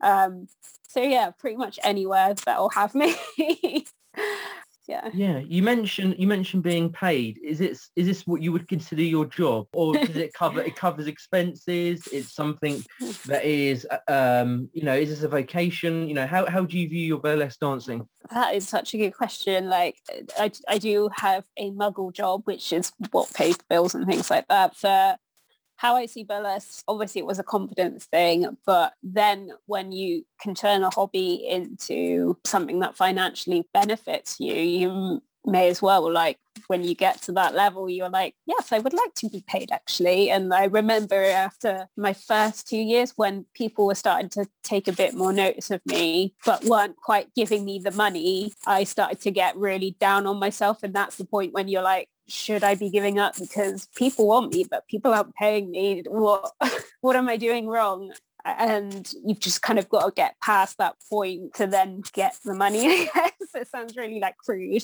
Um, 0.00 0.46
so 0.88 1.02
yeah, 1.02 1.30
pretty 1.30 1.56
much 1.56 1.78
anywhere 1.82 2.34
that'll 2.34 2.70
have 2.70 2.94
me. 2.94 3.14
yeah. 4.92 5.10
Yeah. 5.14 5.38
You 5.38 5.62
mentioned 5.62 6.16
you 6.18 6.26
mentioned 6.26 6.62
being 6.62 6.92
paid. 6.92 7.38
Is 7.42 7.60
it 7.60 7.78
is 7.96 8.06
this 8.06 8.26
what 8.26 8.42
you 8.42 8.52
would 8.52 8.68
consider 8.68 9.02
your 9.02 9.24
job, 9.24 9.66
or 9.72 9.94
does 9.94 10.16
it 10.16 10.34
cover 10.34 10.60
it 10.60 10.76
covers 10.76 11.06
expenses? 11.06 12.06
It's 12.12 12.34
something 12.34 12.84
that 13.26 13.44
is 13.44 13.86
um 14.08 14.68
you 14.72 14.82
know 14.84 14.94
is 14.94 15.08
this 15.08 15.22
a 15.22 15.28
vocation? 15.28 16.08
You 16.08 16.14
know 16.14 16.26
how 16.26 16.44
how 16.46 16.64
do 16.64 16.78
you 16.78 16.88
view 16.88 17.06
your 17.06 17.20
burlesque 17.20 17.60
dancing? 17.60 18.06
That 18.30 18.54
is 18.54 18.68
such 18.68 18.92
a 18.94 18.98
good 18.98 19.12
question. 19.12 19.68
Like 19.68 19.96
I 20.38 20.52
I 20.68 20.78
do 20.78 21.08
have 21.16 21.44
a 21.56 21.70
muggle 21.70 22.12
job, 22.12 22.42
which 22.44 22.72
is 22.72 22.92
what 23.10 23.32
pays 23.32 23.58
bills 23.70 23.94
and 23.94 24.06
things 24.06 24.30
like 24.30 24.48
that. 24.48 24.76
For 24.76 25.16
how 25.76 25.96
I 25.96 26.06
see 26.06 26.24
burlesque, 26.24 26.84
obviously 26.86 27.20
it 27.20 27.26
was 27.26 27.38
a 27.38 27.44
confidence 27.44 28.04
thing, 28.04 28.56
but 28.64 28.94
then 29.02 29.50
when 29.66 29.92
you 29.92 30.24
can 30.40 30.54
turn 30.54 30.82
a 30.82 30.90
hobby 30.90 31.46
into 31.48 32.36
something 32.44 32.80
that 32.80 32.96
financially 32.96 33.68
benefits 33.72 34.38
you, 34.38 34.54
you 34.54 35.22
may 35.44 35.68
as 35.68 35.82
well 35.82 36.10
like 36.10 36.38
when 36.68 36.84
you 36.84 36.94
get 36.94 37.20
to 37.20 37.32
that 37.32 37.54
level 37.54 37.90
you're 37.90 38.08
like 38.08 38.34
yes 38.46 38.70
i 38.70 38.78
would 38.78 38.92
like 38.92 39.14
to 39.14 39.28
be 39.28 39.42
paid 39.48 39.70
actually. 39.72 40.30
And 40.30 40.54
i 40.54 40.66
remember 40.66 41.16
after 41.16 41.88
my 41.96 42.12
first 42.12 42.68
two 42.68 42.78
years 42.78 43.12
when 43.16 43.46
people 43.54 43.86
were 43.86 43.94
starting 43.94 44.28
to 44.30 44.46
take 44.62 44.86
a 44.86 44.92
bit 44.92 45.14
more 45.14 45.32
notice 45.32 45.70
of 45.70 45.80
me 45.86 46.34
but 46.46 46.64
weren't 46.64 46.96
quite 46.96 47.34
giving 47.34 47.64
me 47.64 47.78
the 47.78 47.90
money 47.90 48.52
i 48.66 48.84
started 48.84 49.20
to 49.22 49.30
get 49.30 49.56
really 49.56 49.96
down 49.98 50.26
on 50.26 50.38
myself. 50.38 50.82
And 50.82 50.94
that's 50.94 51.16
the 51.16 51.24
point 51.24 51.52
when 51.52 51.68
you're 51.68 51.82
like 51.82 52.08
should 52.28 52.64
I 52.64 52.74
be 52.74 52.90
giving 52.90 53.18
up 53.18 53.36
because 53.38 53.86
people 53.94 54.26
want 54.28 54.52
me, 54.52 54.64
but 54.68 54.86
people 54.88 55.12
aren't 55.12 55.34
paying 55.34 55.70
me? 55.70 56.02
What 56.06 56.52
what 57.00 57.16
am 57.16 57.28
I 57.28 57.36
doing 57.36 57.66
wrong? 57.66 58.12
And 58.44 59.12
you've 59.24 59.40
just 59.40 59.62
kind 59.62 59.78
of 59.78 59.88
got 59.88 60.04
to 60.04 60.12
get 60.12 60.34
past 60.42 60.78
that 60.78 60.96
point 61.08 61.54
to 61.54 61.66
then 61.66 62.02
get 62.12 62.36
the 62.44 62.54
money. 62.54 63.08
I 63.14 63.30
guess 63.38 63.54
it 63.54 63.68
sounds 63.68 63.96
really 63.96 64.18
like 64.18 64.36
crude 64.36 64.82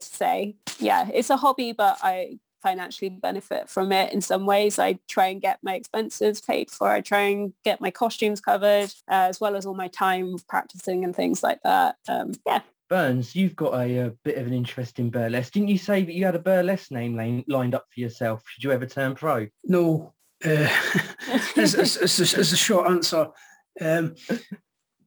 to 0.00 0.06
say. 0.06 0.56
Yeah, 0.78 1.08
it's 1.12 1.30
a 1.30 1.36
hobby, 1.36 1.72
but 1.72 1.98
I 2.02 2.38
financially 2.62 3.08
benefit 3.08 3.68
from 3.68 3.92
it 3.92 4.12
in 4.12 4.20
some 4.20 4.46
ways. 4.46 4.78
I 4.78 4.98
try 5.08 5.26
and 5.26 5.40
get 5.40 5.58
my 5.62 5.74
expenses 5.74 6.40
paid 6.40 6.70
for. 6.70 6.90
I 6.90 7.00
try 7.00 7.20
and 7.20 7.52
get 7.64 7.80
my 7.80 7.90
costumes 7.90 8.40
covered, 8.40 8.92
uh, 9.08 9.28
as 9.28 9.40
well 9.40 9.56
as 9.56 9.66
all 9.66 9.74
my 9.74 9.88
time 9.88 10.36
practicing 10.48 11.04
and 11.04 11.14
things 11.14 11.42
like 11.42 11.60
that. 11.62 11.96
Um, 12.08 12.32
yeah, 12.46 12.60
Burns, 12.88 13.34
you've 13.34 13.56
got 13.56 13.74
a, 13.74 14.06
a, 14.06 14.10
bit 14.24 14.38
of 14.38 14.46
an 14.46 14.52
interest 14.52 14.98
in 14.98 15.10
burlesque. 15.10 15.52
Didn't 15.52 15.68
you 15.68 15.78
say 15.78 16.02
that 16.02 16.14
you 16.14 16.24
had 16.24 16.34
a 16.34 16.40
burlesque 16.40 16.90
name 16.90 17.44
lined 17.46 17.74
up 17.74 17.86
for 17.92 18.00
yourself? 18.00 18.42
Should 18.46 18.64
you 18.64 18.72
ever 18.72 18.86
turn 18.86 19.14
pro? 19.14 19.46
No. 19.64 20.14
Uh, 20.44 20.68
as, 21.56 21.74
as, 21.74 21.96
as, 21.98 22.52
a 22.52 22.56
short 22.56 22.88
answer, 22.88 23.28
um, 23.80 24.14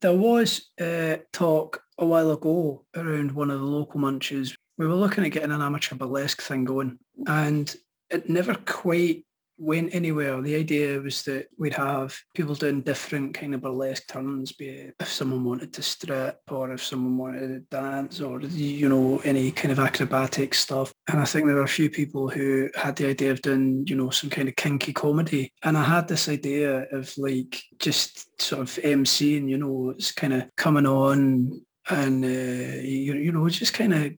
there 0.01 0.13
was 0.13 0.69
uh, 0.79 1.17
talk 1.31 1.83
a 1.97 2.05
while 2.05 2.31
ago 2.31 2.85
around 2.95 3.31
one 3.31 3.49
of 3.49 3.59
the 3.59 3.65
local 3.65 3.99
munches. 3.99 4.55
We 4.77 4.87
were 4.87 4.95
looking 4.95 5.25
at 5.25 5.31
getting 5.31 5.51
an 5.51 5.61
amateur 5.61 5.95
burlesque 5.95 6.41
thing 6.41 6.65
going 6.65 6.99
and 7.27 7.73
it 8.09 8.29
never 8.29 8.55
quite 8.55 9.23
went 9.61 9.93
anywhere. 9.93 10.41
The 10.41 10.55
idea 10.55 10.99
was 10.99 11.21
that 11.23 11.45
we'd 11.57 11.75
have 11.75 12.17
people 12.33 12.55
doing 12.55 12.81
different 12.81 13.35
kind 13.35 13.53
of 13.53 13.61
burlesque 13.61 14.07
turns, 14.07 14.51
be 14.51 14.69
it 14.69 14.95
if 14.99 15.07
someone 15.07 15.43
wanted 15.43 15.71
to 15.73 15.83
strip 15.83 16.39
or 16.49 16.71
if 16.71 16.83
someone 16.83 17.17
wanted 17.17 17.47
to 17.47 17.59
dance 17.69 18.19
or, 18.19 18.41
you 18.41 18.89
know, 18.89 19.21
any 19.23 19.51
kind 19.51 19.71
of 19.71 19.79
acrobatic 19.79 20.55
stuff. 20.55 20.91
And 21.07 21.19
I 21.19 21.25
think 21.25 21.45
there 21.45 21.55
were 21.55 21.61
a 21.61 21.67
few 21.67 21.89
people 21.89 22.27
who 22.27 22.69
had 22.75 22.95
the 22.95 23.07
idea 23.07 23.31
of 23.31 23.41
doing, 23.43 23.85
you 23.87 23.95
know, 23.95 24.09
some 24.09 24.31
kind 24.31 24.49
of 24.49 24.55
kinky 24.55 24.93
comedy. 24.93 25.53
And 25.63 25.77
I 25.77 25.83
had 25.83 26.07
this 26.07 26.27
idea 26.27 26.87
of 26.91 27.15
like 27.17 27.61
just 27.77 28.41
sort 28.41 28.61
of 28.61 28.69
MCing, 28.83 29.47
you 29.47 29.59
know, 29.59 29.91
it's 29.91 30.11
kind 30.11 30.33
of 30.33 30.43
coming 30.57 30.87
on 30.87 31.61
and, 31.89 32.25
uh, 32.25 32.27
you, 32.27 33.13
you 33.13 33.31
know, 33.31 33.47
just 33.47 33.73
kind 33.73 33.93
of 33.93 34.11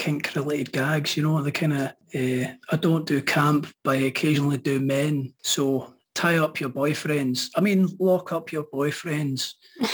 kink 0.00 0.34
related 0.34 0.72
gags, 0.72 1.14
you 1.14 1.22
know, 1.22 1.42
the 1.42 1.52
kind 1.52 1.74
of, 1.74 1.88
uh, 2.14 2.48
I 2.72 2.76
don't 2.80 3.06
do 3.06 3.20
camp, 3.20 3.66
but 3.84 3.98
I 3.98 4.02
occasionally 4.02 4.56
do 4.56 4.80
men. 4.80 5.34
So 5.42 5.92
tie 6.14 6.38
up 6.38 6.58
your 6.58 6.70
boyfriends. 6.70 7.50
I 7.54 7.60
mean, 7.60 7.86
lock 7.98 8.32
up 8.32 8.50
your 8.50 8.64
boyfriends. 8.64 9.52
uh, 9.82 9.88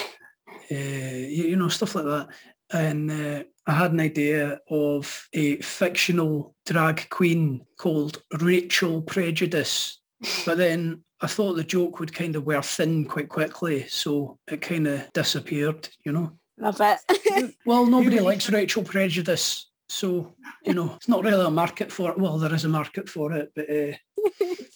you, 0.70 1.44
you, 1.50 1.56
know, 1.56 1.66
stuff 1.66 1.96
like 1.96 2.04
that. 2.04 2.28
And 2.72 3.10
uh, 3.10 3.42
I 3.66 3.72
had 3.72 3.92
an 3.92 4.00
idea 4.00 4.60
of 4.70 5.28
a 5.32 5.56
fictional 5.56 6.54
drag 6.66 7.08
queen 7.10 7.66
called 7.76 8.22
Rachel 8.40 9.02
Prejudice. 9.02 10.00
But 10.44 10.58
then 10.58 11.02
I 11.20 11.26
thought 11.26 11.54
the 11.54 11.64
joke 11.64 11.98
would 11.98 12.14
kind 12.14 12.36
of 12.36 12.46
wear 12.46 12.62
thin 12.62 13.06
quite 13.06 13.28
quickly. 13.28 13.88
So 13.88 14.38
it 14.46 14.62
kind 14.62 14.86
of 14.86 15.12
disappeared, 15.12 15.88
you 16.04 16.12
know. 16.12 16.30
Love 16.58 16.80
it. 16.80 17.54
well, 17.66 17.86
nobody 17.86 18.20
likes 18.30 18.48
Rachel 18.48 18.84
Prejudice. 18.84 19.66
So, 19.88 20.34
you 20.64 20.74
know, 20.74 20.94
it's 20.96 21.08
not 21.08 21.24
really 21.24 21.44
a 21.44 21.50
market 21.50 21.92
for 21.92 22.10
it. 22.10 22.18
Well, 22.18 22.38
there 22.38 22.54
is 22.54 22.64
a 22.64 22.68
market 22.68 23.08
for 23.08 23.32
it, 23.32 23.52
but 23.54 23.70
uh, 23.70 23.92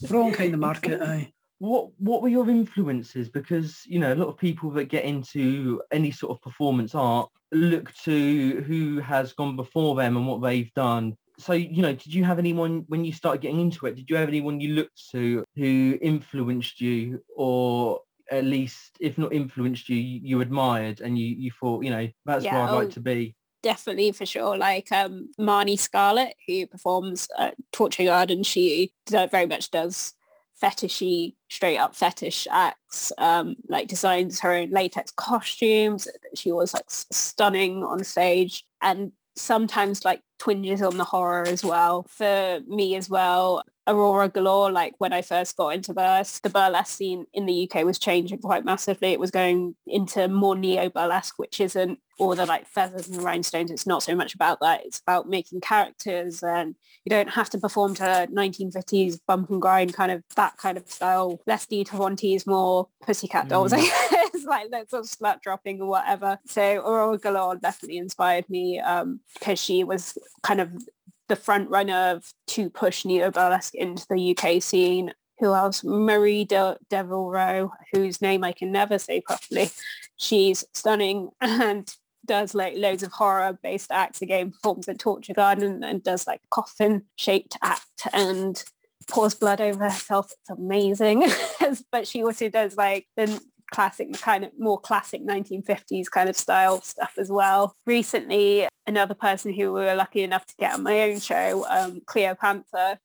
wrong 0.08 0.32
kind 0.32 0.54
of 0.54 0.60
market, 0.60 1.00
aye. 1.02 1.32
What 1.58 1.90
what 1.98 2.22
were 2.22 2.28
your 2.28 2.48
influences? 2.48 3.28
Because, 3.28 3.82
you 3.86 3.98
know, 3.98 4.12
a 4.12 4.16
lot 4.16 4.28
of 4.28 4.38
people 4.38 4.70
that 4.70 4.84
get 4.84 5.04
into 5.04 5.82
any 5.90 6.10
sort 6.10 6.32
of 6.32 6.40
performance 6.40 6.94
art 6.94 7.28
look 7.52 7.92
to 8.04 8.62
who 8.66 9.00
has 9.00 9.32
gone 9.32 9.56
before 9.56 9.94
them 9.94 10.16
and 10.16 10.26
what 10.26 10.40
they've 10.42 10.72
done. 10.74 11.16
So, 11.38 11.52
you 11.52 11.82
know, 11.82 11.92
did 11.92 12.14
you 12.14 12.24
have 12.24 12.38
anyone 12.38 12.84
when 12.88 13.04
you 13.04 13.12
started 13.12 13.42
getting 13.42 13.60
into 13.60 13.86
it, 13.86 13.96
did 13.96 14.08
you 14.08 14.16
have 14.16 14.28
anyone 14.28 14.60
you 14.60 14.74
looked 14.74 15.10
to 15.10 15.44
who 15.56 15.98
influenced 16.00 16.80
you 16.80 17.22
or 17.36 18.00
at 18.30 18.44
least 18.44 18.96
if 19.00 19.18
not 19.18 19.32
influenced 19.32 19.88
you, 19.88 19.96
you 19.96 20.40
admired 20.40 21.00
and 21.00 21.18
you, 21.18 21.26
you 21.26 21.50
thought, 21.58 21.84
you 21.84 21.90
know, 21.90 22.08
that's 22.24 22.44
yeah, 22.44 22.54
where 22.54 22.62
I'd 22.62 22.70
oh, 22.70 22.78
like 22.78 22.90
to 22.90 23.00
be 23.00 23.34
definitely 23.62 24.12
for 24.12 24.26
sure. 24.26 24.56
Like 24.56 24.90
um, 24.92 25.30
Marnie 25.38 25.78
Scarlett, 25.78 26.34
who 26.46 26.66
performs 26.66 27.28
at 27.38 27.54
Torture 27.72 28.04
Garden, 28.04 28.42
she 28.42 28.92
very 29.08 29.46
much 29.46 29.70
does 29.70 30.14
fetishy, 30.62 31.34
straight 31.48 31.78
up 31.78 31.96
fetish 31.96 32.46
acts, 32.50 33.12
um, 33.18 33.56
like 33.68 33.88
designs 33.88 34.40
her 34.40 34.52
own 34.52 34.70
latex 34.70 35.10
costumes. 35.10 36.06
She 36.34 36.52
was 36.52 36.74
like 36.74 36.84
stunning 36.88 37.82
on 37.82 38.04
stage 38.04 38.64
and 38.82 39.12
sometimes 39.40 40.04
like 40.04 40.22
twinges 40.38 40.82
on 40.82 40.96
the 40.96 41.04
horror 41.04 41.46
as 41.46 41.64
well. 41.64 42.06
For 42.08 42.60
me 42.66 42.96
as 42.96 43.08
well, 43.08 43.62
Aurora 43.86 44.28
Galore, 44.28 44.70
like 44.70 44.94
when 44.98 45.12
I 45.12 45.22
first 45.22 45.56
got 45.56 45.70
into 45.70 45.92
burlesque, 45.92 46.42
the 46.42 46.50
burlesque 46.50 46.96
scene 46.96 47.26
in 47.32 47.46
the 47.46 47.68
UK 47.68 47.84
was 47.84 47.98
changing 47.98 48.38
quite 48.38 48.64
massively. 48.64 49.08
It 49.12 49.20
was 49.20 49.30
going 49.30 49.74
into 49.86 50.28
more 50.28 50.56
neo-burlesque, 50.56 51.38
which 51.38 51.60
isn't 51.60 51.98
all 52.18 52.34
the 52.34 52.46
like 52.46 52.66
feathers 52.66 53.08
and 53.08 53.22
rhinestones. 53.22 53.70
It's 53.70 53.86
not 53.86 54.02
so 54.02 54.14
much 54.14 54.34
about 54.34 54.60
that. 54.60 54.84
It's 54.84 55.00
about 55.00 55.28
making 55.28 55.60
characters 55.60 56.42
and 56.42 56.74
you 57.04 57.10
don't 57.10 57.30
have 57.30 57.50
to 57.50 57.58
perform 57.58 57.94
to 57.94 58.28
1950s 58.32 59.18
bump 59.26 59.50
and 59.50 59.60
grind 59.60 59.94
kind 59.94 60.12
of 60.12 60.22
that 60.36 60.56
kind 60.56 60.76
of 60.76 60.88
style. 60.90 61.40
Less 61.46 61.66
Dita 61.66 61.96
Von 61.96 62.16
Teese, 62.16 62.46
more 62.46 62.88
Pussycat 63.04 63.48
Dolls, 63.48 63.72
mm. 63.72 64.16
It's 64.40 64.70
like 64.72 64.90
sort 64.90 65.04
of 65.04 65.10
slut 65.10 65.42
dropping 65.42 65.80
or 65.80 65.88
whatever. 65.88 66.38
So 66.46 66.62
Aurora 66.62 67.18
Galore 67.18 67.56
definitely 67.56 67.98
inspired 67.98 68.48
me 68.48 68.80
um, 68.80 69.20
because 69.38 69.60
she 69.60 69.84
was 69.84 70.16
kind 70.42 70.60
of 70.60 70.70
the 71.28 71.36
front 71.36 71.70
runner 71.70 72.20
to 72.48 72.70
push 72.70 73.04
neo 73.04 73.30
burlesque 73.30 73.74
into 73.74 74.04
the 74.10 74.36
UK 74.36 74.62
scene. 74.62 75.12
Who 75.38 75.54
else? 75.54 75.82
Marie 75.84 76.44
De- 76.44 76.76
Devereaux, 76.90 77.72
whose 77.92 78.20
name 78.20 78.44
I 78.44 78.52
can 78.52 78.72
never 78.72 78.98
say 78.98 79.22
properly. 79.22 79.70
She's 80.16 80.64
stunning 80.74 81.30
and 81.40 81.90
does 82.26 82.54
like 82.54 82.74
loads 82.76 83.02
of 83.02 83.12
horror 83.12 83.58
based 83.62 83.90
acts 83.90 84.20
again, 84.20 84.50
performs 84.50 84.88
at 84.88 84.98
Torture 84.98 85.32
Garden 85.32 85.82
and 85.82 86.02
does 86.02 86.26
like 86.26 86.40
coffin 86.50 87.04
shaped 87.16 87.56
act 87.62 87.86
and 88.12 88.62
pours 89.08 89.34
blood 89.34 89.60
over 89.60 89.84
herself. 89.84 90.32
It's 90.32 90.50
amazing. 90.50 91.24
but 91.92 92.06
she 92.06 92.22
also 92.22 92.48
does 92.48 92.76
like 92.76 93.06
the 93.16 93.40
classic 93.70 94.12
kind 94.20 94.44
of 94.44 94.50
more 94.58 94.78
classic 94.78 95.26
1950s 95.26 96.10
kind 96.10 96.28
of 96.28 96.36
style 96.36 96.80
stuff 96.82 97.14
as 97.18 97.30
well. 97.30 97.74
Recently, 97.86 98.68
another 98.86 99.14
person 99.14 99.52
who 99.52 99.72
we 99.72 99.80
were 99.80 99.94
lucky 99.94 100.22
enough 100.22 100.46
to 100.46 100.54
get 100.58 100.74
on 100.74 100.82
my 100.82 101.02
own 101.02 101.20
show, 101.20 101.66
um, 101.68 102.00
Cleo 102.06 102.34
Panther, 102.34 102.98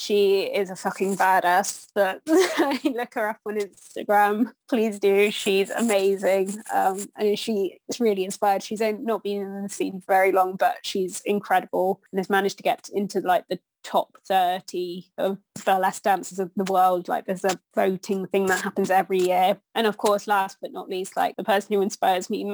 she 0.00 0.42
is 0.42 0.70
a 0.70 0.76
fucking 0.76 1.16
badass. 1.16 1.88
But 1.94 2.22
look 2.26 3.14
her 3.14 3.28
up 3.28 3.40
on 3.46 3.58
Instagram. 3.58 4.52
Please 4.68 4.98
do. 4.98 5.30
She's 5.30 5.70
amazing. 5.70 6.62
Um, 6.72 7.06
and 7.16 7.38
she 7.38 7.78
is 7.88 8.00
really 8.00 8.24
inspired. 8.24 8.62
She's 8.62 8.80
not 8.80 9.22
been 9.22 9.42
in 9.42 9.62
the 9.62 9.68
scene 9.68 10.00
for 10.00 10.06
very 10.06 10.32
long, 10.32 10.56
but 10.56 10.78
she's 10.82 11.20
incredible 11.24 12.00
and 12.10 12.18
has 12.18 12.30
managed 12.30 12.56
to 12.58 12.62
get 12.62 12.88
into 12.92 13.20
like 13.20 13.44
the 13.48 13.60
top 13.82 14.18
30 14.26 15.10
of 15.18 15.38
burlesque 15.64 16.02
dancers 16.02 16.38
of 16.38 16.50
the 16.56 16.70
world. 16.70 17.08
Like 17.08 17.26
there's 17.26 17.44
a 17.44 17.60
voting 17.74 18.26
thing 18.26 18.46
that 18.46 18.62
happens 18.62 18.90
every 18.90 19.20
year. 19.20 19.58
And 19.74 19.86
of 19.86 19.98
course, 19.98 20.26
last 20.26 20.58
but 20.62 20.72
not 20.72 20.88
least, 20.88 21.16
like 21.16 21.36
the 21.36 21.44
person 21.44 21.74
who 21.74 21.82
inspires 21.82 22.30
me 22.30 22.44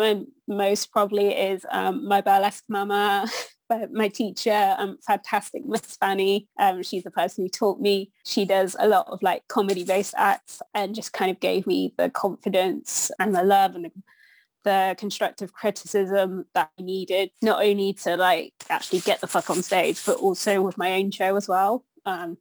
most 0.49 0.93
probably 0.93 1.29
is 1.29 1.65
um, 1.71 2.07
my 2.07 2.21
burlesque 2.21 2.65
mama. 2.69 3.29
my 3.93 4.09
teacher, 4.09 4.75
um, 4.79 4.99
fantastic 5.07 5.65
Miss 5.67 5.97
Fanny. 5.97 6.49
Um, 6.59 6.83
she's 6.83 7.05
the 7.05 7.11
person 7.11 7.45
who 7.45 7.49
taught 7.49 7.81
me. 7.81 8.11
She 8.25 8.45
does 8.45 8.77
a 8.79 8.89
lot 8.89 9.07
of 9.09 9.23
like 9.23 9.47
comedy-based 9.49 10.15
acts 10.17 10.63
and 10.75 10.95
just 10.95 11.13
kind 11.13 11.31
of 11.31 11.41
gave 11.41 11.67
me 11.67 11.95
the 11.97 12.11
confidence 12.11 13.11
and 13.19 13.35
the 13.35 13.43
love 13.43 13.75
and 13.75 13.87
the 13.87 13.93
the 14.65 14.97
constructive 14.99 15.53
criticism 15.53 16.45
that 16.53 16.71
I 16.77 16.83
needed, 16.83 17.31
not 17.41 17.65
only 17.65 17.93
to 18.03 18.17
like 18.17 18.53
actually 18.69 18.99
get 18.99 19.21
the 19.21 19.29
fuck 19.29 19.49
on 19.49 19.63
stage, 19.63 20.05
but 20.05 20.17
also 20.17 20.61
with 20.61 20.77
my 20.77 20.95
own 20.95 21.13
show 21.13 21.37
as 21.37 21.47
well. 21.47 21.85
Um, 22.05 22.37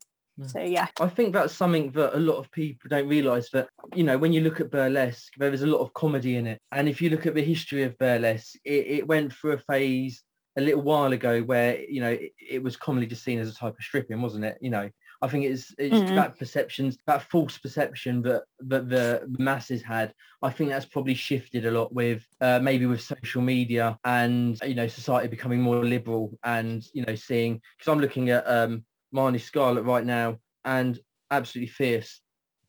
so 0.47 0.59
yeah. 0.59 0.87
I 0.99 1.07
think 1.07 1.33
that's 1.33 1.53
something 1.53 1.91
that 1.91 2.15
a 2.15 2.19
lot 2.19 2.37
of 2.37 2.51
people 2.51 2.89
don't 2.89 3.07
realise 3.07 3.49
that, 3.51 3.69
you 3.93 4.03
know, 4.03 4.17
when 4.17 4.33
you 4.33 4.41
look 4.41 4.59
at 4.59 4.71
burlesque, 4.71 5.31
there 5.37 5.53
is 5.53 5.61
a 5.61 5.67
lot 5.67 5.79
of 5.79 5.93
comedy 5.93 6.35
in 6.35 6.45
it. 6.47 6.59
And 6.71 6.89
if 6.89 7.01
you 7.01 7.09
look 7.09 7.25
at 7.25 7.35
the 7.35 7.43
history 7.43 7.83
of 7.83 7.97
burlesque, 7.97 8.55
it, 8.65 8.87
it 8.87 9.07
went 9.07 9.31
through 9.31 9.53
a 9.53 9.57
phase 9.59 10.23
a 10.57 10.61
little 10.61 10.81
while 10.81 11.11
ago 11.13 11.41
where, 11.41 11.79
you 11.89 12.01
know, 12.01 12.11
it, 12.11 12.31
it 12.39 12.63
was 12.63 12.77
commonly 12.77 13.07
just 13.07 13.23
seen 13.23 13.39
as 13.39 13.49
a 13.49 13.53
type 13.55 13.73
of 13.77 13.83
stripping, 13.83 14.21
wasn't 14.21 14.45
it? 14.45 14.57
You 14.61 14.69
know, 14.69 14.89
I 15.21 15.27
think 15.27 15.45
it's 15.45 15.73
it's 15.77 16.03
Mhm. 16.03 16.13
that 16.13 16.37
perceptions, 16.37 16.97
that 17.07 17.23
false 17.23 17.57
perception 17.57 18.21
that 18.23 18.43
that 18.59 18.89
the 18.89 19.25
masses 19.39 19.81
had. 19.81 20.13
I 20.41 20.51
think 20.51 20.69
that's 20.69 20.85
probably 20.85 21.13
shifted 21.15 21.65
a 21.65 21.71
lot 21.71 21.93
with 21.93 22.25
uh, 22.41 22.59
maybe 22.59 22.85
with 22.85 23.01
social 23.01 23.41
media 23.41 23.97
and 24.05 24.59
you 24.63 24.75
know 24.75 24.87
society 24.87 25.27
becoming 25.27 25.61
more 25.61 25.83
liberal 25.83 26.37
and 26.43 26.83
you 26.93 27.03
know 27.05 27.15
seeing 27.15 27.61
because 27.77 27.91
I'm 27.91 27.99
looking 27.99 28.29
at 28.29 28.45
um, 28.47 28.85
Marnie 29.13 29.41
Scarlett 29.41 29.85
right 29.85 30.05
now 30.05 30.37
and 30.63 30.99
absolutely 31.31 31.71
fierce, 31.71 32.21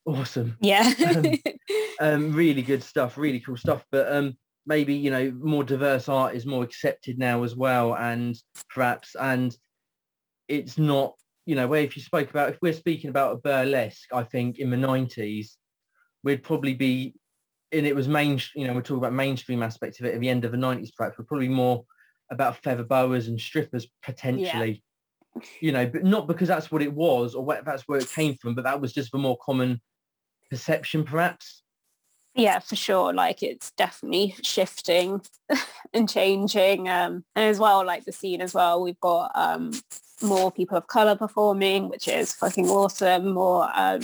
awesome 0.06 0.58
Yeah. 0.60 0.92
um, 2.00 2.32
really 2.32 2.62
good 2.62 2.82
stuff, 2.82 3.16
really 3.18 3.40
cool 3.40 3.56
stuff. 3.56 3.84
But 3.90 4.12
um, 4.12 4.36
maybe 4.66 4.94
you 4.94 5.10
know 5.10 5.32
more 5.40 5.64
diverse 5.64 6.08
art 6.08 6.34
is 6.34 6.46
more 6.46 6.64
accepted 6.64 7.18
now 7.18 7.42
as 7.42 7.54
well, 7.54 7.94
and 7.94 8.36
perhaps 8.68 9.14
and 9.18 9.56
it's 10.48 10.78
not 10.78 11.14
you 11.44 11.54
know 11.54 11.66
where 11.66 11.82
if 11.82 11.96
you 11.96 12.02
spoke 12.02 12.30
about 12.30 12.50
if 12.50 12.58
we're 12.62 12.72
speaking 12.72 13.10
about 13.10 13.32
a 13.32 13.38
burlesque, 13.38 14.12
I 14.12 14.24
think 14.24 14.58
in 14.58 14.70
the 14.70 14.76
nineties 14.76 15.56
we'd 16.22 16.42
probably 16.42 16.74
be 16.74 17.14
and 17.72 17.86
it 17.86 17.94
was 17.94 18.08
main 18.08 18.40
you 18.54 18.66
know 18.66 18.74
we're 18.74 18.82
talking 18.82 18.98
about 18.98 19.12
mainstream 19.12 19.62
aspects 19.62 20.00
of 20.00 20.06
it 20.06 20.14
at 20.14 20.20
the 20.20 20.28
end 20.28 20.44
of 20.44 20.52
the 20.52 20.56
nineties 20.56 20.92
perhaps 20.96 21.18
we're 21.18 21.24
probably 21.24 21.48
more 21.48 21.84
about 22.30 22.56
feather 22.62 22.84
boas 22.84 23.28
and 23.28 23.40
strippers 23.40 23.86
potentially. 24.02 24.82
You 25.60 25.70
know, 25.70 25.86
but 25.86 26.02
not 26.02 26.26
because 26.26 26.48
that's 26.48 26.72
what 26.72 26.80
it 26.80 26.92
was 26.92 27.34
or 27.34 27.44
what, 27.44 27.62
that's 27.66 27.82
where 27.82 27.98
it 27.98 28.10
came 28.10 28.36
from, 28.36 28.54
but 28.54 28.64
that 28.64 28.80
was 28.80 28.94
just 28.94 29.12
the 29.12 29.18
more 29.18 29.36
common 29.44 29.82
perception, 30.50 31.04
perhaps. 31.04 31.62
Yeah, 32.36 32.58
for 32.58 32.76
sure. 32.76 33.12
Like 33.14 33.42
it's 33.42 33.70
definitely 33.72 34.36
shifting 34.42 35.22
and 35.94 36.08
changing. 36.08 36.88
Um, 36.88 37.24
and 37.34 37.46
as 37.46 37.58
well, 37.58 37.84
like 37.84 38.04
the 38.04 38.12
scene 38.12 38.40
as 38.42 38.54
well, 38.54 38.82
we've 38.82 39.00
got 39.00 39.32
um, 39.34 39.72
more 40.22 40.52
people 40.52 40.76
of 40.76 40.86
color 40.86 41.16
performing, 41.16 41.88
which 41.88 42.06
is 42.08 42.32
fucking 42.34 42.68
awesome. 42.68 43.32
More 43.32 43.68
um, 43.74 44.00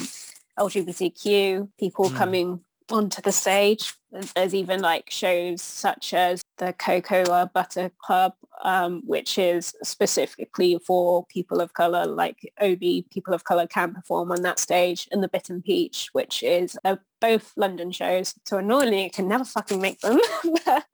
LGBTQ 0.59 1.69
people 1.79 2.11
Mm. 2.11 2.17
coming 2.17 2.61
onto 2.93 3.23
the 3.23 3.33
stage. 3.33 3.95
There's 4.35 4.55
even 4.55 4.81
like 4.81 5.11
shows 5.11 5.63
such 5.63 6.13
as 6.13 6.43
the 6.59 6.75
Cocoa 6.75 7.47
Butter 7.47 7.91
Club, 7.99 8.35
um, 8.63 9.03
which 9.07 9.39
is 9.39 9.75
specifically 9.83 10.79
for 10.87 11.25
people 11.27 11.61
of 11.61 11.73
color, 11.73 12.05
like 12.05 12.53
only 12.61 13.07
people 13.11 13.33
of 13.33 13.45
color 13.45 13.67
can 13.67 13.95
perform 13.95 14.31
on 14.31 14.43
that 14.43 14.59
stage, 14.59 15.09
and 15.11 15.23
the 15.23 15.29
Bitten 15.29 15.63
Peach, 15.63 16.11
which 16.13 16.43
is 16.43 16.79
uh, 16.85 16.97
both 17.21 17.53
London 17.57 17.91
shows. 17.91 18.35
So 18.45 18.59
annoyingly, 18.59 19.07
I 19.07 19.09
can 19.09 19.27
never 19.27 19.45
fucking 19.45 19.81
make 19.81 20.01
them. 20.01 20.21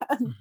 Um, 0.09 0.35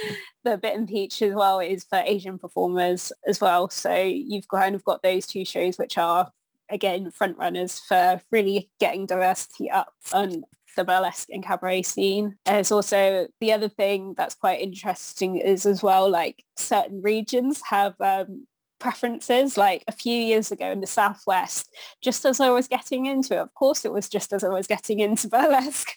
the 0.44 0.56
Bitten 0.56 0.86
Peach 0.86 1.20
as 1.22 1.34
well 1.34 1.58
is 1.58 1.84
for 1.84 1.98
Asian 1.98 2.38
performers 2.38 3.12
as 3.26 3.40
well. 3.40 3.68
So 3.68 3.94
you've 3.94 4.48
kind 4.48 4.76
of 4.76 4.84
got 4.84 5.02
those 5.02 5.26
two 5.26 5.44
shows, 5.44 5.78
which 5.78 5.98
are 5.98 6.30
again 6.70 7.10
front 7.10 7.36
runners 7.36 7.80
for 7.80 8.22
really 8.30 8.70
getting 8.78 9.06
diversity 9.06 9.70
up 9.70 9.92
on 10.12 10.44
the 10.76 10.84
burlesque 10.84 11.28
and 11.30 11.44
cabaret 11.44 11.82
scene. 11.82 12.36
There's 12.44 12.72
also 12.72 13.28
the 13.40 13.52
other 13.52 13.68
thing 13.68 14.14
that's 14.16 14.34
quite 14.34 14.60
interesting 14.60 15.36
is 15.36 15.66
as 15.66 15.82
well 15.82 16.08
like 16.08 16.44
certain 16.56 17.02
regions 17.02 17.60
have 17.68 17.94
um, 18.00 18.46
preferences. 18.80 19.56
Like 19.56 19.84
a 19.86 19.92
few 19.92 20.16
years 20.16 20.50
ago 20.50 20.72
in 20.72 20.80
the 20.80 20.86
southwest, 20.86 21.72
just 22.02 22.24
as 22.24 22.40
I 22.40 22.50
was 22.50 22.66
getting 22.66 23.06
into 23.06 23.34
it, 23.34 23.40
of 23.40 23.54
course 23.54 23.84
it 23.84 23.92
was 23.92 24.08
just 24.08 24.32
as 24.32 24.42
I 24.42 24.48
was 24.48 24.66
getting 24.66 24.98
into 24.98 25.28
burlesque. 25.28 25.92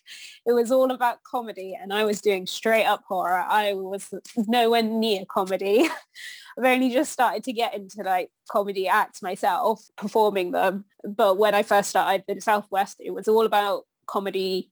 It 0.45 0.51
was 0.51 0.71
all 0.71 0.91
about 0.91 1.23
comedy, 1.23 1.75
and 1.79 1.91
I 1.91 2.03
was 2.03 2.21
doing 2.21 2.45
straight 2.45 2.85
up 2.85 3.03
horror. 3.07 3.43
I 3.47 3.73
was 3.73 4.13
nowhere 4.47 4.83
near 4.83 5.23
comedy. 5.25 5.87
I've 6.57 6.65
only 6.65 6.91
just 6.91 7.11
started 7.11 7.43
to 7.45 7.53
get 7.53 7.73
into 7.73 8.03
like 8.03 8.29
comedy 8.51 8.87
acts 8.87 9.23
myself, 9.23 9.83
performing 9.97 10.51
them. 10.51 10.85
But 11.03 11.37
when 11.37 11.55
I 11.55 11.63
first 11.63 11.89
started 11.89 12.23
in 12.27 12.35
the 12.35 12.41
Southwest, 12.41 12.97
it 12.99 13.11
was 13.11 13.27
all 13.27 13.45
about 13.45 13.85
comedy. 14.05 14.71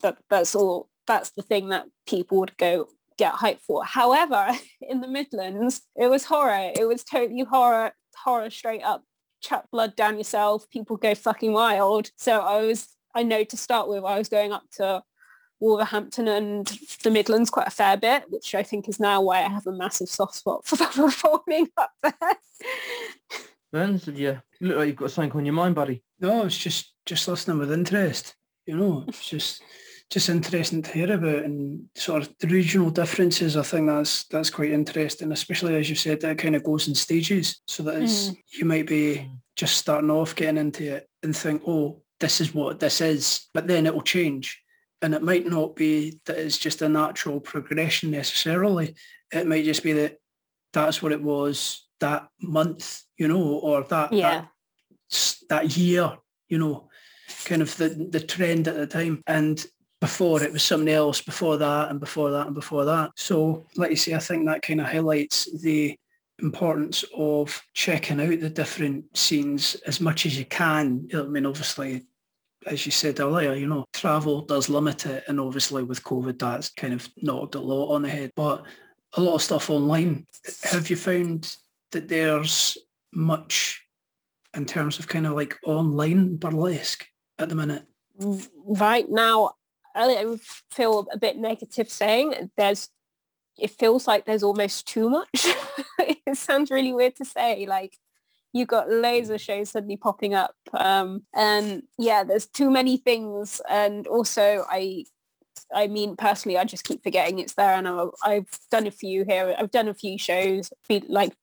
That 0.00 0.18
that's 0.28 0.54
all. 0.54 0.88
That's 1.06 1.30
the 1.30 1.42
thing 1.42 1.70
that 1.70 1.86
people 2.06 2.38
would 2.38 2.56
go 2.58 2.88
get 3.18 3.34
hyped 3.34 3.60
for. 3.60 3.84
However, 3.84 4.52
in 4.80 5.00
the 5.00 5.08
Midlands, 5.08 5.82
it 5.96 6.08
was 6.08 6.24
horror. 6.24 6.72
It 6.74 6.86
was 6.86 7.04
totally 7.04 7.44
horror, 7.44 7.92
horror 8.16 8.50
straight 8.50 8.82
up. 8.82 9.04
Chuck 9.40 9.66
blood 9.70 9.94
down 9.94 10.16
yourself. 10.18 10.68
People 10.70 10.96
go 10.96 11.14
fucking 11.14 11.52
wild. 11.52 12.10
So 12.16 12.40
I 12.40 12.62
was, 12.62 12.88
I 13.14 13.22
know 13.22 13.44
to 13.44 13.56
start 13.56 13.88
with, 13.88 14.04
I 14.04 14.18
was 14.18 14.28
going 14.28 14.52
up 14.52 14.64
to 14.72 15.02
Wolverhampton 15.60 16.28
and 16.28 16.66
the 17.02 17.10
Midlands 17.10 17.50
quite 17.50 17.68
a 17.68 17.72
fair 17.72 17.96
bit, 17.96 18.24
which 18.30 18.54
I 18.54 18.62
think 18.62 18.88
is 18.88 18.98
now 18.98 19.20
why 19.20 19.38
I 19.38 19.48
have 19.48 19.66
a 19.66 19.72
massive 19.72 20.08
soft 20.08 20.34
spot 20.34 20.66
for 20.66 20.76
performing 20.86 21.68
up 21.76 21.92
there. 22.02 22.36
Burns, 23.72 24.06
have 24.06 24.18
you 24.18 24.40
you 24.60 24.68
look 24.68 24.78
like 24.78 24.86
you've 24.88 24.96
got 24.96 25.10
something 25.10 25.38
on 25.38 25.44
your 25.44 25.54
mind, 25.54 25.74
buddy? 25.74 26.02
No, 26.20 26.46
it's 26.46 26.56
just 26.56 26.94
just 27.06 27.28
listening 27.28 27.58
with 27.58 27.70
interest. 27.70 28.34
You 28.68 28.76
know, 28.76 29.04
it's 29.08 29.26
just 29.26 29.62
just 30.10 30.28
interesting 30.28 30.82
to 30.82 30.90
hear 30.92 31.10
about 31.12 31.44
and 31.44 31.86
sort 31.94 32.22
of 32.22 32.34
the 32.38 32.48
regional 32.48 32.90
differences. 32.90 33.56
I 33.56 33.62
think 33.62 33.86
that's 33.86 34.24
that's 34.24 34.50
quite 34.50 34.72
interesting, 34.72 35.32
especially 35.32 35.74
as 35.76 35.88
you 35.88 35.96
said, 35.96 36.20
that 36.20 36.32
it 36.32 36.38
kind 36.38 36.54
of 36.54 36.62
goes 36.62 36.86
in 36.86 36.94
stages. 36.94 37.62
So 37.66 37.82
that 37.84 38.02
it's, 38.02 38.30
you 38.52 38.66
might 38.66 38.86
be 38.86 39.16
Mm. 39.16 39.38
just 39.56 39.78
starting 39.78 40.10
off 40.10 40.34
getting 40.36 40.58
into 40.58 40.96
it 40.96 41.08
and 41.22 41.34
think, 41.34 41.62
oh, 41.66 42.02
this 42.20 42.42
is 42.42 42.54
what 42.54 42.78
this 42.78 43.00
is, 43.00 43.46
but 43.54 43.66
then 43.66 43.86
it 43.86 43.94
will 43.94 44.02
change. 44.02 44.62
And 45.00 45.14
it 45.14 45.22
might 45.22 45.46
not 45.46 45.74
be 45.74 46.20
that 46.26 46.36
it's 46.36 46.58
just 46.58 46.82
a 46.82 46.88
natural 46.90 47.40
progression 47.40 48.10
necessarily. 48.10 48.94
It 49.32 49.46
might 49.46 49.64
just 49.64 49.82
be 49.82 49.94
that 49.94 50.18
that's 50.74 51.02
what 51.02 51.12
it 51.12 51.22
was 51.22 51.86
that 52.00 52.28
month, 52.42 53.02
you 53.16 53.28
know, 53.28 53.42
or 53.42 53.82
that, 53.84 54.12
Yeah. 54.12 54.44
that 55.10 55.38
that 55.48 55.76
year, 55.78 56.18
you 56.48 56.58
know, 56.58 56.87
kind 57.48 57.62
of 57.62 57.76
the 57.76 58.08
the 58.10 58.20
trend 58.20 58.68
at 58.68 58.76
the 58.76 58.86
time. 58.86 59.22
And 59.26 59.64
before 60.00 60.42
it 60.42 60.52
was 60.52 60.62
something 60.62 60.94
else, 60.94 61.20
before 61.20 61.56
that 61.56 61.90
and 61.90 61.98
before 61.98 62.30
that 62.30 62.46
and 62.46 62.54
before 62.54 62.84
that. 62.84 63.10
So 63.16 63.66
like 63.76 63.90
you 63.90 63.96
say, 63.96 64.14
I 64.14 64.18
think 64.18 64.46
that 64.46 64.62
kind 64.62 64.80
of 64.80 64.86
highlights 64.86 65.48
the 65.60 65.96
importance 66.38 67.04
of 67.16 67.60
checking 67.74 68.20
out 68.20 68.40
the 68.40 68.50
different 68.50 69.04
scenes 69.16 69.74
as 69.86 70.00
much 70.00 70.24
as 70.24 70.38
you 70.38 70.44
can. 70.44 71.08
I 71.12 71.22
mean, 71.22 71.46
obviously, 71.46 72.06
as 72.66 72.86
you 72.86 72.92
said 72.92 73.18
earlier, 73.18 73.54
you 73.54 73.66
know, 73.66 73.86
travel 73.92 74.42
does 74.42 74.68
limit 74.68 75.06
it. 75.06 75.24
And 75.26 75.40
obviously 75.40 75.82
with 75.82 76.04
COVID, 76.04 76.38
that's 76.38 76.70
kind 76.70 76.94
of 76.94 77.08
knocked 77.16 77.56
a 77.56 77.60
lot 77.60 77.92
on 77.92 78.02
the 78.02 78.08
head. 78.08 78.30
But 78.36 78.64
a 79.14 79.20
lot 79.20 79.34
of 79.34 79.42
stuff 79.42 79.70
online. 79.70 80.26
Have 80.62 80.90
you 80.90 80.96
found 80.96 81.56
that 81.90 82.08
there's 82.08 82.78
much 83.12 83.82
in 84.54 84.64
terms 84.64 84.98
of 84.98 85.08
kind 85.08 85.26
of 85.26 85.32
like 85.32 85.56
online 85.64 86.36
burlesque 86.36 87.06
at 87.38 87.48
the 87.48 87.54
minute? 87.54 87.84
right 88.66 89.08
now 89.08 89.52
I 89.94 90.36
feel 90.70 91.06
a 91.12 91.18
bit 91.18 91.36
negative 91.36 91.90
saying 91.90 92.50
there's 92.56 92.88
it 93.58 93.70
feels 93.70 94.06
like 94.06 94.24
there's 94.24 94.44
almost 94.44 94.86
too 94.86 95.10
much. 95.10 95.28
it 95.98 96.36
sounds 96.36 96.70
really 96.70 96.92
weird 96.92 97.16
to 97.16 97.24
say 97.24 97.66
like 97.66 97.96
you 98.52 98.64
got 98.64 98.90
loads 98.90 99.30
of 99.30 99.40
shows 99.40 99.70
suddenly 99.70 99.96
popping 99.96 100.34
up 100.34 100.54
um, 100.72 101.22
and 101.34 101.82
yeah 101.98 102.24
there's 102.24 102.46
too 102.46 102.70
many 102.70 102.96
things 102.96 103.60
and 103.68 104.06
also 104.06 104.64
I 104.68 105.04
I 105.74 105.86
mean 105.88 106.16
personally 106.16 106.56
I 106.56 106.64
just 106.64 106.84
keep 106.84 107.02
forgetting 107.02 107.38
it's 107.40 107.54
there 107.54 107.74
and 107.74 107.88
I, 107.88 108.06
I've 108.24 108.58
done 108.70 108.86
a 108.86 108.92
few 108.92 109.24
here 109.24 109.54
I've 109.58 109.70
done 109.70 109.88
a 109.88 109.94
few 109.94 110.18
shows 110.18 110.70
like 111.08 111.34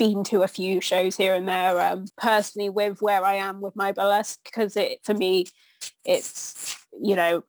been 0.00 0.24
to 0.24 0.42
a 0.42 0.48
few 0.48 0.80
shows 0.80 1.14
here 1.14 1.34
and 1.34 1.46
there 1.46 1.78
um, 1.78 2.06
personally 2.16 2.70
with 2.70 3.02
where 3.02 3.22
I 3.22 3.34
am 3.34 3.60
with 3.60 3.76
my 3.76 3.92
burlesque 3.92 4.40
because 4.44 4.74
it 4.74 4.98
for 5.04 5.12
me 5.12 5.44
it's 6.06 6.74
you 6.98 7.14
know 7.14 7.44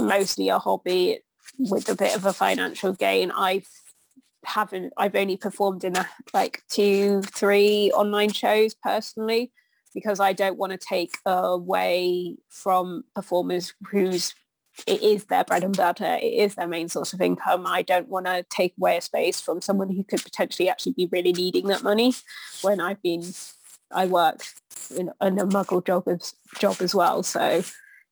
mostly 0.00 0.48
a 0.48 0.58
hobby 0.58 1.20
with 1.56 1.88
a 1.88 1.94
bit 1.94 2.16
of 2.16 2.26
a 2.26 2.32
financial 2.32 2.94
gain. 2.94 3.30
I've 3.30 3.68
haven't 4.44 4.92
i've 4.98 5.14
only 5.14 5.38
performed 5.38 5.84
in 5.84 5.96
a, 5.96 6.06
like 6.34 6.62
two 6.68 7.22
three 7.22 7.90
online 7.94 8.30
shows 8.30 8.74
personally 8.74 9.50
because 9.94 10.20
i 10.20 10.34
don't 10.34 10.58
want 10.58 10.70
to 10.70 10.76
take 10.76 11.14
away 11.24 12.36
from 12.50 13.04
performers 13.14 13.72
whose 13.90 14.34
it 14.86 15.02
is 15.02 15.24
their 15.26 15.44
bread 15.44 15.64
and 15.64 15.76
butter 15.76 16.18
it 16.20 16.32
is 16.32 16.54
their 16.54 16.66
main 16.66 16.88
source 16.88 17.12
of 17.12 17.20
income 17.20 17.66
i 17.66 17.82
don't 17.82 18.08
want 18.08 18.26
to 18.26 18.44
take 18.50 18.74
away 18.78 18.96
a 18.96 19.00
space 19.00 19.40
from 19.40 19.60
someone 19.60 19.88
who 19.88 20.02
could 20.04 20.22
potentially 20.22 20.68
actually 20.68 20.92
be 20.92 21.08
really 21.12 21.32
needing 21.32 21.66
that 21.68 21.82
money 21.82 22.12
when 22.62 22.80
i've 22.80 23.02
been 23.02 23.22
i 23.92 24.04
work 24.04 24.42
in, 24.90 25.10
in 25.20 25.38
a 25.38 25.46
muggle 25.46 25.84
job 25.84 26.06
as 26.08 26.34
job 26.58 26.76
as 26.80 26.94
well 26.94 27.22
so 27.22 27.62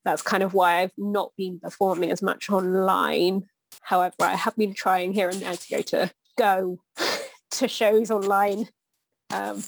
that's 0.05 0.23
kind 0.23 0.43
of 0.43 0.55
why 0.55 0.81
I've 0.81 0.93
not 0.97 1.33
been 1.37 1.61
performing 1.61 2.11
as 2.11 2.23
much 2.23 2.51
online. 2.51 3.45
However, 3.83 4.15
I 4.21 4.35
have 4.35 4.57
been 4.57 4.75
trying 4.75 5.13
here 5.13 5.29
and 5.29 5.41
there 5.41 5.57
to 5.57 5.71
go 5.71 5.83
to 5.83 6.11
go 6.37 6.79
to 7.53 7.69
shows 7.69 8.11
online. 8.11 8.69
Um, 9.31 9.63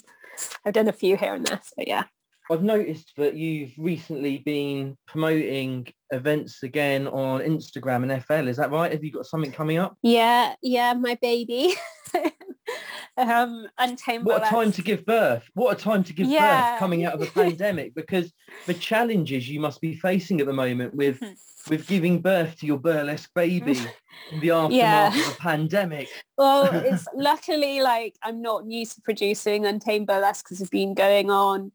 I've 0.65 0.73
done 0.73 0.87
a 0.87 0.93
few 0.93 1.15
here 1.15 1.33
and 1.33 1.45
there, 1.45 1.61
so 1.63 1.83
yeah. 1.85 2.03
I've 2.51 2.63
noticed 2.63 3.13
that 3.17 3.35
you've 3.35 3.71
recently 3.77 4.37
been 4.39 4.97
promoting 5.07 5.87
events 6.11 6.61
again 6.63 7.07
on 7.07 7.41
Instagram 7.41 8.09
and 8.09 8.23
FL. 8.23 8.47
Is 8.47 8.57
that 8.57 8.71
right? 8.71 8.91
Have 8.91 9.03
you 9.03 9.11
got 9.11 9.25
something 9.25 9.51
coming 9.51 9.77
up? 9.77 9.97
Yeah, 10.03 10.53
yeah, 10.61 10.93
my 10.93 11.17
baby. 11.21 11.73
um, 13.17 13.65
Untamed 13.77 14.25
What 14.25 14.43
a 14.43 14.45
time 14.45 14.71
to 14.73 14.81
give 14.81 15.05
birth. 15.05 15.43
What 15.53 15.77
a 15.77 15.81
time 15.81 16.03
to 16.03 16.13
give 16.13 16.27
Yeah. 16.27 16.71
birth 16.73 16.79
coming 16.79 17.05
out 17.05 17.13
of 17.15 17.21
a 17.21 17.25
pandemic 17.31 17.95
because 17.95 18.31
the 18.67 18.73
challenges 18.73 19.49
you 19.49 19.59
must 19.59 19.81
be 19.81 19.95
facing 19.95 20.39
at 20.39 20.47
the 20.47 20.53
moment 20.53 20.93
with 20.95 21.19
Hmm. 21.19 21.33
with 21.69 21.87
giving 21.87 22.21
birth 22.21 22.57
to 22.59 22.67
your 22.67 22.77
burlesque 22.77 23.31
baby 23.33 23.71
in 24.31 24.39
the 24.39 24.51
aftermath 24.51 24.71
Yeah. 24.71 25.07
of 25.27 25.33
a 25.33 25.37
pandemic. 25.37 26.07
Well, 26.37 26.65
it's 26.71 27.07
luckily 27.15 27.81
like 27.81 28.15
I'm 28.21 28.39
not 28.41 28.67
new 28.67 28.85
to 28.85 29.01
producing 29.01 29.65
Untamed 29.65 30.05
Burlesque 30.05 30.45
because 30.45 30.61
it's 30.61 30.69
been 30.69 30.93
going 30.93 31.31
on 31.31 31.71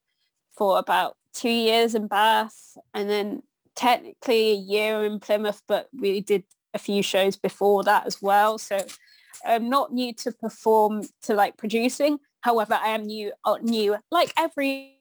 for 0.60 0.78
about 0.78 1.16
two 1.32 1.48
years 1.48 1.94
in 1.94 2.06
Bath 2.06 2.76
and 2.92 3.08
then 3.08 3.42
technically 3.74 4.50
a 4.50 4.56
year 4.56 5.06
in 5.06 5.18
Plymouth, 5.18 5.62
but 5.66 5.88
we 5.98 6.20
did 6.20 6.44
a 6.74 6.78
few 6.78 7.02
shows 7.02 7.34
before 7.34 7.82
that 7.84 8.06
as 8.06 8.20
well. 8.20 8.58
So 8.58 8.84
I'm 9.42 9.70
not 9.70 9.90
new 9.90 10.12
to 10.16 10.32
perform 10.32 11.04
to 11.22 11.32
like 11.32 11.56
producing. 11.56 12.18
However, 12.42 12.74
I 12.74 12.90
am 12.90 13.04
new, 13.04 13.32
uh, 13.42 13.56
new 13.62 13.96
like 14.10 14.34
every 14.36 14.98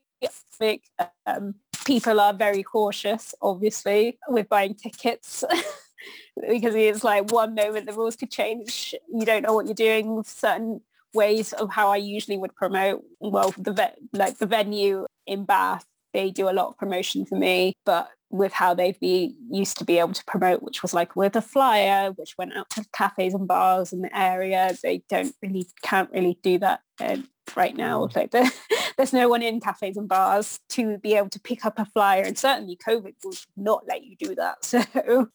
um, 1.25 1.55
people 1.85 2.21
are 2.21 2.33
very 2.33 2.63
cautious, 2.63 3.35
obviously, 3.41 4.17
with 4.29 4.47
buying 4.47 4.75
tickets. 4.75 5.43
because 6.49 6.73
it's 6.73 7.03
like 7.03 7.33
one 7.33 7.53
moment 7.53 7.85
the 7.85 7.91
rules 7.91 8.15
could 8.15 8.31
change. 8.31 8.95
You 9.13 9.25
don't 9.25 9.41
know 9.41 9.53
what 9.53 9.65
you're 9.65 9.75
doing 9.75 10.15
with 10.15 10.29
certain 10.29 10.79
ways 11.13 11.53
of 11.53 11.71
how 11.71 11.89
I 11.89 11.97
usually 11.97 12.37
would 12.37 12.55
promote. 12.55 13.03
Well, 13.19 13.53
the 13.57 13.73
ve- 13.73 14.07
like 14.13 14.37
the 14.37 14.45
venue 14.45 15.05
in 15.25 15.45
Bath, 15.45 15.85
they 16.13 16.31
do 16.31 16.49
a 16.49 16.51
lot 16.51 16.69
of 16.69 16.77
promotion 16.77 17.25
for 17.25 17.35
me, 17.35 17.73
but 17.85 18.09
with 18.31 18.53
how 18.53 18.73
they've 18.73 18.99
be 18.99 19.35
used 19.49 19.77
to 19.77 19.85
be 19.85 19.97
able 19.97 20.13
to 20.13 20.23
promote, 20.25 20.61
which 20.61 20.81
was 20.81 20.93
like 20.93 21.15
with 21.15 21.35
a 21.35 21.41
flyer, 21.41 22.11
which 22.11 22.37
went 22.37 22.55
out 22.55 22.69
to 22.69 22.85
cafes 22.93 23.33
and 23.33 23.47
bars 23.47 23.91
in 23.91 24.01
the 24.01 24.17
area. 24.17 24.75
They 24.83 25.01
don't 25.09 25.33
really, 25.41 25.67
can't 25.81 26.11
really 26.11 26.37
do 26.43 26.59
that 26.59 26.81
uh, 26.99 27.17
right 27.55 27.75
now. 27.75 28.07
Like 28.15 28.31
the, 28.31 28.51
there's 28.97 29.13
no 29.13 29.29
one 29.29 29.41
in 29.41 29.59
cafes 29.59 29.97
and 29.97 30.07
bars 30.07 30.59
to 30.69 30.99
be 30.99 31.15
able 31.15 31.29
to 31.29 31.39
pick 31.39 31.65
up 31.65 31.79
a 31.79 31.85
flyer, 31.85 32.23
and 32.23 32.37
certainly 32.37 32.77
COVID 32.87 33.15
will 33.23 33.33
not 33.57 33.83
let 33.87 34.03
you 34.03 34.15
do 34.15 34.35
that. 34.35 34.57
So 34.69 35.29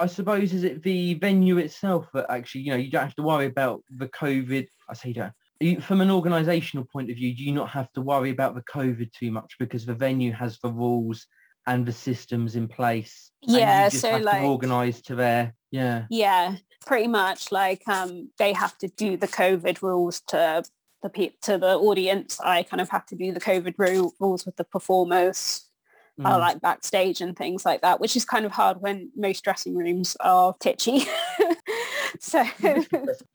I 0.00 0.06
suppose 0.06 0.52
is 0.54 0.64
it 0.64 0.82
the 0.82 1.14
venue 1.14 1.58
itself 1.58 2.08
that 2.14 2.26
actually, 2.30 2.62
you 2.62 2.70
know, 2.70 2.76
you 2.78 2.90
don't 2.90 3.04
have 3.04 3.14
to 3.16 3.22
worry 3.22 3.46
about 3.46 3.82
the 3.90 4.08
COVID. 4.08 4.66
I 4.88 4.94
say 4.94 5.08
you 5.10 5.14
don't. 5.14 5.32
You, 5.60 5.80
from 5.80 6.00
an 6.00 6.08
organisational 6.08 6.88
point 6.88 7.10
of 7.10 7.16
view, 7.16 7.36
do 7.36 7.44
you 7.44 7.52
not 7.52 7.68
have 7.68 7.92
to 7.92 8.00
worry 8.00 8.30
about 8.30 8.54
the 8.54 8.62
COVID 8.62 9.12
too 9.12 9.30
much 9.30 9.56
because 9.58 9.84
the 9.84 9.94
venue 9.94 10.32
has 10.32 10.58
the 10.60 10.72
rules 10.72 11.26
and 11.66 11.84
the 11.84 11.92
systems 11.92 12.56
in 12.56 12.66
place? 12.66 13.30
and 13.46 13.56
Yeah, 13.56 13.88
so 13.90 14.16
like- 14.16 14.40
to 14.40 14.46
organise 14.48 15.02
to 15.02 15.14
their 15.14 15.54
yeah. 15.70 16.06
Yeah, 16.10 16.56
pretty 16.86 17.06
much. 17.06 17.52
Like 17.52 17.86
um, 17.86 18.30
they 18.38 18.52
have 18.54 18.76
to 18.78 18.88
do 18.88 19.16
the 19.16 19.28
COVID 19.28 19.82
rules 19.82 20.20
to 20.28 20.64
the 21.02 21.08
pe- 21.10 21.36
to 21.42 21.58
the 21.58 21.76
audience. 21.76 22.40
I 22.40 22.62
kind 22.62 22.80
of 22.80 22.88
have 22.90 23.06
to 23.06 23.16
do 23.16 23.32
the 23.32 23.40
COVID 23.40 23.74
rules 24.18 24.46
with 24.46 24.56
the 24.56 24.64
performers, 24.64 25.69
uh, 26.24 26.36
Mm. 26.36 26.40
like 26.40 26.60
backstage 26.60 27.20
and 27.20 27.36
things 27.36 27.64
like 27.64 27.80
that, 27.82 28.00
which 28.00 28.16
is 28.16 28.24
kind 28.24 28.44
of 28.44 28.52
hard 28.52 28.80
when 28.80 29.10
most 29.16 29.42
dressing 29.44 29.74
rooms 29.76 30.16
are 30.20 30.54
titchy. 30.60 31.06
so 32.20 32.44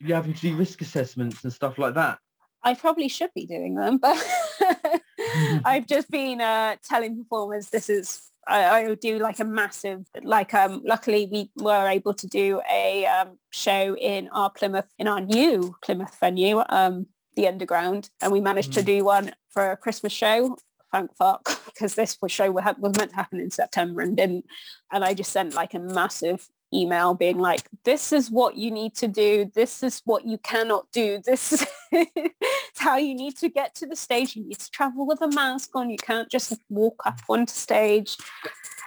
you 0.00 0.14
having 0.14 0.34
to 0.34 0.40
do 0.40 0.56
risk 0.56 0.80
assessments 0.82 1.42
and 1.44 1.52
stuff 1.52 1.78
like 1.78 1.94
that. 1.94 2.18
I 2.62 2.74
probably 2.74 3.08
should 3.08 3.30
be 3.34 3.46
doing 3.46 3.74
them, 3.76 3.98
but 3.98 4.16
I've 5.64 5.86
just 5.86 6.10
been 6.10 6.40
uh, 6.40 6.76
telling 6.88 7.16
performers 7.16 7.70
this 7.70 7.88
is 7.88 8.22
I, 8.48 8.64
I 8.84 8.94
do 8.94 9.18
like 9.18 9.40
a 9.40 9.44
massive 9.44 10.06
like 10.22 10.54
um 10.54 10.82
luckily 10.84 11.28
we 11.32 11.50
were 11.56 11.88
able 11.88 12.14
to 12.14 12.26
do 12.28 12.60
a 12.70 13.04
um, 13.06 13.38
show 13.50 13.96
in 13.96 14.28
our 14.28 14.50
Plymouth 14.50 14.86
in 14.98 15.08
our 15.08 15.20
new 15.20 15.74
Plymouth 15.82 16.16
venue 16.20 16.62
um 16.68 17.06
the 17.34 17.48
underground 17.48 18.10
and 18.22 18.30
we 18.32 18.40
managed 18.40 18.72
to 18.74 18.82
Mm. 18.82 18.86
do 18.86 19.04
one 19.04 19.32
for 19.50 19.72
a 19.72 19.76
Christmas 19.76 20.12
show 20.12 20.56
thank 20.92 21.14
fuck 21.16 21.44
because 21.66 21.94
this 21.94 22.18
was 22.20 22.32
show 22.32 22.50
was 22.50 22.76
meant 22.78 23.10
to 23.10 23.16
happen 23.16 23.40
in 23.40 23.50
September 23.50 24.00
and 24.00 24.16
didn't. 24.16 24.46
And 24.92 25.04
I 25.04 25.14
just 25.14 25.32
sent 25.32 25.54
like 25.54 25.74
a 25.74 25.78
massive 25.78 26.48
email 26.74 27.14
being 27.14 27.38
like 27.38 27.62
this 27.84 28.12
is 28.12 28.30
what 28.30 28.56
you 28.56 28.70
need 28.70 28.94
to 28.96 29.08
do. 29.08 29.50
This 29.54 29.82
is 29.82 30.02
what 30.04 30.26
you 30.26 30.38
cannot 30.38 30.86
do. 30.92 31.20
This 31.24 31.52
is 31.92 32.32
how 32.76 32.96
you 32.96 33.14
need 33.14 33.36
to 33.38 33.48
get 33.48 33.74
to 33.76 33.86
the 33.86 33.96
stage. 33.96 34.36
You 34.36 34.44
need 34.44 34.58
to 34.58 34.70
travel 34.70 35.06
with 35.06 35.22
a 35.22 35.28
mask 35.28 35.70
on. 35.74 35.90
You 35.90 35.98
can't 35.98 36.30
just 36.30 36.52
walk 36.68 37.02
up 37.04 37.20
onto 37.28 37.52
stage. 37.52 38.16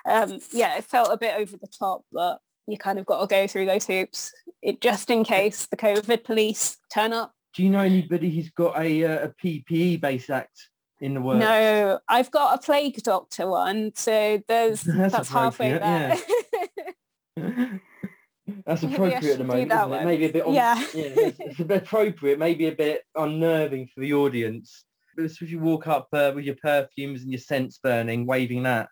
Um 0.05 0.39
yeah 0.51 0.77
it 0.77 0.85
felt 0.85 1.11
a 1.11 1.17
bit 1.17 1.35
over 1.37 1.57
the 1.57 1.67
top 1.67 2.03
but 2.11 2.39
you 2.67 2.77
kind 2.77 2.99
of 2.99 3.05
got 3.05 3.21
to 3.21 3.27
go 3.27 3.47
through 3.47 3.65
those 3.65 3.85
hoops. 3.85 4.31
It 4.61 4.81
just 4.81 5.09
in 5.09 5.23
case 5.23 5.65
the 5.65 5.77
covid 5.77 6.23
police 6.23 6.77
turn 6.93 7.13
up. 7.13 7.33
Do 7.55 7.63
you 7.63 7.69
know 7.69 7.79
anybody 7.79 8.29
who's 8.29 8.51
got 8.51 8.79
a, 8.79 9.03
uh, 9.03 9.27
a 9.27 9.29
PPE 9.43 10.01
based 10.01 10.29
act 10.29 10.68
in 11.01 11.13
the 11.13 11.21
works? 11.21 11.39
no 11.39 11.99
i've 12.07 12.31
got 12.31 12.55
a 12.55 12.61
plague 12.61 13.01
doctor 13.03 13.47
one 13.47 13.91
so 13.95 14.41
there's 14.47 14.81
That's 14.83 15.13
that's, 15.13 15.29
halfway 15.29 15.71
there 15.77 16.17
That's 18.65 18.81
appropriate 18.83 19.23
at 19.33 19.37
the 19.37 19.43
moment, 19.43 19.71
isn't 19.71 19.93
it? 19.93 20.05
Maybe 20.05 20.25
a 20.25 20.31
bit 20.33 20.43
on, 20.45 20.53
Yeah. 20.53 20.75
it's, 20.93 21.39
it's 21.39 21.59
a 21.59 21.65
bit 21.65 21.83
appropriate, 21.83 22.39
maybe 22.39 22.67
a 22.67 22.71
bit 22.71 23.03
unnerving 23.15 23.87
for 23.93 24.01
the 24.01 24.13
audience. 24.13 24.85
But 25.15 25.25
if 25.25 25.41
you 25.41 25.59
walk 25.59 25.87
up 25.87 26.07
uh, 26.13 26.31
with 26.33 26.45
your 26.45 26.55
perfumes 26.55 27.21
and 27.21 27.31
your 27.31 27.39
scents 27.39 27.77
burning, 27.77 28.25
waving 28.25 28.63
that. 28.63 28.89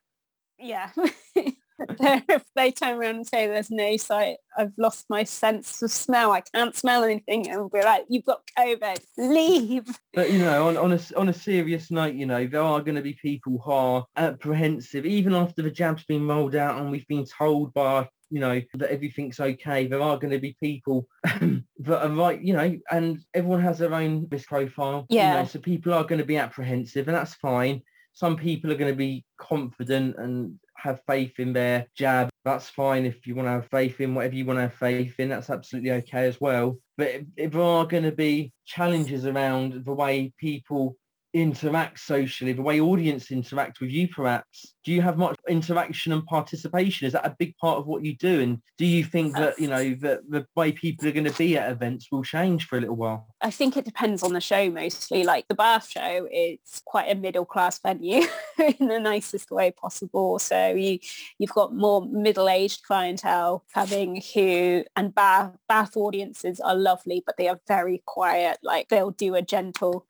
yeah 0.60 0.92
if 2.00 2.44
they 2.56 2.72
turn 2.72 2.98
around 2.98 3.16
and 3.18 3.28
say 3.28 3.48
there's 3.48 3.70
no 3.72 3.98
sight 3.98 4.38
i've 4.58 4.72
lost 4.78 5.06
my 5.10 5.24
sense 5.24 5.82
of 5.82 5.92
smell 5.92 6.32
i 6.32 6.42
can't 6.42 6.76
smell 6.76 7.04
anything 7.04 7.50
and 7.50 7.70
we're 7.72 7.84
like 7.84 8.04
you've 8.10 8.26
got 8.26 8.42
covid 8.58 9.00
leave 9.18 9.86
But 10.14 10.32
you 10.32 10.40
know, 10.40 10.68
on, 10.68 10.78
on 10.78 10.94
a 10.94 11.00
on 11.16 11.30
a 11.30 11.34
serious 11.34 11.92
note, 11.92 12.16
you 12.16 12.26
know, 12.26 12.48
there 12.48 12.62
are 12.62 12.82
going 12.82 12.96
to 12.96 13.02
be 13.04 13.14
people 13.22 13.62
who 13.64 13.72
are 13.72 14.06
apprehensive, 14.16 15.06
even 15.06 15.34
after 15.36 15.62
the 15.62 15.70
jab's 15.72 16.04
been 16.06 16.28
rolled 16.28 16.56
out 16.56 16.80
and 16.80 16.90
we've 16.90 17.08
been 17.08 17.26
told 17.26 17.74
by 17.74 18.08
you 18.30 18.40
know 18.40 18.60
that 18.74 18.92
everything's 18.92 19.40
okay. 19.40 19.88
There 19.88 20.02
are 20.02 20.18
going 20.18 20.32
to 20.34 20.40
be 20.40 20.56
people 20.62 21.08
that 21.24 22.04
are 22.06 22.10
right, 22.10 22.42
you 22.42 22.54
know, 22.54 22.76
and 22.92 23.20
everyone 23.34 23.62
has 23.62 23.78
their 23.80 23.94
own 23.94 24.28
risk 24.32 24.48
profile. 24.48 25.06
you 25.10 25.18
Yeah. 25.18 25.34
know, 25.42 25.46
so 25.46 25.60
people 25.60 25.94
are 25.94 26.04
going 26.04 26.20
to 26.20 26.26
be 26.26 26.38
apprehensive, 26.38 27.08
and 27.08 27.16
that's 27.16 27.36
fine. 27.36 27.82
Some 28.14 28.36
people 28.36 28.72
are 28.72 28.78
going 28.78 28.92
to 28.92 28.98
be 28.98 29.24
confident 29.38 30.16
and 30.18 30.60
have 30.78 31.02
faith 31.08 31.40
in 31.40 31.54
their 31.54 31.88
jab. 31.96 32.30
That's 32.46 32.70
fine 32.70 33.06
if 33.06 33.28
you 33.28 33.36
want 33.36 33.48
to 33.48 33.52
have 33.52 33.70
faith 33.70 34.00
in 34.00 34.16
whatever 34.16 34.36
you 34.36 34.46
want 34.46 34.58
to 34.58 34.62
have 34.62 34.74
faith 34.74 35.20
in. 35.20 35.30
That's 35.30 35.50
absolutely 35.50 35.92
okay 35.92 36.26
as 36.26 36.40
well. 36.40 36.78
But 36.98 37.08
if, 37.08 37.26
if 37.36 37.52
there 37.52 37.62
are 37.62 37.86
going 37.86 38.04
to 38.04 38.12
be 38.12 38.54
challenges 38.66 39.26
around 39.26 39.86
the 39.86 39.94
way 39.94 40.34
people 40.38 40.96
interact 41.34 42.00
socially, 42.00 42.54
the 42.54 42.62
way 42.62 42.80
audience 42.80 43.32
interact 43.32 43.80
with 43.80 43.90
you 43.90 44.08
perhaps, 44.08 44.76
do 44.84 44.92
you 44.92 45.02
have 45.02 45.18
much 45.18 45.36
interaction 45.50 46.14
and 46.14 46.26
participation? 46.26 47.08
Is 47.08 47.14
that 47.14 47.26
a 47.26 47.36
big 47.38 47.56
part 47.58 47.78
of 47.78 47.88
what 47.88 48.04
you 48.06 48.16
do? 48.16 48.42
And 48.42 48.62
do 48.78 48.86
you 48.86 49.04
think 49.04 49.36
that, 49.36 49.60
you 49.60 49.68
know, 49.68 49.94
that 49.96 50.22
the 50.30 50.46
way 50.56 50.72
people 50.72 51.08
are 51.08 51.12
going 51.12 51.26
to 51.26 51.38
be 51.38 51.58
at 51.58 51.72
events 51.72 52.08
will 52.12 52.24
change 52.24 52.68
for 52.68 52.78
a 52.78 52.82
little 52.82 52.96
while? 52.96 53.28
I 53.42 53.52
think 53.52 53.76
it 53.76 53.86
depends 53.86 54.24
on 54.24 54.34
the 54.34 54.42
show 54.42 54.70
mostly. 54.70 55.24
Like 55.24 55.48
the 55.48 55.56
Bath 55.56 55.90
show, 55.90 56.28
it's 56.32 56.82
quite 56.86 57.12
a 57.12 57.16
middle 57.16 57.46
class 57.46 57.80
venue 57.80 58.24
in 58.80 58.88
the 58.88 59.00
nicest 59.00 59.52
way 59.52 59.72
possible. 59.72 60.40
So 60.40 60.70
you 60.70 61.00
you've 61.38 61.54
got 61.54 61.76
more 61.76 62.06
middle 62.06 62.50
aged 62.50 62.84
clientele 62.84 63.64
coming 63.74 64.22
who 64.34 64.84
and 64.96 65.14
Bath 65.14 65.52
Bath 65.68 65.98
audiences 65.98 66.60
are 66.60 66.76
lovely, 66.76 67.22
but 67.26 67.38
they 67.38 67.48
are 67.48 67.60
very 67.68 68.02
quiet. 68.06 68.60
Like 68.64 68.90
they'll 68.90 69.12
do 69.12 69.36
a 69.36 69.42
gentle 69.42 70.06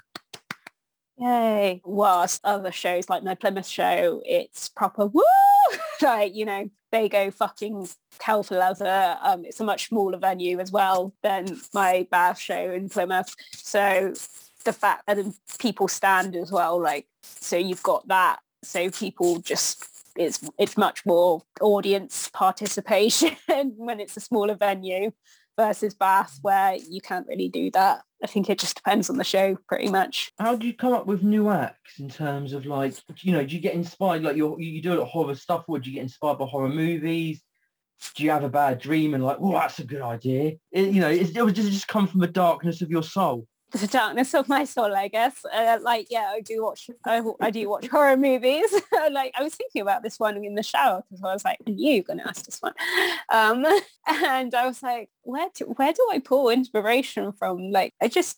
Yay. 1.19 1.81
Whilst 1.83 2.41
other 2.43 2.71
shows 2.71 3.09
like 3.09 3.23
my 3.23 3.35
Plymouth 3.35 3.65
show, 3.67 4.21
it's 4.25 4.69
proper 4.69 5.05
woo 5.07 5.23
like, 6.01 6.35
you 6.35 6.45
know, 6.45 6.69
they 6.91 7.09
go 7.09 7.31
fucking 7.31 7.89
hell 8.21 8.43
for 8.43 8.57
leather. 8.57 9.17
Um, 9.21 9.43
it's 9.45 9.59
a 9.59 9.63
much 9.65 9.89
smaller 9.89 10.17
venue 10.17 10.59
as 10.59 10.71
well 10.71 11.13
than 11.23 11.59
my 11.73 12.07
Bath 12.11 12.39
show 12.39 12.71
in 12.71 12.89
Plymouth. 12.89 13.35
So 13.53 14.13
the 14.63 14.73
fact 14.73 15.03
that 15.07 15.17
people 15.59 15.87
stand 15.87 16.35
as 16.35 16.51
well, 16.51 16.79
like, 16.79 17.07
so 17.23 17.57
you've 17.57 17.83
got 17.83 18.07
that. 18.07 18.39
So 18.63 18.89
people 18.91 19.39
just, 19.39 19.85
it's, 20.15 20.39
it's 20.57 20.77
much 20.77 21.05
more 21.05 21.41
audience 21.61 22.29
participation 22.33 23.35
when 23.75 23.99
it's 23.99 24.17
a 24.17 24.21
smaller 24.21 24.55
venue 24.55 25.11
versus 25.57 25.93
Bath 25.93 26.39
where 26.41 26.75
you 26.75 27.01
can't 27.01 27.27
really 27.27 27.49
do 27.49 27.69
that. 27.71 28.01
I 28.23 28.27
think 28.27 28.49
it 28.49 28.59
just 28.59 28.75
depends 28.75 29.09
on 29.09 29.17
the 29.17 29.23
show 29.23 29.57
pretty 29.67 29.89
much. 29.89 30.31
How 30.39 30.55
do 30.55 30.65
you 30.65 30.73
come 30.73 30.93
up 30.93 31.05
with 31.05 31.23
new 31.23 31.49
acts 31.49 31.99
in 31.99 32.09
terms 32.09 32.53
of 32.53 32.65
like, 32.65 32.95
you 33.21 33.31
know, 33.31 33.45
do 33.45 33.55
you 33.55 33.61
get 33.61 33.75
inspired, 33.75 34.23
like 34.23 34.37
you 34.37 34.57
you 34.59 34.81
do 34.81 34.93
a 34.93 34.95
lot 34.95 35.03
of 35.03 35.07
horror 35.09 35.35
stuff 35.35 35.65
or 35.67 35.79
do 35.79 35.89
you 35.89 35.95
get 35.95 36.03
inspired 36.03 36.37
by 36.37 36.45
horror 36.45 36.69
movies? 36.69 37.41
Do 38.15 38.23
you 38.23 38.31
have 38.31 38.43
a 38.43 38.49
bad 38.49 38.79
dream 38.79 39.13
and 39.13 39.23
like, 39.23 39.37
oh, 39.39 39.53
that's 39.53 39.79
a 39.79 39.83
good 39.83 40.01
idea? 40.01 40.53
It, 40.71 40.93
you 40.93 41.01
know, 41.01 41.09
is, 41.09 41.35
or 41.37 41.51
does 41.51 41.67
it 41.67 41.71
just 41.71 41.87
come 41.87 42.07
from 42.07 42.21
the 42.21 42.27
darkness 42.27 42.81
of 42.81 42.89
your 42.89 43.03
soul? 43.03 43.47
The 43.81 43.87
darkness 43.87 44.33
of 44.33 44.47
my 44.47 44.63
soul, 44.63 44.95
I 44.95 45.07
guess. 45.07 45.43
Uh, 45.45 45.79
like, 45.81 46.07
yeah, 46.09 46.31
I 46.33 46.41
do 46.41 46.63
watch, 46.63 46.89
I, 47.05 47.21
I 47.39 47.51
do 47.51 47.69
watch 47.69 47.87
horror 47.87 48.17
movies. 48.17 48.73
like, 49.11 49.33
I 49.37 49.43
was 49.43 49.55
thinking 49.55 49.81
about 49.81 50.03
this 50.03 50.19
one 50.19 50.43
in 50.43 50.55
the 50.55 50.63
shower 50.63 51.03
because 51.09 51.23
I 51.23 51.33
was 51.33 51.45
like, 51.45 51.59
you 51.65 52.03
going 52.03 52.19
to 52.19 52.27
ask 52.27 52.45
this 52.45 52.59
one. 52.59 52.73
Um, 53.31 53.65
and 54.07 54.53
I 54.53 54.67
was 54.67 54.81
like, 54.83 55.09
where 55.23 55.49
do, 55.55 55.65
where 55.65 55.93
do 55.93 56.07
I 56.11 56.19
pull 56.19 56.49
inspiration 56.49 57.31
from? 57.33 57.71
Like, 57.71 57.93
I 58.01 58.07
just 58.07 58.37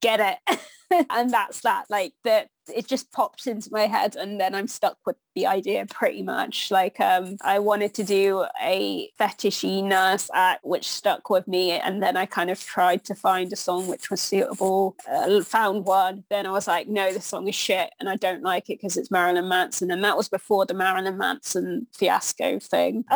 get 0.00 0.20
it. 0.48 0.60
and 1.10 1.30
that's 1.30 1.60
that 1.60 1.84
like 1.88 2.12
that 2.24 2.48
it 2.72 2.86
just 2.86 3.12
pops 3.12 3.46
into 3.46 3.68
my 3.72 3.86
head 3.86 4.16
and 4.16 4.40
then 4.40 4.54
I'm 4.54 4.66
stuck 4.66 4.98
with 5.06 5.16
the 5.34 5.46
idea 5.46 5.86
pretty 5.86 6.22
much. 6.22 6.70
Like 6.70 6.98
um 7.00 7.36
I 7.42 7.58
wanted 7.58 7.94
to 7.94 8.04
do 8.04 8.44
a 8.60 9.10
fetishy 9.18 9.84
nurse 9.84 10.30
act 10.34 10.64
which 10.64 10.88
stuck 10.88 11.30
with 11.30 11.46
me 11.46 11.72
and 11.72 12.02
then 12.02 12.16
I 12.16 12.26
kind 12.26 12.50
of 12.50 12.60
tried 12.60 13.04
to 13.04 13.14
find 13.14 13.52
a 13.52 13.56
song 13.56 13.86
which 13.86 14.10
was 14.10 14.20
suitable 14.20 14.96
uh, 15.10 15.42
found 15.42 15.84
one. 15.84 16.24
Then 16.28 16.46
I 16.46 16.50
was 16.50 16.66
like 16.66 16.88
no 16.88 17.12
this 17.12 17.26
song 17.26 17.48
is 17.48 17.54
shit 17.54 17.90
and 18.00 18.08
I 18.08 18.16
don't 18.16 18.42
like 18.42 18.68
it 18.68 18.80
because 18.80 18.96
it's 18.96 19.10
Marilyn 19.10 19.48
Manson. 19.48 19.90
And 19.90 20.02
that 20.04 20.16
was 20.16 20.28
before 20.28 20.66
the 20.66 20.74
Marilyn 20.74 21.18
Manson 21.18 21.86
fiasco 21.96 22.58
thing. 22.58 23.04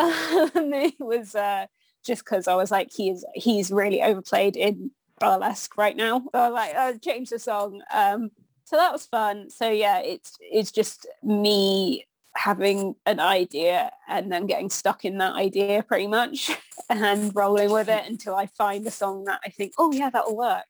It 0.84 0.94
was 1.00 1.34
uh 1.34 1.66
just 2.04 2.24
because 2.24 2.46
I 2.46 2.54
was 2.54 2.70
like 2.70 2.90
he's 2.94 3.24
he's 3.34 3.70
really 3.70 4.02
overplayed 4.02 4.56
in 4.56 4.90
burlesque 5.18 5.76
right 5.76 5.96
now. 5.96 6.24
I 6.32 6.48
like 6.48 6.74
I 6.74 6.96
changed 6.98 7.32
the 7.32 7.38
song. 7.38 7.82
Um, 7.92 8.30
so 8.64 8.76
that 8.76 8.92
was 8.92 9.06
fun. 9.06 9.50
So 9.50 9.70
yeah, 9.70 10.00
it's 10.00 10.36
it's 10.40 10.72
just 10.72 11.06
me 11.22 12.06
having 12.36 12.96
an 13.06 13.20
idea 13.20 13.92
and 14.08 14.30
then 14.30 14.46
getting 14.46 14.68
stuck 14.68 15.04
in 15.04 15.18
that 15.18 15.34
idea 15.34 15.82
pretty 15.84 16.08
much 16.08 16.50
and 16.90 17.34
rolling 17.34 17.70
with 17.70 17.88
it 17.88 18.04
until 18.06 18.34
I 18.34 18.46
find 18.46 18.86
a 18.86 18.90
song 18.90 19.24
that 19.24 19.40
I 19.44 19.50
think, 19.50 19.72
oh 19.78 19.92
yeah, 19.92 20.10
that'll 20.10 20.36
work. 20.36 20.64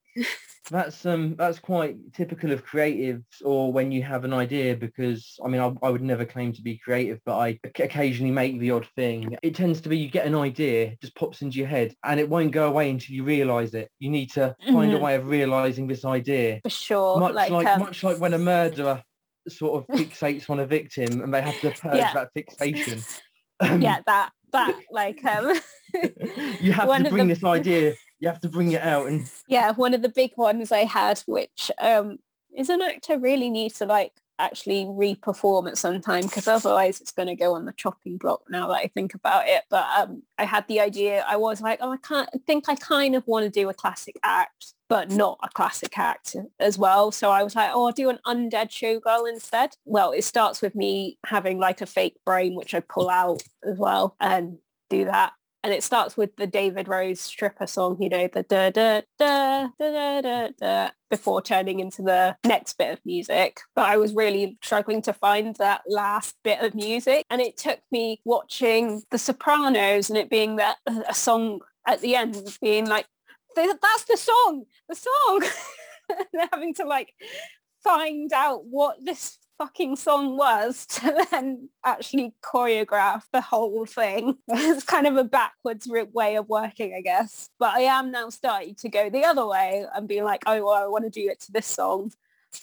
That's 0.70 1.04
um 1.04 1.34
that's 1.36 1.58
quite 1.58 1.96
typical 2.14 2.50
of 2.50 2.64
creatives 2.64 3.24
or 3.44 3.70
when 3.70 3.92
you 3.92 4.02
have 4.02 4.24
an 4.24 4.32
idea 4.32 4.74
because 4.74 5.38
I 5.44 5.48
mean 5.48 5.60
I, 5.60 5.72
I 5.86 5.90
would 5.90 6.02
never 6.02 6.24
claim 6.24 6.52
to 6.54 6.62
be 6.62 6.78
creative 6.78 7.20
but 7.26 7.38
I 7.38 7.58
occasionally 7.64 8.32
make 8.32 8.58
the 8.58 8.70
odd 8.70 8.86
thing 8.96 9.36
it 9.42 9.54
tends 9.54 9.80
to 9.82 9.90
be 9.90 9.98
you 9.98 10.08
get 10.08 10.26
an 10.26 10.34
idea 10.34 10.96
just 11.02 11.14
pops 11.16 11.42
into 11.42 11.58
your 11.58 11.66
head 11.66 11.94
and 12.02 12.18
it 12.18 12.28
won't 12.28 12.52
go 12.52 12.68
away 12.68 12.88
until 12.88 13.14
you 13.14 13.24
realize 13.24 13.74
it 13.74 13.90
you 13.98 14.08
need 14.08 14.30
to 14.32 14.56
find 14.66 14.90
mm-hmm. 14.90 14.96
a 14.96 15.00
way 15.00 15.14
of 15.16 15.28
realizing 15.28 15.86
this 15.86 16.04
idea 16.04 16.60
for 16.62 16.70
sure 16.70 17.20
much 17.20 17.34
like, 17.34 17.50
like 17.50 17.66
um... 17.66 17.80
much 17.80 18.02
like 18.02 18.18
when 18.18 18.32
a 18.32 18.38
murderer 18.38 19.02
sort 19.48 19.82
of 19.82 19.98
fixates 19.98 20.48
on 20.48 20.60
a 20.60 20.66
victim 20.66 21.20
and 21.20 21.34
they 21.34 21.42
have 21.42 21.60
to 21.60 21.70
purge 21.82 21.96
yeah. 21.96 22.14
that 22.14 22.30
fixation 22.32 23.02
yeah 23.82 24.00
that 24.06 24.30
that 24.52 24.74
like 24.90 25.22
um 25.26 25.52
you 26.60 26.72
have 26.72 26.88
to 26.88 27.10
bring 27.10 27.28
the... 27.28 27.34
this 27.34 27.44
idea 27.44 27.92
you 28.20 28.28
have 28.28 28.40
to 28.40 28.48
bring 28.48 28.72
it 28.72 28.82
out 28.82 29.06
and 29.06 29.30
yeah 29.48 29.72
one 29.72 29.94
of 29.94 30.02
the 30.02 30.08
big 30.08 30.32
ones 30.36 30.72
i 30.72 30.84
had 30.84 31.20
which 31.26 31.70
um 31.78 32.18
is 32.56 32.68
an 32.68 32.82
actor 32.82 33.18
really 33.18 33.50
needs 33.50 33.78
to 33.78 33.86
like 33.86 34.12
actually 34.38 34.86
re-perform 34.88 35.66
at 35.66 35.78
some 35.78 36.00
time 36.00 36.22
because 36.22 36.48
otherwise 36.48 37.00
it's 37.00 37.12
going 37.12 37.28
to 37.28 37.36
go 37.36 37.54
on 37.54 37.64
the 37.64 37.72
chopping 37.72 38.16
block 38.16 38.42
now 38.48 38.66
that 38.66 38.74
I 38.74 38.88
think 38.88 39.14
about 39.14 39.46
it. 39.46 39.62
But 39.70 39.86
um, 39.96 40.22
I 40.38 40.44
had 40.44 40.66
the 40.66 40.80
idea, 40.80 41.24
I 41.28 41.36
was 41.36 41.60
like, 41.60 41.78
oh, 41.80 41.92
I 41.92 41.96
can't 41.98 42.28
I 42.34 42.38
think 42.46 42.68
I 42.68 42.74
kind 42.74 43.14
of 43.14 43.26
want 43.26 43.44
to 43.44 43.50
do 43.50 43.68
a 43.68 43.74
classic 43.74 44.18
act, 44.22 44.74
but 44.88 45.10
not 45.10 45.38
a 45.42 45.48
classic 45.48 45.96
act 45.98 46.36
as 46.58 46.76
well. 46.76 47.12
So 47.12 47.30
I 47.30 47.42
was 47.42 47.54
like, 47.54 47.70
oh, 47.72 47.86
I'll 47.86 47.92
do 47.92 48.10
an 48.10 48.18
undead 48.26 48.70
showgirl 48.70 49.28
instead. 49.28 49.76
Well, 49.84 50.12
it 50.12 50.24
starts 50.24 50.60
with 50.60 50.74
me 50.74 51.18
having 51.26 51.58
like 51.58 51.80
a 51.80 51.86
fake 51.86 52.16
brain, 52.26 52.54
which 52.54 52.74
I 52.74 52.80
pull 52.80 53.10
out 53.10 53.42
as 53.64 53.78
well 53.78 54.16
and 54.20 54.58
do 54.90 55.04
that 55.04 55.32
and 55.64 55.72
it 55.72 55.82
starts 55.82 56.14
with 56.14 56.36
the 56.36 56.46
David 56.46 56.88
Rose 56.88 57.22
stripper 57.22 57.66
song, 57.66 57.96
you 57.98 58.10
know, 58.10 58.28
the 58.28 58.42
da 58.42 58.68
da 58.68 59.00
da 59.18 59.68
da 59.78 59.90
da 59.90 60.20
da 60.20 60.48
da 60.60 60.90
before 61.08 61.40
turning 61.40 61.80
into 61.80 62.02
the 62.02 62.36
next 62.44 62.76
bit 62.76 62.92
of 62.92 63.00
music. 63.06 63.60
But 63.74 63.86
I 63.86 63.96
was 63.96 64.14
really 64.14 64.58
struggling 64.62 65.00
to 65.02 65.14
find 65.14 65.56
that 65.56 65.80
last 65.88 66.36
bit 66.44 66.60
of 66.60 66.74
music. 66.74 67.24
And 67.30 67.40
it 67.40 67.56
took 67.56 67.80
me 67.90 68.20
watching 68.26 69.04
The 69.10 69.16
Sopranos 69.16 70.10
and 70.10 70.18
it 70.18 70.28
being 70.28 70.56
that 70.56 70.76
a 71.08 71.14
song 71.14 71.60
at 71.86 72.02
the 72.02 72.14
end 72.14 72.36
being 72.60 72.86
like, 72.86 73.06
that's 73.56 74.04
the 74.04 74.18
song, 74.18 74.64
the 74.90 74.94
song. 74.96 75.44
and 76.34 76.48
having 76.52 76.74
to 76.74 76.84
like 76.84 77.14
find 77.82 78.34
out 78.34 78.66
what 78.66 78.96
this 79.02 79.38
fucking 79.58 79.96
song 79.96 80.36
was 80.36 80.86
to 80.90 81.26
then 81.30 81.68
actually 81.84 82.34
choreograph 82.42 83.22
the 83.32 83.40
whole 83.40 83.86
thing. 83.86 84.38
It's 84.48 84.84
kind 84.84 85.06
of 85.06 85.16
a 85.16 85.24
backwards 85.24 85.88
way 85.88 86.36
of 86.36 86.48
working, 86.48 86.94
I 86.96 87.00
guess. 87.00 87.50
But 87.58 87.74
I 87.74 87.80
am 87.80 88.10
now 88.10 88.30
starting 88.30 88.74
to 88.76 88.88
go 88.88 89.10
the 89.10 89.24
other 89.24 89.46
way 89.46 89.86
and 89.94 90.08
be 90.08 90.22
like, 90.22 90.42
oh, 90.46 90.64
well, 90.64 90.74
I 90.74 90.86
want 90.86 91.04
to 91.04 91.10
do 91.10 91.28
it 91.28 91.40
to 91.40 91.52
this 91.52 91.66
song 91.66 92.12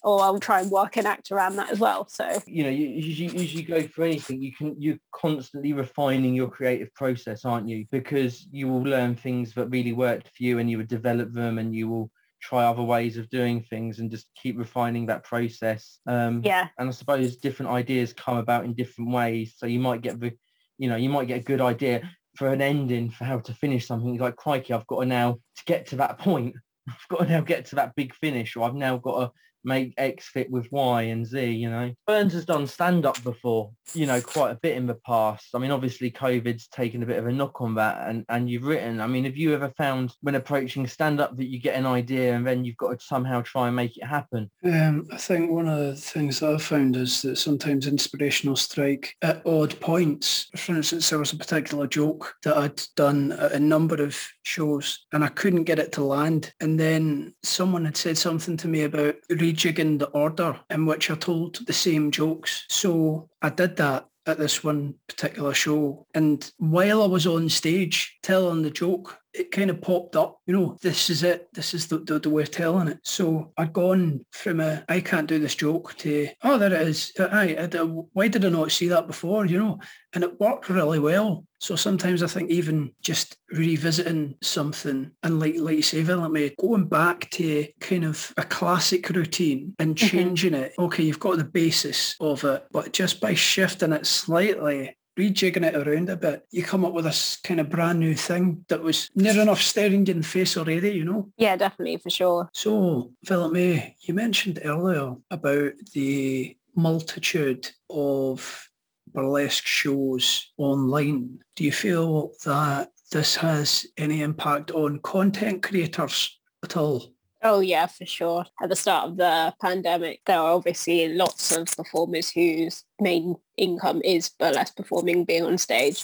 or 0.03 0.21
I'll 0.21 0.39
try 0.39 0.61
and 0.61 0.71
work 0.71 0.97
an 0.97 1.05
act 1.05 1.31
around 1.31 1.57
that 1.57 1.71
as 1.71 1.79
well. 1.79 2.07
So 2.07 2.41
you 2.45 2.63
know, 2.63 2.69
you, 2.69 2.87
you, 2.87 3.29
you 3.29 3.63
go 3.63 3.87
for 3.87 4.03
anything, 4.03 4.41
you 4.41 4.53
can 4.53 4.75
you're 4.79 4.99
constantly 5.13 5.73
refining 5.73 6.33
your 6.33 6.49
creative 6.49 6.93
process, 6.93 7.45
aren't 7.45 7.67
you? 7.67 7.85
Because 7.91 8.47
you 8.51 8.67
will 8.67 8.83
learn 8.83 9.15
things 9.15 9.53
that 9.55 9.67
really 9.67 9.93
worked 9.93 10.27
for 10.27 10.43
you, 10.43 10.59
and 10.59 10.69
you 10.69 10.77
will 10.77 10.85
develop 10.85 11.33
them, 11.33 11.57
and 11.57 11.75
you 11.75 11.89
will 11.89 12.11
try 12.41 12.65
other 12.65 12.81
ways 12.81 13.17
of 13.17 13.29
doing 13.29 13.61
things 13.61 13.99
and 13.99 14.11
just 14.11 14.27
keep 14.41 14.57
refining 14.57 15.05
that 15.05 15.23
process. 15.23 15.99
Um, 16.07 16.41
yeah. 16.43 16.67
And 16.77 16.89
I 16.89 16.91
suppose 16.91 17.37
different 17.37 17.71
ideas 17.71 18.13
come 18.13 18.37
about 18.37 18.65
in 18.65 18.73
different 18.73 19.11
ways. 19.11 19.53
So 19.57 19.67
you 19.67 19.79
might 19.79 20.01
get 20.01 20.19
the, 20.19 20.33
you 20.77 20.89
know, 20.89 20.95
you 20.95 21.09
might 21.09 21.27
get 21.27 21.41
a 21.41 21.43
good 21.43 21.61
idea 21.61 22.09
for 22.35 22.47
an 22.47 22.61
ending 22.61 23.11
for 23.11 23.25
how 23.25 23.39
to 23.39 23.53
finish 23.53 23.87
something. 23.87 24.17
Like, 24.17 24.35
crikey, 24.35 24.73
I've 24.73 24.87
got 24.87 25.01
to 25.01 25.05
now 25.05 25.33
to 25.33 25.63
get 25.65 25.87
to 25.87 25.97
that 25.97 26.19
point. 26.19 26.55
I've 26.89 27.07
got 27.09 27.23
to 27.25 27.29
now 27.29 27.41
get 27.41 27.65
to 27.67 27.75
that 27.75 27.95
big 27.95 28.13
finish, 28.15 28.55
or 28.55 28.67
I've 28.67 28.75
now 28.75 28.97
got 28.97 29.19
to 29.19 29.31
make 29.63 29.93
X 29.97 30.27
fit 30.27 30.49
with 30.49 30.71
Y 30.71 31.03
and 31.03 31.25
Z, 31.25 31.51
you 31.51 31.69
know. 31.69 31.93
Burns 32.07 32.33
has 32.33 32.45
done 32.45 32.67
stand-up 32.67 33.21
before, 33.23 33.71
you 33.93 34.05
know, 34.05 34.21
quite 34.21 34.51
a 34.51 34.59
bit 34.61 34.77
in 34.77 34.87
the 34.87 34.95
past. 35.05 35.49
I 35.53 35.59
mean, 35.59 35.71
obviously 35.71 36.11
COVID's 36.11 36.67
taken 36.67 37.03
a 37.03 37.05
bit 37.05 37.19
of 37.19 37.27
a 37.27 37.31
knock 37.31 37.61
on 37.61 37.75
that 37.75 38.07
and, 38.07 38.25
and 38.29 38.49
you've 38.49 38.65
written, 38.65 39.01
I 39.01 39.07
mean, 39.07 39.25
have 39.25 39.37
you 39.37 39.53
ever 39.53 39.71
found 39.77 40.13
when 40.21 40.35
approaching 40.35 40.87
stand-up 40.87 41.37
that 41.37 41.47
you 41.47 41.59
get 41.59 41.75
an 41.75 41.85
idea 41.85 42.33
and 42.33 42.45
then 42.45 42.63
you've 42.63 42.77
got 42.77 42.99
to 42.99 43.05
somehow 43.05 43.41
try 43.41 43.67
and 43.67 43.75
make 43.75 43.97
it 43.97 44.05
happen? 44.05 44.49
Um, 44.63 45.07
I 45.11 45.17
think 45.17 45.51
one 45.51 45.67
of 45.67 45.79
the 45.79 45.95
things 45.95 46.39
that 46.39 46.53
I've 46.53 46.63
found 46.63 46.95
is 46.95 47.21
that 47.21 47.37
sometimes 47.37 47.87
inspiration 47.87 48.49
will 48.49 48.57
strike 48.57 49.15
at 49.21 49.45
odd 49.45 49.79
points. 49.79 50.49
For 50.55 50.75
instance, 50.75 51.09
there 51.09 51.19
was 51.19 51.33
a 51.33 51.37
particular 51.37 51.87
joke 51.87 52.33
that 52.43 52.57
I'd 52.57 52.81
done 52.95 53.31
at 53.33 53.53
a 53.53 53.59
number 53.59 54.01
of 54.01 54.17
shows 54.43 55.05
and 55.13 55.23
I 55.23 55.27
couldn't 55.29 55.63
get 55.63 55.79
it 55.79 55.91
to 55.93 56.03
land. 56.03 56.53
And 56.59 56.79
then 56.79 57.33
someone 57.43 57.85
had 57.85 57.97
said 57.97 58.17
something 58.17 58.57
to 58.57 58.67
me 58.67 58.83
about 58.83 59.15
rejigging 59.51 59.99
the 59.99 60.07
order 60.07 60.59
in 60.69 60.85
which 60.85 61.09
I 61.09 61.15
told 61.15 61.65
the 61.65 61.73
same 61.73 62.11
jokes. 62.11 62.65
So 62.69 63.29
I 63.41 63.49
did 63.49 63.75
that 63.77 64.07
at 64.25 64.37
this 64.37 64.63
one 64.63 64.95
particular 65.07 65.53
show. 65.53 66.05
And 66.13 66.49
while 66.57 67.01
I 67.01 67.07
was 67.07 67.25
on 67.25 67.49
stage 67.49 68.17
telling 68.21 68.61
the 68.61 68.69
joke, 68.69 69.17
it 69.33 69.51
kind 69.51 69.69
of 69.69 69.81
popped 69.81 70.15
up, 70.15 70.39
you 70.45 70.53
know, 70.53 70.77
this 70.81 71.09
is 71.09 71.23
it. 71.23 71.47
This 71.53 71.73
is 71.73 71.87
the, 71.87 71.99
the, 71.99 72.19
the, 72.19 72.29
way 72.29 72.43
of 72.43 72.51
telling 72.51 72.89
it. 72.89 72.99
So 73.03 73.51
I'd 73.57 73.73
gone 73.73 74.25
from 74.31 74.59
a, 74.59 74.83
I 74.89 74.99
can't 74.99 75.27
do 75.27 75.39
this 75.39 75.55
joke 75.55 75.95
to, 75.99 76.29
oh, 76.43 76.57
there 76.57 76.73
it 76.73 76.81
is. 76.81 77.13
I, 77.19 77.55
I, 77.55 77.77
why 78.13 78.27
did 78.27 78.43
I 78.43 78.49
not 78.49 78.71
see 78.71 78.89
that 78.89 79.07
before, 79.07 79.45
you 79.45 79.57
know? 79.57 79.79
And 80.13 80.23
it 80.23 80.39
worked 80.39 80.69
really 80.69 80.99
well. 80.99 81.45
So 81.59 81.75
sometimes 81.75 82.23
I 82.23 82.27
think 82.27 82.49
even 82.49 82.91
just 83.01 83.37
revisiting 83.51 84.35
something 84.41 85.11
and 85.23 85.39
like, 85.39 85.55
like 85.57 85.77
you 85.77 85.81
say, 85.81 86.01
Violet 86.01 86.31
May, 86.31 86.53
going 86.59 86.87
back 86.87 87.29
to 87.31 87.67
kind 87.79 88.03
of 88.03 88.33
a 88.35 88.43
classic 88.43 89.07
routine 89.09 89.75
and 89.79 89.95
mm-hmm. 89.95 90.07
changing 90.07 90.53
mm-hmm. 90.53 90.63
it. 90.63 90.73
Okay, 90.77 91.03
you've 91.03 91.19
got 91.19 91.37
the 91.37 91.45
basis 91.45 92.15
of 92.19 92.43
it, 92.43 92.65
but 92.71 92.91
just 92.91 93.21
by 93.21 93.33
shifting 93.33 93.93
it 93.93 94.05
slightly, 94.05 94.97
rejigging 95.17 95.65
it 95.65 95.75
around 95.75 96.09
a 96.09 96.15
bit, 96.15 96.45
you 96.51 96.63
come 96.63 96.85
up 96.85 96.93
with 96.93 97.05
this 97.05 97.37
kind 97.37 97.59
of 97.59 97.69
brand 97.69 97.99
new 97.99 98.15
thing 98.15 98.65
that 98.69 98.81
was 98.81 99.09
near 99.15 99.39
enough 99.39 99.61
staring 99.61 100.05
you 100.05 100.13
in 100.13 100.21
the 100.21 100.27
face 100.27 100.57
already, 100.57 100.91
you 100.91 101.05
know? 101.05 101.31
Yeah, 101.37 101.55
definitely, 101.55 101.97
for 101.97 102.09
sure. 102.09 102.49
So, 102.53 103.11
Violet 103.25 103.53
May, 103.53 103.95
you 104.01 104.13
mentioned 104.13 104.59
earlier 104.63 105.15
about 105.29 105.73
the 105.93 106.57
multitude 106.75 107.69
of 107.89 108.69
burlesque 109.13 109.65
shows 109.65 110.51
online. 110.57 111.39
Do 111.55 111.63
you 111.63 111.71
feel 111.71 112.31
that 112.45 112.89
this 113.11 113.35
has 113.35 113.85
any 113.97 114.21
impact 114.21 114.71
on 114.71 114.99
content 114.99 115.63
creators 115.63 116.39
at 116.63 116.77
all? 116.77 117.13
Oh 117.43 117.59
yeah, 117.59 117.87
for 117.87 118.05
sure. 118.05 118.45
At 118.61 118.69
the 118.69 118.75
start 118.75 119.09
of 119.09 119.17
the 119.17 119.53
pandemic, 119.59 120.21
there 120.25 120.37
are 120.37 120.53
obviously 120.53 121.13
lots 121.13 121.55
of 121.55 121.65
performers 121.75 122.29
whose 122.29 122.83
main 122.99 123.35
income 123.57 124.01
is 124.05 124.29
burlesque 124.29 124.75
performing, 124.75 125.25
being 125.25 125.43
on 125.43 125.57
stage, 125.57 126.03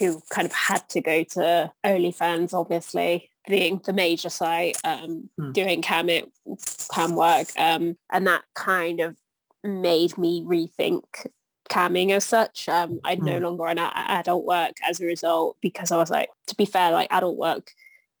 who 0.00 0.22
kind 0.30 0.46
of 0.46 0.52
had 0.52 0.88
to 0.90 1.02
go 1.02 1.24
to 1.24 1.70
OnlyFans, 1.84 2.54
obviously, 2.54 3.30
being 3.46 3.82
the 3.84 3.92
major 3.92 4.30
site, 4.30 4.78
um, 4.84 5.28
hmm. 5.38 5.52
doing 5.52 5.82
cam 5.82 6.08
it, 6.08 6.30
cam 6.94 7.16
work, 7.16 7.48
um, 7.58 7.96
and 8.10 8.26
that 8.26 8.44
kind 8.54 9.00
of 9.00 9.16
made 9.62 10.16
me 10.16 10.42
rethink 10.42 11.02
camming 11.68 12.12
as 12.12 12.24
such. 12.24 12.66
Um, 12.70 12.98
I 13.04 13.16
no 13.16 13.36
hmm. 13.36 13.44
longer 13.44 13.66
an 13.66 13.78
adult 13.78 14.46
work 14.46 14.72
as 14.88 15.00
a 15.00 15.06
result 15.06 15.58
because 15.60 15.92
I 15.92 15.98
was 15.98 16.10
like, 16.10 16.30
to 16.46 16.56
be 16.56 16.64
fair, 16.64 16.92
like 16.92 17.12
adult 17.12 17.36
work, 17.36 17.72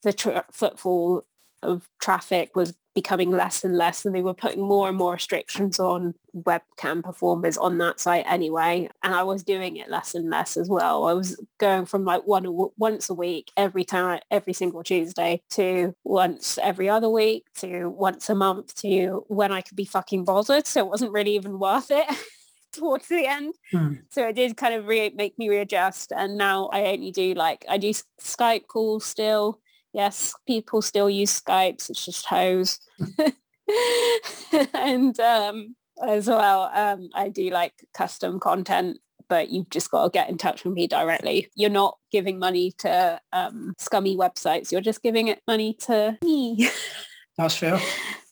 the 0.02 0.44
footfall 0.52 1.24
of 1.62 1.88
traffic 2.00 2.54
was 2.56 2.74
becoming 2.94 3.30
less 3.30 3.64
and 3.64 3.76
less 3.76 4.04
and 4.04 4.14
they 4.14 4.22
were 4.22 4.34
putting 4.34 4.60
more 4.60 4.88
and 4.88 4.96
more 4.96 5.14
restrictions 5.14 5.78
on 5.78 6.14
webcam 6.36 7.02
performers 7.02 7.56
on 7.56 7.78
that 7.78 7.98
site 7.98 8.24
anyway. 8.28 8.88
And 9.02 9.14
I 9.14 9.22
was 9.22 9.42
doing 9.42 9.76
it 9.76 9.88
less 9.88 10.14
and 10.14 10.28
less 10.30 10.56
as 10.56 10.68
well. 10.68 11.04
I 11.04 11.12
was 11.12 11.40
going 11.58 11.86
from 11.86 12.04
like 12.04 12.26
one 12.26 12.46
once 12.76 13.08
a 13.08 13.14
week 13.14 13.50
every 13.56 13.84
time 13.84 14.20
every 14.30 14.52
single 14.52 14.82
Tuesday 14.82 15.42
to 15.50 15.94
once 16.04 16.58
every 16.62 16.88
other 16.88 17.08
week 17.08 17.46
to 17.58 17.88
once 17.88 18.28
a 18.28 18.34
month 18.34 18.74
to 18.76 19.24
when 19.28 19.52
I 19.52 19.62
could 19.62 19.76
be 19.76 19.84
fucking 19.84 20.24
bothered. 20.24 20.66
So 20.66 20.80
it 20.80 20.88
wasn't 20.88 21.12
really 21.12 21.34
even 21.34 21.58
worth 21.58 21.90
it 21.90 22.06
towards 22.72 23.08
the 23.08 23.26
end. 23.26 23.54
Hmm. 23.70 23.94
so 24.10 24.28
it 24.28 24.36
did 24.36 24.56
kind 24.56 24.74
of 24.74 24.86
re- 24.86 25.14
make 25.14 25.38
me 25.38 25.48
readjust. 25.48 26.12
And 26.14 26.36
now 26.36 26.66
I 26.66 26.86
only 26.86 27.10
do 27.10 27.32
like 27.34 27.64
I 27.68 27.78
do 27.78 27.92
Skype 28.20 28.66
calls 28.66 29.06
still 29.06 29.60
yes, 29.92 30.34
people 30.46 30.82
still 30.82 31.10
use 31.10 31.40
Skypes. 31.40 31.90
It's 31.90 32.04
just 32.04 32.26
hose. 32.26 32.78
and 34.74 35.18
um, 35.20 35.76
as 36.06 36.26
well, 36.26 36.70
um, 36.74 37.10
I 37.14 37.28
do 37.28 37.50
like 37.50 37.74
custom 37.94 38.40
content, 38.40 38.98
but 39.28 39.50
you've 39.50 39.70
just 39.70 39.90
got 39.90 40.04
to 40.04 40.10
get 40.10 40.28
in 40.28 40.38
touch 40.38 40.64
with 40.64 40.74
me 40.74 40.86
directly. 40.86 41.48
You're 41.54 41.70
not 41.70 41.98
giving 42.10 42.38
money 42.38 42.72
to 42.78 43.20
um, 43.32 43.74
scummy 43.78 44.16
websites. 44.16 44.72
You're 44.72 44.80
just 44.80 45.02
giving 45.02 45.28
it 45.28 45.40
money 45.46 45.74
to 45.86 46.18
me. 46.22 46.68
That's 47.38 47.56
fair. 47.56 47.80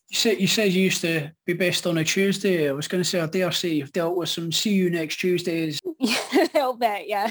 You 0.09 0.17
said 0.17 0.41
you 0.41 0.47
said 0.49 0.73
you 0.73 0.83
used 0.83 1.03
to 1.03 1.31
be 1.47 1.53
best 1.53 1.87
on 1.87 1.99
a 1.99 2.05
Tuesday. 2.05 2.69
I 2.69 2.73
was 2.73 2.89
going 2.89 3.03
to 3.03 3.09
say, 3.09 3.21
I 3.21 3.27
dare 3.27 3.53
say 3.53 3.69
you've 3.69 3.93
dealt 3.93 4.17
with 4.17 4.29
some 4.29 4.51
see 4.51 4.75
you 4.75 4.91
next 4.91 5.17
Tuesdays. 5.21 5.79
a 6.03 6.49
little 6.53 6.75
bit, 6.75 7.07
yeah. 7.07 7.31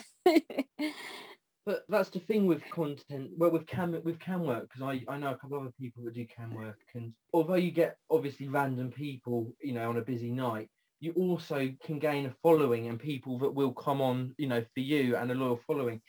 But 1.70 1.84
that's 1.88 2.10
the 2.10 2.18
thing 2.18 2.48
with 2.48 2.68
content. 2.72 3.30
Well, 3.38 3.52
with 3.52 3.68
cam 3.68 3.92
with 4.04 4.20
cam 4.20 4.44
work, 4.44 4.68
because 4.68 4.82
I, 4.82 5.04
I 5.08 5.20
know 5.20 5.34
a 5.34 5.38
couple 5.38 5.58
of 5.58 5.62
other 5.62 5.74
people 5.80 6.04
that 6.04 6.16
do 6.16 6.26
cam 6.26 6.56
work, 6.56 6.80
and 6.96 7.14
although 7.32 7.54
you 7.54 7.70
get 7.70 7.98
obviously 8.10 8.48
random 8.48 8.90
people, 8.90 9.54
you 9.62 9.74
know, 9.74 9.88
on 9.88 9.98
a 9.98 10.02
busy 10.02 10.32
night, 10.32 10.68
you 11.00 11.12
also 11.12 11.72
can 11.86 12.00
gain 12.00 12.26
a 12.26 12.34
following 12.42 12.88
and 12.88 13.00
people 13.00 13.38
that 13.38 13.54
will 13.54 13.72
come 13.72 14.02
on, 14.02 14.34
you 14.40 14.48
know, 14.48 14.66
for 14.74 14.80
you 14.80 15.16
and 15.16 15.30
a 15.30 15.36
loyal 15.36 15.62
following. 15.68 16.02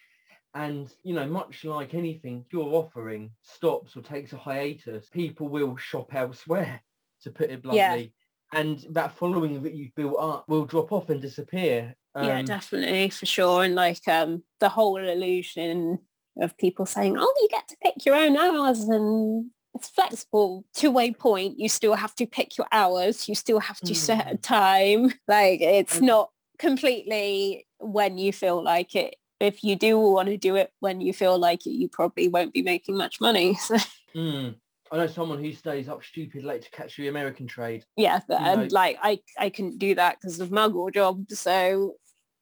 And 0.55 0.91
you 1.03 1.13
know, 1.13 1.27
much 1.27 1.63
like 1.67 1.93
anything, 1.93 2.47
your 2.51 2.73
offering 2.73 3.31
stops 3.43 3.99
or 3.99 4.01
takes 4.01 4.33
a 4.33 4.39
hiatus, 4.39 5.11
people 5.11 5.49
will 5.49 5.77
shop 5.77 6.15
elsewhere, 6.15 6.81
to 7.21 7.31
put 7.31 7.51
it 7.51 7.63
bluntly. 7.63 7.79
Yeah 7.81 8.07
and 8.53 8.85
that 8.91 9.13
following 9.13 9.63
that 9.63 9.75
you've 9.75 9.95
built 9.95 10.17
up 10.19 10.45
will 10.49 10.65
drop 10.65 10.91
off 10.91 11.09
and 11.09 11.23
disappear 11.23 11.95
um, 12.15 12.27
yeah, 12.27 12.43
definitely 12.43 13.11
for 13.11 13.27
sure. 13.27 13.65
And 13.65 13.75
like 13.75 14.07
um, 14.09 14.43
the 14.59 14.69
whole 14.69 14.97
illusion 14.97 15.99
of 16.41 16.57
people 16.59 16.87
saying, 16.87 17.17
"Oh, 17.19 17.35
you 17.41 17.49
get 17.51 17.69
to 17.69 17.77
pick 17.83 18.05
your 18.05 18.17
own 18.17 18.37
hours," 18.37 18.81
and 18.81 19.51
it's 19.75 19.89
flexible. 19.89 20.65
To 20.75 20.99
a 20.99 21.13
point, 21.13 21.59
you 21.59 21.69
still 21.69 21.95
have 21.95 22.15
to 22.17 22.27
pick 22.27 22.59
your 22.59 22.67
hours. 22.73 23.29
You 23.29 23.35
still 23.35 23.61
have 23.61 23.79
to 23.81 23.93
mm. 23.93 23.97
set 23.97 24.31
a 24.31 24.37
mm. 24.37 24.43
time. 24.43 25.13
Like 25.29 25.61
it's 25.61 25.99
okay. 25.99 26.07
not 26.07 26.31
completely 26.59 27.67
when 27.79 28.19
you 28.19 28.33
feel 28.33 28.63
like 28.63 28.95
it. 28.95 29.17
If 29.39 29.65
you 29.65 29.75
do 29.75 29.99
want 29.99 30.29
to 30.29 30.37
do 30.37 30.57
it 30.57 30.71
when 30.81 31.01
you 31.01 31.15
feel 31.15 31.39
like 31.39 31.67
it, 31.67 31.71
you 31.71 31.89
probably 31.89 32.29
won't 32.29 32.53
be 32.53 32.63
making 32.63 32.97
much 32.97 33.21
money. 33.21 33.59
So. 33.67 33.77
Mm. 34.15 34.57
I 34.93 34.97
know 34.97 35.07
someone 35.07 35.43
who 35.43 35.53
stays 35.53 35.89
up 35.89 36.03
stupid 36.03 36.43
late 36.43 36.63
to 36.63 36.71
catch 36.71 36.97
the 36.97 37.07
American 37.07 37.47
trade. 37.47 37.85
Yeah, 37.97 38.21
and 38.29 38.63
know. 38.63 38.69
like 38.73 38.99
I, 39.01 39.21
I 39.39 39.49
couldn't 39.51 39.79
do 39.79 39.95
that 39.95 40.17
because 40.21 40.41
of 40.41 40.49
muggle 40.49 40.93
job. 40.93 41.27
So 41.31 41.95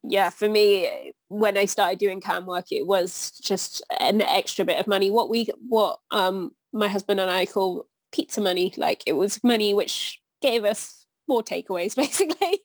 yeah, 0.03 0.31
for 0.31 0.49
me, 0.49 1.13
when 1.29 1.57
I 1.57 1.65
started 1.65 1.99
doing 1.99 2.21
cam 2.21 2.47
work, 2.47 2.67
it 2.71 2.87
was 2.87 3.33
just 3.43 3.83
an 4.01 4.23
extra 4.23 4.65
bit 4.65 4.79
of 4.79 4.87
money. 4.87 5.11
What 5.11 5.29
we, 5.29 5.49
what 5.69 5.99
um, 6.11 6.53
my 6.73 6.89
husband 6.89 7.21
and 7.21 7.31
I 7.31 7.47
call 7.47 7.87
pizza 8.13 8.41
money. 8.41 8.73
Like 8.77 9.03
it 9.07 9.15
was 9.15 9.43
money 9.43 9.75
which 9.75 10.21
gave 10.41 10.65
us 10.65 11.07
more 11.29 11.43
takeaways 11.43 11.95
basically 11.97 12.61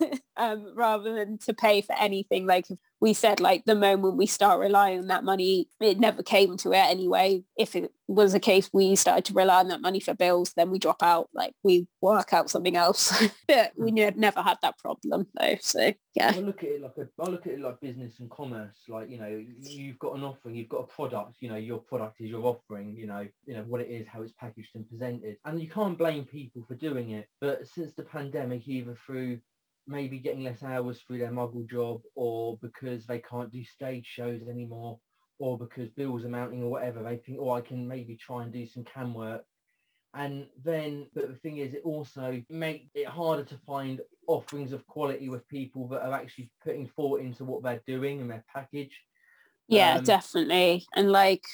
mm. 0.00 0.18
um, 0.36 0.72
rather 0.76 1.14
than 1.14 1.38
to 1.38 1.52
pay 1.52 1.80
for 1.80 1.94
anything 1.98 2.46
like 2.46 2.66
we 3.02 3.12
said 3.12 3.40
like 3.40 3.64
the 3.64 3.74
moment 3.74 4.16
we 4.16 4.26
start 4.26 4.60
relying 4.60 5.00
on 5.00 5.08
that 5.08 5.24
money 5.24 5.68
it 5.80 5.98
never 5.98 6.22
came 6.22 6.56
to 6.56 6.70
it 6.70 6.76
anyway. 6.76 7.42
If 7.58 7.74
it 7.74 7.90
was 8.06 8.32
a 8.32 8.40
case 8.40 8.70
we 8.72 8.94
started 8.94 9.24
to 9.24 9.34
rely 9.34 9.58
on 9.58 9.68
that 9.68 9.80
money 9.80 9.98
for 9.98 10.14
bills 10.14 10.52
then 10.56 10.70
we 10.70 10.78
drop 10.78 11.02
out 11.02 11.28
like 11.34 11.52
we 11.64 11.88
work 12.00 12.32
out 12.32 12.48
something 12.48 12.76
else. 12.76 13.12
But 13.48 13.72
we 13.76 13.90
mm. 13.90 14.16
never 14.16 14.40
had 14.40 14.58
that 14.62 14.78
problem 14.78 15.26
though 15.38 15.56
so 15.60 15.92
yeah. 16.14 16.32
I 16.34 16.38
look 16.38 16.62
at 16.62 16.70
it 16.70 16.82
like 16.82 16.96
a, 16.96 17.08
I 17.20 17.28
look 17.28 17.46
at 17.46 17.54
it 17.54 17.60
like 17.60 17.80
business 17.80 18.20
and 18.20 18.30
commerce 18.30 18.76
like 18.88 19.10
you 19.10 19.18
know 19.18 19.44
you've 19.60 19.98
got 19.98 20.16
an 20.16 20.22
offering 20.22 20.54
you've 20.54 20.68
got 20.68 20.84
a 20.84 20.86
product 20.86 21.36
you 21.40 21.48
know 21.50 21.56
your 21.56 21.78
product 21.78 22.20
is 22.20 22.30
your 22.30 22.44
offering 22.44 22.94
you 22.94 23.06
know 23.08 23.26
you 23.44 23.54
know 23.54 23.64
what 23.64 23.80
it 23.80 23.90
is 23.90 24.06
how 24.06 24.22
it's 24.22 24.32
packaged 24.38 24.70
and 24.76 24.88
presented. 24.88 25.38
And 25.44 25.60
you 25.60 25.68
can't 25.68 25.98
blame 25.98 26.24
people 26.24 26.64
for 26.68 26.76
doing 26.76 27.10
it 27.10 27.26
but 27.40 27.66
since 27.66 27.92
the 27.94 28.04
pandemic 28.04 28.68
either 28.68 28.96
through 29.04 29.40
maybe 29.86 30.18
getting 30.18 30.44
less 30.44 30.62
hours 30.62 31.00
through 31.00 31.18
their 31.18 31.30
muggle 31.30 31.68
job 31.68 32.00
or 32.14 32.58
because 32.62 33.06
they 33.06 33.18
can't 33.18 33.50
do 33.50 33.64
stage 33.64 34.06
shows 34.06 34.42
anymore 34.48 34.98
or 35.38 35.58
because 35.58 35.88
bills 35.90 36.24
are 36.24 36.28
mounting 36.28 36.62
or 36.62 36.70
whatever 36.70 37.02
they 37.02 37.16
think 37.16 37.38
oh 37.40 37.50
i 37.50 37.60
can 37.60 37.86
maybe 37.86 38.16
try 38.16 38.42
and 38.42 38.52
do 38.52 38.66
some 38.66 38.84
cam 38.84 39.14
work. 39.14 39.44
And 40.14 40.46
then 40.62 41.06
but 41.14 41.28
the 41.28 41.36
thing 41.36 41.56
is 41.56 41.72
it 41.72 41.82
also 41.84 42.42
makes 42.50 42.90
it 42.94 43.06
harder 43.06 43.44
to 43.44 43.56
find 43.66 44.00
offerings 44.26 44.72
of 44.72 44.86
quality 44.86 45.30
with 45.30 45.48
people 45.48 45.88
that 45.88 46.02
are 46.02 46.12
actually 46.12 46.50
putting 46.62 46.86
thought 46.86 47.20
into 47.20 47.44
what 47.44 47.62
they're 47.62 47.82
doing 47.86 48.20
and 48.20 48.30
their 48.30 48.44
package. 48.54 49.00
Yeah 49.68 49.96
um, 49.96 50.04
definitely. 50.04 50.86
And 50.94 51.10
like 51.10 51.44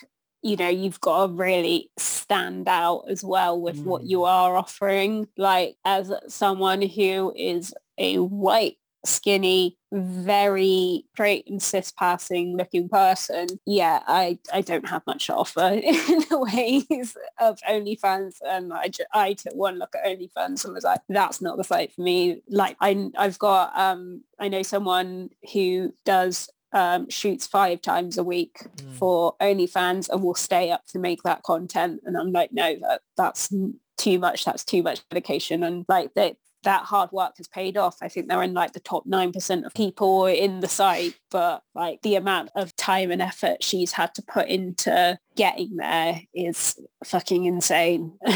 you 0.42 0.56
know 0.56 0.68
you've 0.68 1.00
got 1.00 1.26
to 1.26 1.32
really 1.32 1.90
stand 1.98 2.68
out 2.68 3.04
as 3.08 3.22
well 3.22 3.60
with 3.60 3.76
mm. 3.76 3.84
what 3.84 4.02
you 4.02 4.24
are 4.24 4.56
offering. 4.56 5.28
Like 5.36 5.76
as 5.84 6.12
someone 6.26 6.82
who 6.82 7.32
is 7.36 7.72
a 7.98 8.18
white 8.18 8.76
skinny 9.06 9.76
very 9.92 11.04
straight 11.12 11.46
and 11.48 11.62
cis 11.62 11.92
passing 11.92 12.56
looking 12.56 12.88
person 12.88 13.46
yeah 13.64 14.02
i 14.06 14.36
i 14.52 14.60
don't 14.60 14.88
have 14.88 15.06
much 15.06 15.26
to 15.26 15.34
offer 15.34 15.60
in 15.82 16.24
the 16.28 16.38
ways 16.52 17.16
of 17.40 17.58
onlyfans 17.68 18.36
and 18.46 18.72
i 18.72 18.90
i 19.14 19.32
took 19.32 19.54
one 19.54 19.78
look 19.78 19.94
at 19.94 20.04
onlyfans 20.04 20.64
and 20.64 20.74
was 20.74 20.84
like 20.84 21.00
that's 21.08 21.40
not 21.40 21.56
the 21.56 21.64
site 21.64 21.92
for 21.92 22.02
me 22.02 22.42
like 22.48 22.76
i 22.80 23.08
i've 23.16 23.38
got 23.38 23.76
um 23.78 24.22
i 24.40 24.48
know 24.48 24.62
someone 24.62 25.30
who 25.52 25.94
does 26.04 26.50
um, 26.72 27.08
shoots 27.08 27.46
five 27.46 27.80
times 27.80 28.18
a 28.18 28.24
week 28.24 28.58
mm. 28.76 28.92
for 28.94 29.34
OnlyFans 29.40 30.08
and 30.10 30.22
will 30.22 30.34
stay 30.34 30.70
up 30.70 30.86
to 30.88 30.98
make 30.98 31.22
that 31.22 31.42
content. 31.42 32.02
And 32.04 32.16
I'm 32.16 32.32
like, 32.32 32.52
no, 32.52 32.76
that, 32.82 33.00
that's 33.16 33.52
too 33.96 34.18
much. 34.18 34.44
That's 34.44 34.64
too 34.64 34.82
much 34.82 35.00
dedication. 35.08 35.62
And 35.62 35.86
like 35.88 36.12
that, 36.14 36.36
that 36.64 36.84
hard 36.84 37.10
work 37.12 37.36
has 37.36 37.48
paid 37.48 37.76
off. 37.76 37.96
I 38.02 38.08
think 38.08 38.28
they're 38.28 38.42
in 38.42 38.54
like 38.54 38.72
the 38.72 38.80
top 38.80 39.06
9% 39.06 39.64
of 39.64 39.74
people 39.74 40.26
in 40.26 40.60
the 40.60 40.68
site, 40.68 41.14
but 41.30 41.62
like 41.74 42.02
the 42.02 42.16
amount 42.16 42.50
of 42.54 42.74
time 42.76 43.10
and 43.10 43.22
effort 43.22 43.62
she's 43.62 43.92
had 43.92 44.14
to 44.14 44.22
put 44.22 44.48
into 44.48 45.18
getting 45.36 45.76
there 45.76 46.22
is 46.34 46.78
fucking 47.04 47.44
insane. 47.44 48.18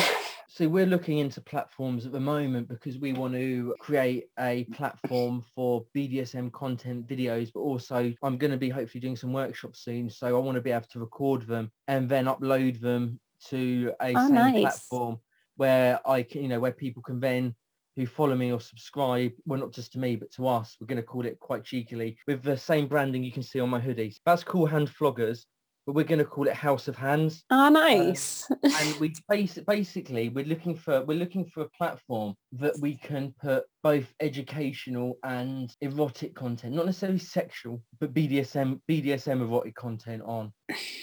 So 0.55 0.69
we're 0.69 0.85
looking 0.85 1.17
into 1.17 1.41
platforms 1.41 2.05
at 2.05 2.13
the 2.13 2.21
moment 2.21 2.69
because 2.69 2.99
we 2.99 3.15
want 3.15 3.33
to 3.33 3.75
create 3.81 4.27
a 4.39 4.65
platform 4.65 5.43
for 5.55 5.87
BDSM 5.97 6.53
content 6.53 7.07
videos, 7.07 7.51
but 7.55 7.61
also 7.61 8.13
I'm 8.23 8.37
going 8.37 8.51
to 8.51 8.59
be 8.59 8.69
hopefully 8.69 9.01
doing 9.01 9.17
some 9.17 9.33
workshops 9.33 9.83
soon. 9.83 10.11
So 10.11 10.27
I 10.27 10.39
want 10.39 10.57
to 10.57 10.61
be 10.61 10.71
able 10.71 10.89
to 10.91 11.01
record 11.01 11.47
them 11.47 11.73
and 11.89 12.07
then 12.07 12.27
upload 12.27 12.83
them 12.83 13.19
to 13.47 13.95
a 14.03 14.13
oh, 14.15 14.27
same 14.27 14.35
nice. 14.35 14.61
platform 14.61 15.21
where 15.57 16.01
I 16.07 16.23
can, 16.23 16.43
you 16.43 16.49
know, 16.49 16.61
where 16.61 16.73
people 16.73 17.03
can 17.03 17.19
then 17.19 17.55
who 17.97 18.07
follow 18.07 18.35
me 18.35 18.53
or 18.53 18.61
subscribe, 18.61 19.33
well, 19.45 19.61
not 19.61 19.73
just 19.73 19.93
to 19.93 19.99
me, 19.99 20.17
but 20.17 20.31
to 20.33 20.49
us, 20.49 20.77
we're 20.81 20.87
going 20.87 20.97
to 20.97 21.03
call 21.03 21.27
it 21.27 21.39
quite 21.41 21.65
cheekily, 21.65 22.17
with 22.27 22.43
the 22.43 22.57
same 22.57 22.87
branding 22.87 23.23
you 23.23 23.33
can 23.33 23.43
see 23.43 23.61
on 23.61 23.69
my 23.71 23.81
hoodies. 23.81 24.17
That's 24.25 24.45
cool 24.45 24.67
hand 24.67 24.89
floggers 24.89 25.45
but 25.87 25.95
we're 25.95 26.05
going 26.05 26.19
to 26.19 26.25
call 26.25 26.47
it 26.47 26.55
House 26.55 26.89
of 26.89 26.97
Hands. 26.97 27.45
Ah, 27.51 27.67
oh, 27.67 27.71
nice. 27.71 28.51
Um, 28.51 28.59
and 28.65 29.01
we 29.01 29.15
basi- 29.31 29.67
basically 29.67 30.29
we're 30.29 30.45
looking 30.45 30.77
for 30.77 31.03
we're 31.05 31.19
looking 31.19 31.47
for 31.47 31.63
a 31.63 31.69
platform 31.71 32.35
that 32.53 32.79
we 32.81 32.97
can 32.97 33.35
put 33.41 33.65
both 33.83 34.13
educational 34.21 35.19
and 35.25 35.75
erotic 35.81 36.35
content, 36.35 36.75
not 36.75 36.87
necessarily 36.87 37.19
sexual, 37.19 37.83
but 37.99 38.15
BDSM 38.15 38.81
BDSM 38.89 39.41
erotic 39.41 39.75
content 39.75 40.23
on. 40.25 40.53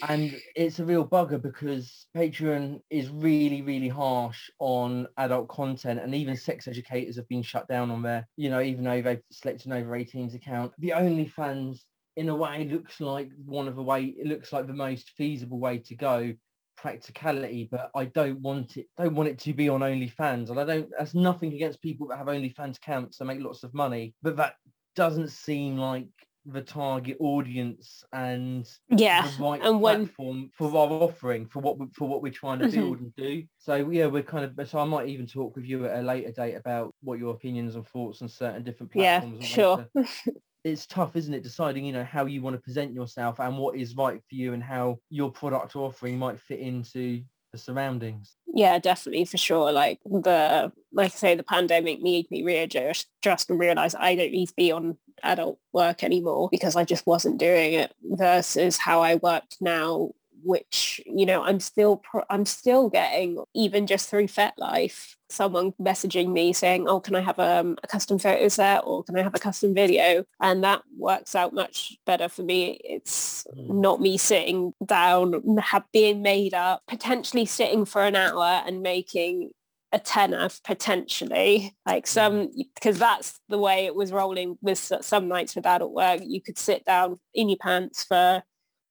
And 0.08 0.36
it's 0.56 0.78
a 0.78 0.84
real 0.84 1.06
bugger 1.06 1.40
because 1.40 2.06
Patreon 2.16 2.80
is 2.90 3.08
really 3.10 3.62
really 3.62 3.88
harsh 3.88 4.50
on 4.58 5.06
adult 5.18 5.48
content, 5.48 6.00
and 6.00 6.14
even 6.14 6.36
sex 6.36 6.66
educators 6.66 7.16
have 7.16 7.28
been 7.28 7.42
shut 7.42 7.68
down 7.68 7.90
on 7.90 8.02
there. 8.02 8.26
You 8.36 8.50
know, 8.50 8.60
even 8.60 8.84
though 8.84 9.02
they've 9.02 9.22
selected 9.30 9.66
an 9.66 9.74
over 9.74 9.90
18s 9.90 10.34
account, 10.34 10.72
the 10.78 10.94
OnlyFans 10.96 11.80
in 12.16 12.28
a 12.28 12.34
way 12.34 12.64
looks 12.64 13.00
like 13.00 13.30
one 13.44 13.68
of 13.68 13.76
the 13.76 13.82
way 13.82 14.04
it 14.04 14.26
looks 14.26 14.52
like 14.52 14.66
the 14.66 14.72
most 14.72 15.10
feasible 15.10 15.58
way 15.58 15.78
to 15.78 15.94
go 15.94 16.32
practicality 16.76 17.68
but 17.70 17.90
i 17.94 18.06
don't 18.06 18.40
want 18.40 18.76
it 18.78 18.86
don't 18.98 19.14
want 19.14 19.28
it 19.28 19.38
to 19.38 19.52
be 19.52 19.68
on 19.68 19.80
onlyfans 19.80 20.48
and 20.50 20.58
i 20.58 20.64
don't 20.64 20.88
that's 20.98 21.14
nothing 21.14 21.52
against 21.52 21.82
people 21.82 22.08
that 22.08 22.16
have 22.16 22.26
onlyfans 22.26 22.76
accounts 22.78 23.18
that 23.18 23.26
make 23.26 23.40
lots 23.40 23.62
of 23.62 23.74
money 23.74 24.14
but 24.22 24.36
that 24.36 24.54
doesn't 24.96 25.28
seem 25.28 25.76
like 25.76 26.08
the 26.46 26.62
target 26.62 27.18
audience 27.20 28.02
and 28.14 28.66
yeah 28.88 29.22
the 29.28 29.42
right 29.44 29.60
and 29.62 29.78
when- 29.80 30.06
platform 30.06 30.50
for 30.56 30.68
our 30.74 30.90
offering 31.02 31.46
for 31.46 31.60
what 31.60 31.78
we, 31.78 31.86
for 31.94 32.08
what 32.08 32.22
we're 32.22 32.32
trying 32.32 32.58
to 32.58 32.64
Mhm. 32.66 32.72
build 32.72 33.00
and 33.00 33.14
do. 33.14 33.44
So 33.58 33.90
yeah, 33.90 34.06
we're 34.06 34.22
kind 34.22 34.44
of 34.58 34.68
so 34.68 34.78
I 34.78 34.84
might 34.84 35.08
even 35.08 35.26
talk 35.26 35.54
with 35.54 35.66
you 35.66 35.84
at 35.84 35.98
a 35.98 36.02
later 36.02 36.32
date 36.32 36.54
about 36.54 36.94
what 37.02 37.18
your 37.18 37.34
opinions 37.34 37.76
and 37.76 37.86
thoughts 37.86 38.22
on 38.22 38.28
certain 38.28 38.64
different 38.64 38.90
Yeah, 38.94 39.20
platforms. 39.20 39.40
ways 39.40 39.48
sure. 39.50 39.86
it's 40.64 40.86
tough, 40.86 41.16
isn't 41.16 41.32
it, 41.32 41.42
deciding 41.42 41.84
you 41.84 41.92
know 41.92 42.04
how 42.04 42.26
you 42.26 42.42
want 42.42 42.54
to 42.54 42.62
present 42.62 42.94
yourself 42.94 43.40
and 43.40 43.56
what 43.56 43.76
is 43.76 43.96
right 43.96 44.20
for 44.28 44.34
you 44.34 44.52
and 44.52 44.62
how 44.62 44.98
your 45.08 45.30
product 45.30 45.76
offering 45.76 46.18
might 46.18 46.40
fit 46.40 46.60
into 46.60 47.22
the 47.52 47.58
surroundings. 47.58 48.36
yeah 48.54 48.78
definitely 48.78 49.24
for 49.24 49.36
sure 49.36 49.72
like 49.72 49.98
the 50.04 50.70
like 50.92 51.12
i 51.12 51.16
say 51.16 51.34
the 51.34 51.42
pandemic 51.42 52.00
made 52.00 52.30
me 52.30 52.42
readjust 52.44 53.08
just 53.22 53.50
and 53.50 53.58
realize 53.58 53.94
i 53.96 54.14
don't 54.14 54.30
need 54.30 54.46
to 54.46 54.54
be 54.56 54.70
on 54.70 54.96
adult 55.24 55.58
work 55.72 56.04
anymore 56.04 56.48
because 56.50 56.76
i 56.76 56.84
just 56.84 57.06
wasn't 57.06 57.38
doing 57.38 57.72
it 57.72 57.92
versus 58.04 58.78
how 58.78 59.02
i 59.02 59.16
worked 59.16 59.56
now 59.60 60.10
which 60.42 61.00
you 61.06 61.26
know 61.26 61.42
i'm 61.42 61.60
still 61.60 61.96
pro- 61.96 62.24
i'm 62.30 62.46
still 62.46 62.88
getting 62.88 63.42
even 63.54 63.86
just 63.86 64.08
through 64.08 64.26
FetLife 64.26 65.16
someone 65.30 65.72
messaging 65.80 66.32
me 66.32 66.52
saying 66.52 66.88
oh 66.88 67.00
can 67.00 67.14
i 67.14 67.20
have 67.20 67.38
um, 67.38 67.76
a 67.82 67.86
custom 67.86 68.18
photo 68.18 68.48
set 68.48 68.82
or 68.84 69.02
can 69.04 69.16
i 69.18 69.22
have 69.22 69.34
a 69.34 69.38
custom 69.38 69.74
video? 69.74 70.24
And 70.40 70.62
that 70.64 70.82
works 70.98 71.34
out 71.34 71.52
much 71.54 71.96
better 72.06 72.28
for 72.28 72.42
me. 72.42 72.80
It's 72.84 73.46
Mm. 73.56 73.80
not 73.80 74.00
me 74.00 74.16
sitting 74.18 74.72
down 74.84 75.42
have 75.58 75.84
being 75.92 76.22
made 76.22 76.54
up 76.54 76.82
potentially 76.86 77.46
sitting 77.46 77.84
for 77.84 78.02
an 78.04 78.14
hour 78.16 78.62
and 78.66 78.82
making 78.82 79.50
a 79.92 79.98
tenner 79.98 80.48
potentially. 80.64 81.74
Like 81.86 82.06
some 82.06 82.50
because 82.74 82.98
that's 82.98 83.40
the 83.48 83.58
way 83.58 83.86
it 83.86 83.94
was 83.94 84.12
rolling 84.12 84.56
with 84.62 84.78
some 85.00 85.28
nights 85.28 85.56
with 85.56 85.66
adult 85.66 85.92
work. 85.92 86.20
You 86.24 86.40
could 86.42 86.58
sit 86.58 86.84
down 86.84 87.18
in 87.34 87.48
your 87.48 87.58
pants 87.58 88.04
for 88.04 88.42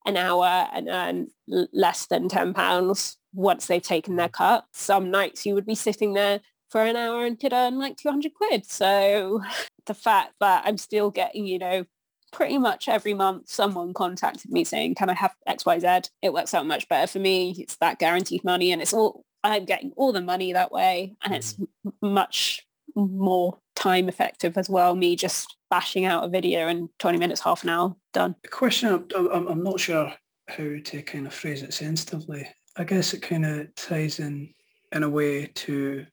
an 0.05 0.17
hour 0.17 0.67
and 0.73 0.87
earn 0.89 1.27
less 1.47 2.07
than 2.07 2.27
10 2.29 2.53
pounds 2.53 3.17
once 3.33 3.67
they've 3.67 3.81
taken 3.81 4.15
their 4.15 4.29
mm. 4.29 4.33
cut 4.33 4.65
some 4.73 5.11
nights 5.11 5.45
you 5.45 5.53
would 5.53 5.65
be 5.65 5.75
sitting 5.75 6.13
there 6.13 6.41
for 6.69 6.83
an 6.83 6.95
hour 6.95 7.25
and 7.25 7.39
could 7.39 7.53
earn 7.53 7.79
like 7.79 7.97
200 7.97 8.33
quid. 8.33 8.65
So 8.65 9.41
the 9.85 9.93
fact 9.93 10.33
that 10.39 10.63
i'm 10.65 10.77
still 10.77 11.09
getting 11.09 11.47
you 11.47 11.57
know 11.57 11.83
pretty 12.31 12.59
much 12.59 12.87
every 12.87 13.13
month 13.15 13.49
someone 13.49 13.91
contacted 13.91 14.51
me 14.51 14.63
saying 14.63 14.93
can 14.93 15.09
i 15.09 15.15
have 15.15 15.33
xyz 15.47 16.09
it 16.21 16.31
works 16.31 16.53
out 16.53 16.67
much 16.67 16.87
better 16.87 17.07
for 17.07 17.17
me. 17.19 17.55
It's 17.57 17.77
that 17.77 17.97
guaranteed 17.97 18.43
money. 18.43 18.71
And 18.71 18.81
it's 18.81 18.93
all 18.93 19.23
i'm 19.43 19.65
getting 19.65 19.91
all 19.95 20.13
the 20.13 20.21
money 20.21 20.53
that 20.53 20.71
way. 20.71 21.15
And 21.23 21.33
it's 21.33 21.53
mm. 21.53 21.67
m- 21.85 22.13
much 22.13 22.65
more 22.95 23.59
time 23.75 24.09
effective 24.09 24.57
as 24.57 24.69
well 24.69 24.95
me 24.95 25.15
just 25.15 25.55
bashing 25.69 26.05
out 26.05 26.23
a 26.23 26.27
video 26.27 26.67
in 26.67 26.89
20 26.99 27.17
minutes 27.17 27.41
half 27.41 27.63
an 27.63 27.69
hour 27.69 27.95
done. 28.13 28.35
The 28.41 28.49
question, 28.49 29.05
I'm, 29.15 29.27
I'm, 29.31 29.47
I'm 29.47 29.63
not 29.63 29.79
sure 29.79 30.13
how 30.47 30.75
to 30.83 31.01
kind 31.03 31.27
of 31.27 31.33
phrase 31.33 31.61
it 31.61 31.73
sensitively. 31.73 32.47
I 32.77 32.83
guess 32.83 33.13
it 33.13 33.21
kind 33.21 33.45
of 33.45 33.73
ties 33.75 34.19
in 34.19 34.53
in 34.91 35.03
a 35.03 35.09
way 35.09 35.45
to 35.45 36.05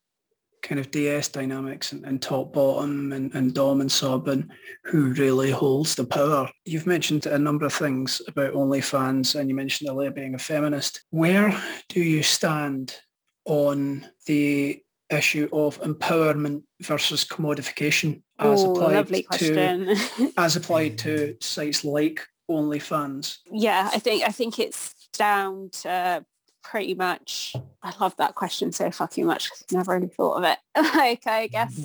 kind 0.62 0.80
of 0.80 0.90
DS 0.90 1.28
dynamics 1.28 1.92
and, 1.92 2.04
and 2.04 2.20
top 2.20 2.52
bottom 2.52 3.12
and, 3.12 3.32
and 3.34 3.54
dom 3.54 3.80
and 3.80 3.90
sub 3.90 4.26
and 4.28 4.50
who 4.84 5.12
really 5.14 5.50
holds 5.50 5.94
the 5.94 6.04
power. 6.04 6.50
You've 6.64 6.86
mentioned 6.86 7.26
a 7.26 7.38
number 7.38 7.64
of 7.66 7.72
things 7.72 8.20
about 8.26 8.54
OnlyFans 8.54 9.38
and 9.38 9.48
you 9.48 9.54
mentioned 9.54 9.88
earlier 9.88 10.10
being 10.10 10.34
a 10.34 10.38
feminist. 10.38 11.04
Where 11.10 11.56
do 11.88 12.00
you 12.00 12.22
stand 12.22 12.96
on 13.44 14.06
the 14.26 14.82
issue 15.08 15.48
of 15.52 15.80
empowerment 15.82 16.62
versus 16.82 17.24
commodification 17.24 18.22
as 18.40 18.64
oh 18.64 18.72
applied 18.72 19.08
to 19.32 20.32
as 20.36 20.56
applied 20.56 20.98
to 20.98 21.36
sites 21.40 21.84
like 21.84 22.26
OnlyFans. 22.50 23.38
yeah 23.52 23.88
i 23.92 24.00
think 24.00 24.24
i 24.24 24.30
think 24.30 24.58
it's 24.58 24.94
down 25.16 25.70
to 25.70 26.24
pretty 26.70 26.94
much 26.94 27.54
i 27.82 27.92
love 28.00 28.14
that 28.16 28.34
question 28.34 28.72
so 28.72 28.90
fucking 28.90 29.24
much 29.26 29.48
'cause 29.50 29.62
i've 29.68 29.76
never 29.76 29.94
really 29.94 30.08
thought 30.08 30.34
of 30.38 30.44
it 30.44 30.58
like 30.94 31.26
i 31.26 31.46
guess 31.46 31.72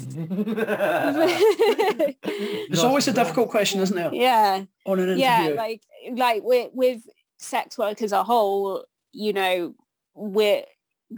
It's 2.23 2.83
always 2.83 3.07
a 3.07 3.13
difficult 3.13 3.49
question, 3.49 3.81
isn't 3.81 3.97
it? 3.97 4.13
yeah 4.13 4.63
On 4.85 4.97
an 4.99 5.05
interview. 5.05 5.23
yeah 5.23 5.53
like 5.57 5.81
like 6.13 6.41
with 6.43 6.69
with 6.73 7.01
sex 7.39 7.77
work 7.77 8.01
as 8.01 8.11
a 8.11 8.23
whole 8.23 8.85
you 9.11 9.33
know 9.33 9.73
we 10.15 10.63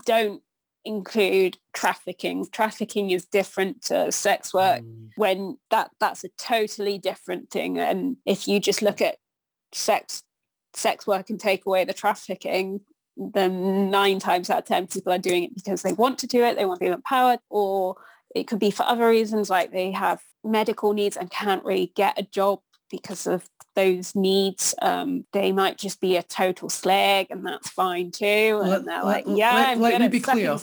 don't 0.05 0.41
include 0.85 1.57
trafficking 1.73 2.45
trafficking 2.51 3.11
is 3.11 3.25
different 3.25 3.81
to 3.83 4.11
sex 4.11 4.53
work 4.53 4.81
Mm. 4.81 5.09
when 5.15 5.57
that 5.69 5.91
that's 5.99 6.23
a 6.25 6.29
totally 6.37 6.97
different 6.97 7.49
thing 7.49 7.79
and 7.79 8.17
if 8.25 8.47
you 8.47 8.59
just 8.59 8.81
look 8.81 9.01
at 9.01 9.17
sex 9.73 10.23
sex 10.73 11.05
work 11.07 11.29
and 11.29 11.39
take 11.39 11.65
away 11.65 11.85
the 11.85 11.93
trafficking 11.93 12.81
then 13.17 13.89
nine 13.89 14.19
times 14.19 14.49
out 14.49 14.59
of 14.59 14.65
ten 14.65 14.87
people 14.87 15.13
are 15.13 15.17
doing 15.17 15.43
it 15.43 15.55
because 15.55 15.81
they 15.81 15.93
want 15.93 16.17
to 16.19 16.27
do 16.27 16.43
it 16.43 16.55
they 16.55 16.65
want 16.65 16.79
to 16.79 16.85
be 16.85 16.91
empowered 16.91 17.39
or 17.49 17.95
it 18.35 18.47
could 18.47 18.59
be 18.59 18.71
for 18.71 18.83
other 18.83 19.07
reasons 19.07 19.49
like 19.49 19.71
they 19.71 19.91
have 19.91 20.19
medical 20.43 20.93
needs 20.93 21.15
and 21.15 21.29
can't 21.29 21.63
really 21.63 21.91
get 21.95 22.17
a 22.19 22.23
job 22.23 22.59
because 22.89 23.25
of 23.27 23.47
those 23.75 24.13
needs 24.15 24.75
um, 24.83 25.25
they 25.33 25.51
might 25.51 25.77
just 25.79 25.99
be 25.99 26.15
a 26.15 26.21
total 26.23 26.69
slag 26.69 27.25
and 27.31 27.43
that's 27.45 27.69
fine 27.69 28.11
too 28.11 28.59
and 28.61 28.69
Let- 28.69 28.85
they're 28.85 29.03
let- 29.03 29.25
like 29.27 29.37
yeah 29.37 29.53
let- 29.55 29.69
I'm 29.69 29.79
let 29.81 30.01
me 30.01 30.07
be 30.09 30.19
clear. 30.19 30.53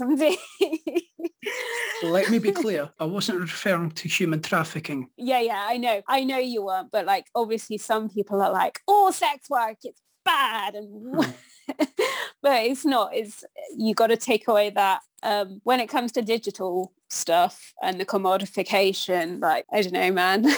Let 2.03 2.31
me 2.31 2.39
be 2.39 2.53
clear. 2.53 2.91
I 3.01 3.05
wasn't 3.05 3.41
referring 3.41 3.91
to 3.93 4.09
human 4.09 4.41
trafficking. 4.43 5.09
yeah 5.17 5.41
yeah 5.41 5.67
i 5.69 5.77
know 5.77 6.03
i 6.09 6.23
know 6.25 6.39
you 6.39 6.65
weren't 6.65 6.91
but 6.93 7.05
like 7.07 7.27
obviously 7.35 7.79
some 7.79 8.09
people 8.09 8.41
are 8.43 8.53
like 8.53 8.81
oh 8.89 9.11
sex 9.11 9.49
work 9.51 9.77
it's 9.83 10.01
bad 10.25 10.75
and 10.75 11.25
Hmm. 11.69 11.85
but 12.43 12.65
it's 12.65 12.85
not 12.85 13.15
it's 13.15 13.45
you 13.77 13.95
got 13.95 14.09
to 14.09 14.17
take 14.17 14.49
away 14.49 14.71
that 14.71 15.01
um 15.23 15.61
when 15.63 15.79
it 15.79 15.89
comes 15.89 16.11
to 16.13 16.23
digital 16.23 16.93
stuff 17.09 17.73
and 17.83 18.01
the 18.01 18.05
commodification 18.05 19.41
like 19.41 19.67
i 19.73 19.81
don't 19.83 19.93
know 19.93 20.11
man 20.11 20.43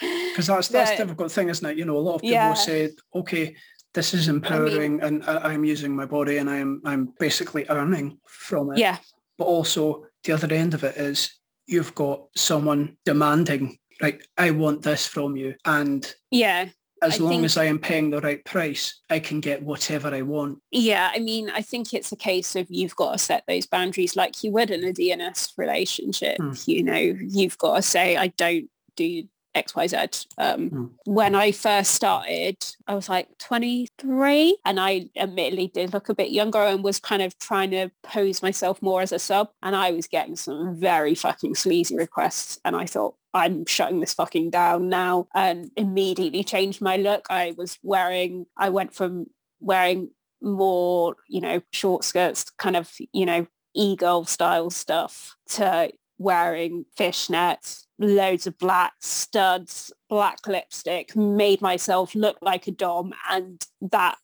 Because 0.00 0.46
that's 0.46 0.68
that's 0.68 0.90
the 0.92 0.96
difficult 1.04 1.30
thing, 1.32 1.48
isn't 1.48 1.68
it? 1.70 1.76
You 1.78 1.84
know, 1.84 1.96
a 1.96 2.00
lot 2.00 2.16
of 2.16 2.22
people 2.22 2.32
Yeah. 2.32 2.54
say, 2.54 2.90
okay, 3.14 3.54
this 3.92 4.12
is 4.14 4.28
empowering 4.28 5.00
and 5.00 5.24
I, 5.24 5.52
I'm 5.52 5.64
using 5.64 5.94
my 5.94 6.06
body 6.06 6.38
and 6.38 6.50
I'm 6.50 6.80
I'm 6.84 7.12
basically 7.18 7.64
earning 7.68 8.18
from 8.26 8.72
it. 8.72 8.78
yeah 8.78 8.98
But 9.38 9.44
also 9.44 10.06
the 10.24 10.32
other 10.32 10.52
end 10.52 10.74
of 10.74 10.82
it 10.84 10.96
is 10.96 11.30
you've 11.66 11.94
got 11.94 12.24
someone 12.36 12.96
demanding, 13.04 13.78
like, 14.00 14.26
I 14.36 14.50
want 14.50 14.82
this 14.82 15.06
from 15.06 15.36
you. 15.36 15.54
And 15.64 16.12
yeah 16.30 16.68
as 17.06 17.20
I 17.20 17.22
long 17.24 17.32
think- 17.32 17.44
as 17.44 17.56
I 17.56 17.64
am 17.64 17.78
paying 17.78 18.10
the 18.10 18.20
right 18.20 18.44
price, 18.44 19.00
I 19.10 19.18
can 19.18 19.40
get 19.40 19.62
whatever 19.62 20.08
I 20.14 20.22
want. 20.22 20.58
Yeah, 20.70 21.10
I 21.14 21.18
mean, 21.18 21.50
I 21.50 21.62
think 21.62 21.92
it's 21.94 22.12
a 22.12 22.16
case 22.16 22.56
of 22.56 22.66
you've 22.70 22.96
got 22.96 23.12
to 23.12 23.18
set 23.18 23.44
those 23.46 23.66
boundaries 23.66 24.16
like 24.16 24.42
you 24.42 24.50
would 24.52 24.70
in 24.70 24.84
a 24.84 24.92
DNS 24.92 25.52
relationship. 25.56 26.36
Hmm. 26.38 26.52
You 26.66 26.82
know, 26.82 26.96
you've 27.28 27.58
got 27.58 27.76
to 27.76 27.82
say, 27.82 28.16
I 28.16 28.28
don't 28.28 28.68
do 28.96 29.24
XYZ. 29.54 30.26
Um, 30.38 30.68
Hmm. 30.68 30.86
When 31.04 31.34
I 31.34 31.52
first 31.52 31.92
started, 31.92 32.56
I 32.86 32.94
was 32.94 33.08
like 33.08 33.38
23 33.38 34.58
and 34.64 34.80
I 34.80 35.08
admittedly 35.16 35.68
did 35.68 35.92
look 35.92 36.08
a 36.08 36.14
bit 36.14 36.30
younger 36.30 36.58
and 36.58 36.82
was 36.82 36.98
kind 36.98 37.22
of 37.22 37.38
trying 37.38 37.70
to 37.70 37.90
pose 38.02 38.42
myself 38.42 38.80
more 38.82 39.02
as 39.02 39.12
a 39.12 39.18
sub. 39.18 39.50
And 39.62 39.76
I 39.76 39.90
was 39.92 40.06
getting 40.06 40.36
some 40.36 40.74
very 40.78 41.14
fucking 41.14 41.54
sleazy 41.54 41.96
requests. 41.96 42.58
And 42.64 42.74
I 42.76 42.86
thought, 42.86 43.14
I'm 43.32 43.66
shutting 43.66 44.00
this 44.00 44.14
fucking 44.14 44.50
down 44.50 44.88
now 44.88 45.26
and 45.34 45.70
immediately 45.76 46.44
changed 46.44 46.80
my 46.80 46.96
look. 46.96 47.26
I 47.30 47.54
was 47.56 47.78
wearing, 47.82 48.46
I 48.56 48.70
went 48.70 48.94
from 48.94 49.26
wearing 49.60 50.10
more, 50.40 51.16
you 51.28 51.40
know, 51.40 51.62
short 51.72 52.04
skirts, 52.04 52.44
kind 52.58 52.76
of, 52.76 52.92
you 53.12 53.26
know, 53.26 53.46
e-girl 53.74 54.24
style 54.24 54.70
stuff 54.70 55.36
to 55.48 55.90
wearing 56.18 56.84
fishnets, 56.98 57.84
loads 57.98 58.46
of 58.46 58.56
black 58.58 58.92
studs, 59.00 59.92
black 60.08 60.46
lipstick, 60.46 61.14
made 61.16 61.60
myself 61.60 62.14
look 62.14 62.38
like 62.42 62.66
a 62.66 62.70
dom. 62.72 63.12
And 63.30 63.64
that 63.90 64.16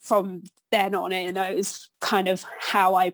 from 0.00 0.42
then 0.70 0.94
on 0.94 1.12
in, 1.12 1.36
it 1.36 1.56
was 1.56 1.88
kind 2.00 2.28
of 2.28 2.44
how 2.60 2.94
I 2.94 3.12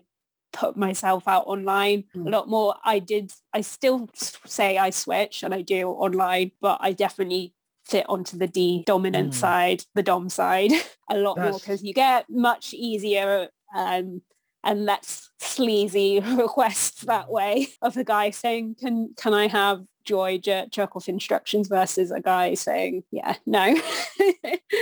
put 0.51 0.77
myself 0.77 1.27
out 1.27 1.45
online 1.47 2.03
Mm. 2.15 2.27
a 2.27 2.29
lot 2.29 2.47
more. 2.47 2.75
I 2.83 2.99
did, 2.99 3.31
I 3.53 3.61
still 3.61 4.09
say 4.45 4.77
I 4.77 4.91
switch 4.91 5.43
and 5.43 5.53
I 5.53 5.61
do 5.61 5.89
online, 5.89 6.51
but 6.61 6.77
I 6.79 6.91
definitely 6.93 7.53
fit 7.85 8.05
onto 8.07 8.37
the 8.37 8.47
D 8.47 8.83
dominant 8.85 9.31
Mm. 9.31 9.35
side, 9.35 9.83
the 9.93 10.03
dom 10.03 10.29
side 10.29 10.71
a 11.09 11.17
lot 11.17 11.37
more 11.39 11.59
because 11.59 11.83
you 11.83 11.93
get 11.93 12.29
much 12.29 12.73
easier 12.73 13.49
um, 13.75 14.21
and 14.63 14.87
that's 14.87 15.29
sleazy 15.39 16.19
requests 16.37 17.01
that 17.01 17.29
way 17.29 17.67
of 17.81 17.97
a 17.97 18.03
guy 18.03 18.29
saying, 18.29 18.75
can 18.79 19.13
can 19.17 19.33
I 19.33 19.47
have 19.47 19.83
joy 20.03 20.37
jerk, 20.37 20.69
jerk 20.69 20.95
off 20.95 21.07
instructions 21.07 21.67
versus 21.67 22.11
a 22.11 22.19
guy 22.19 22.53
saying, 22.53 23.03
yeah, 23.11 23.35
no. 23.45 23.75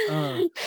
Oh. 0.09 0.49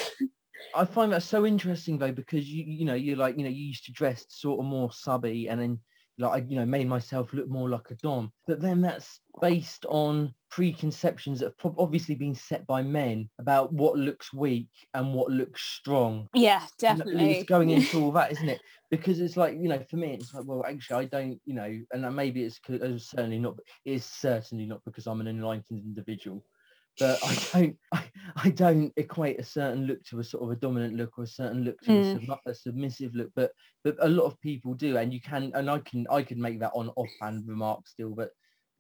I 0.77 0.85
find 0.85 1.13
that 1.13 1.23
so 1.23 1.47
interesting 1.47 1.99
though 1.99 2.11
because 2.11 2.49
you 2.49 2.65
you 2.67 2.85
know 2.85 2.95
you're 2.95 3.17
like 3.17 3.39
you 3.39 3.45
know 3.45 3.51
you 3.51 3.65
used 3.67 3.85
to 3.85 3.93
dress 3.93 4.27
sort 4.29 4.59
of 4.59 4.67
more 4.67 4.93
subby 4.93 5.49
and 5.49 5.61
then 5.61 5.79
like 6.19 6.33
I, 6.43 6.47
you 6.47 6.57
know, 6.57 6.67
made 6.67 6.89
myself 6.89 7.33
look 7.33 7.49
more 7.49 7.69
like 7.69 7.91
a 7.91 7.97
dom. 7.97 8.33
But 8.47 8.61
then 8.61 8.81
that's 8.81 9.21
based 9.41 9.85
on 9.87 10.35
preconceptions 10.51 11.41
that 11.41 11.55
have 11.63 11.75
obviously 11.79 12.15
been 12.15 12.35
set 12.35 12.67
by 12.67 12.83
men 12.83 13.29
about 13.39 13.73
what 13.73 13.97
looks 13.99 14.33
weak 14.33 14.69
and 14.95 15.15
what 15.15 15.31
looks 15.31 15.63
strong. 15.63 16.29
Yeah, 16.35 16.67
And 16.89 16.99
definitely. 16.99 17.31
It's 17.33 17.43
going 17.45 17.71
into 17.71 17.99
all 18.03 18.13
that, 18.13 18.33
isn't 18.33 18.49
it? 18.49 18.63
Because 18.91 19.21
it's 19.21 19.37
like, 19.37 19.55
you 19.55 19.69
know, 19.69 19.83
for 19.91 19.97
me, 19.97 20.15
it's 20.15 20.35
like, 20.35 20.45
well, 20.47 20.65
actually, 20.67 21.05
I 21.05 21.09
don't, 21.09 21.41
you 21.47 21.55
know, 21.55 21.81
and 21.93 22.17
maybe 22.17 22.45
it's 22.45 22.59
'cause- 22.59 22.81
uh, 22.81 22.99
certainly 22.99 23.39
not, 23.39 23.59
it 23.85 23.93
is 23.93 24.05
certainly 24.05 24.67
not 24.67 24.85
because 24.85 25.07
I'm 25.07 25.21
an 25.21 25.29
enlightened 25.29 25.81
individual. 25.85 26.45
But 26.99 27.21
I 27.25 27.35
don't, 27.53 27.79
I, 27.93 28.11
I 28.37 28.51
don't 28.51 28.93
equate 28.97 29.41
a 29.41 29.45
certain 29.45 29.87
look 29.87 30.03
to 30.05 30.21
a 30.21 30.25
sort 30.25 30.45
of 30.45 30.51
a 30.51 30.57
dominant 30.57 30.97
look 30.97 31.19
or 31.19 31.25
a 31.25 31.27
certain 31.27 31.65
look 31.65 31.81
to 31.83 31.99
a, 31.99 32.03
Mm. 32.03 32.05
sub- 32.05 32.41
a 32.47 32.55
submissive 32.55 33.15
look. 33.15 33.31
But 33.35 33.53
but 33.83 33.97
a 34.01 34.09
lot 34.09 34.27
of 34.27 34.41
people 34.41 34.75
do, 34.75 34.97
and 34.97 35.13
you 35.13 35.21
can, 35.21 35.53
and 35.55 35.71
I 35.71 35.81
can, 35.81 36.07
I 36.11 36.23
can 36.23 36.41
make 36.41 36.61
that 36.61 36.73
on 36.75 36.91
offhand 36.97 37.47
remark 37.49 37.89
still, 37.89 38.11
but 38.15 38.31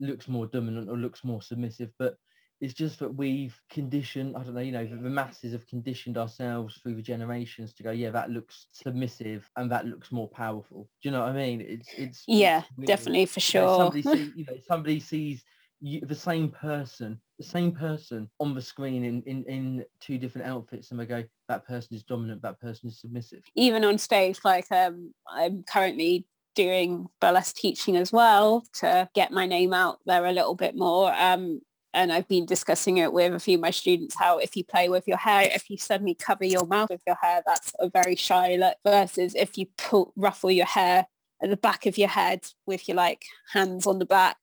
looks 0.00 0.28
more 0.28 0.46
dominant 0.46 0.88
or 0.88 0.96
looks 0.96 1.24
more 1.24 1.42
submissive. 1.42 1.90
But 1.98 2.16
it's 2.60 2.74
just 2.74 2.98
that 3.00 3.10
we've 3.14 3.58
conditioned, 3.70 4.36
I 4.36 4.42
don't 4.44 4.54
know, 4.54 4.60
you 4.60 4.72
know, 4.72 4.86
the, 4.86 4.96
the 4.96 5.10
masses 5.10 5.52
have 5.52 5.66
conditioned 5.66 6.16
ourselves 6.16 6.78
through 6.78 6.94
the 6.94 7.02
generations 7.02 7.74
to 7.74 7.82
go, 7.82 7.90
yeah, 7.90 8.10
that 8.10 8.30
looks 8.30 8.68
submissive 8.72 9.50
and 9.56 9.70
that 9.70 9.86
looks 9.86 10.12
more 10.12 10.28
powerful. 10.30 10.88
Do 11.02 11.08
you 11.08 11.12
know 11.12 11.20
what 11.20 11.30
I 11.30 11.32
mean? 11.32 11.60
It's 11.60 11.92
it's 11.96 12.26
yeah, 12.26 12.64
it's 12.78 12.84
definitely 12.86 13.26
for 13.26 13.40
You 13.46 13.54
know, 13.54 13.66
sure. 13.66 13.68
somebody 13.68 14.02
see, 14.02 14.32
you 14.36 14.44
know, 14.48 14.56
somebody 14.66 15.00
sees 15.00 15.44
you, 15.80 16.00
the 16.00 16.14
same 16.14 16.50
person, 16.50 17.20
the 17.38 17.44
same 17.44 17.72
person 17.72 18.28
on 18.38 18.54
the 18.54 18.62
screen 18.62 19.04
in, 19.04 19.22
in, 19.22 19.44
in 19.44 19.84
two 20.00 20.18
different 20.18 20.46
outfits 20.46 20.90
and 20.90 21.00
they 21.00 21.06
go, 21.06 21.24
that 21.48 21.66
person 21.66 21.96
is 21.96 22.02
dominant, 22.02 22.42
that 22.42 22.60
person 22.60 22.88
is 22.88 23.00
submissive. 23.00 23.42
Even 23.54 23.84
on 23.84 23.98
stage, 23.98 24.38
like 24.44 24.70
um, 24.70 25.12
I'm 25.28 25.64
currently 25.64 26.26
doing 26.54 27.08
burlesque 27.20 27.56
teaching 27.56 27.96
as 27.96 28.12
well 28.12 28.64
to 28.74 29.08
get 29.14 29.32
my 29.32 29.46
name 29.46 29.72
out 29.72 29.98
there 30.06 30.24
a 30.26 30.32
little 30.32 30.54
bit 30.54 30.76
more. 30.76 31.12
Um, 31.12 31.60
and 31.92 32.12
I've 32.12 32.28
been 32.28 32.46
discussing 32.46 32.98
it 32.98 33.12
with 33.12 33.32
a 33.34 33.38
few 33.38 33.56
of 33.56 33.62
my 33.62 33.70
students 33.70 34.16
how 34.18 34.38
if 34.38 34.56
you 34.56 34.64
play 34.64 34.88
with 34.88 35.06
your 35.06 35.16
hair, 35.16 35.48
if 35.52 35.70
you 35.70 35.76
suddenly 35.76 36.14
cover 36.14 36.44
your 36.44 36.66
mouth 36.66 36.90
with 36.90 37.02
your 37.06 37.16
hair, 37.20 37.42
that's 37.46 37.72
a 37.78 37.88
very 37.88 38.16
shy 38.16 38.56
look 38.56 38.76
versus 38.84 39.34
if 39.34 39.56
you 39.56 39.66
pull, 39.78 40.12
ruffle 40.16 40.50
your 40.50 40.66
hair 40.66 41.06
at 41.42 41.50
the 41.50 41.56
back 41.56 41.86
of 41.86 41.98
your 41.98 42.08
head 42.08 42.40
with 42.66 42.88
your 42.88 42.96
like 42.96 43.24
hands 43.52 43.86
on 43.86 43.98
the 43.98 44.06
back, 44.06 44.36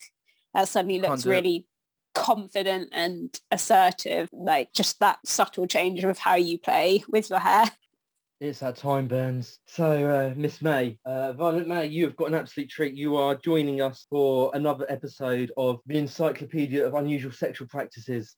that 0.53 0.67
suddenly 0.67 0.99
looks 0.99 1.25
really 1.25 1.65
confident 2.13 2.89
and 2.91 3.39
assertive. 3.51 4.29
Like 4.31 4.73
just 4.73 4.99
that 4.99 5.19
subtle 5.25 5.67
change 5.67 6.03
of 6.03 6.17
how 6.17 6.35
you 6.35 6.57
play 6.57 7.03
with 7.07 7.29
your 7.29 7.39
hair. 7.39 7.65
It's 8.39 8.59
that 8.61 8.75
time, 8.75 9.07
Burns. 9.07 9.59
So, 9.67 9.85
uh, 10.09 10.33
Miss 10.35 10.63
May, 10.63 10.97
uh, 11.05 11.33
Violet 11.33 11.67
May, 11.67 11.85
you 11.85 12.05
have 12.05 12.15
got 12.15 12.29
an 12.29 12.33
absolute 12.33 12.71
treat. 12.71 12.95
You 12.95 13.15
are 13.15 13.35
joining 13.35 13.81
us 13.81 14.07
for 14.09 14.49
another 14.55 14.87
episode 14.89 15.51
of 15.57 15.79
the 15.85 15.99
Encyclopedia 15.99 16.83
of 16.83 16.95
Unusual 16.95 17.31
Sexual 17.31 17.67
Practices. 17.67 18.35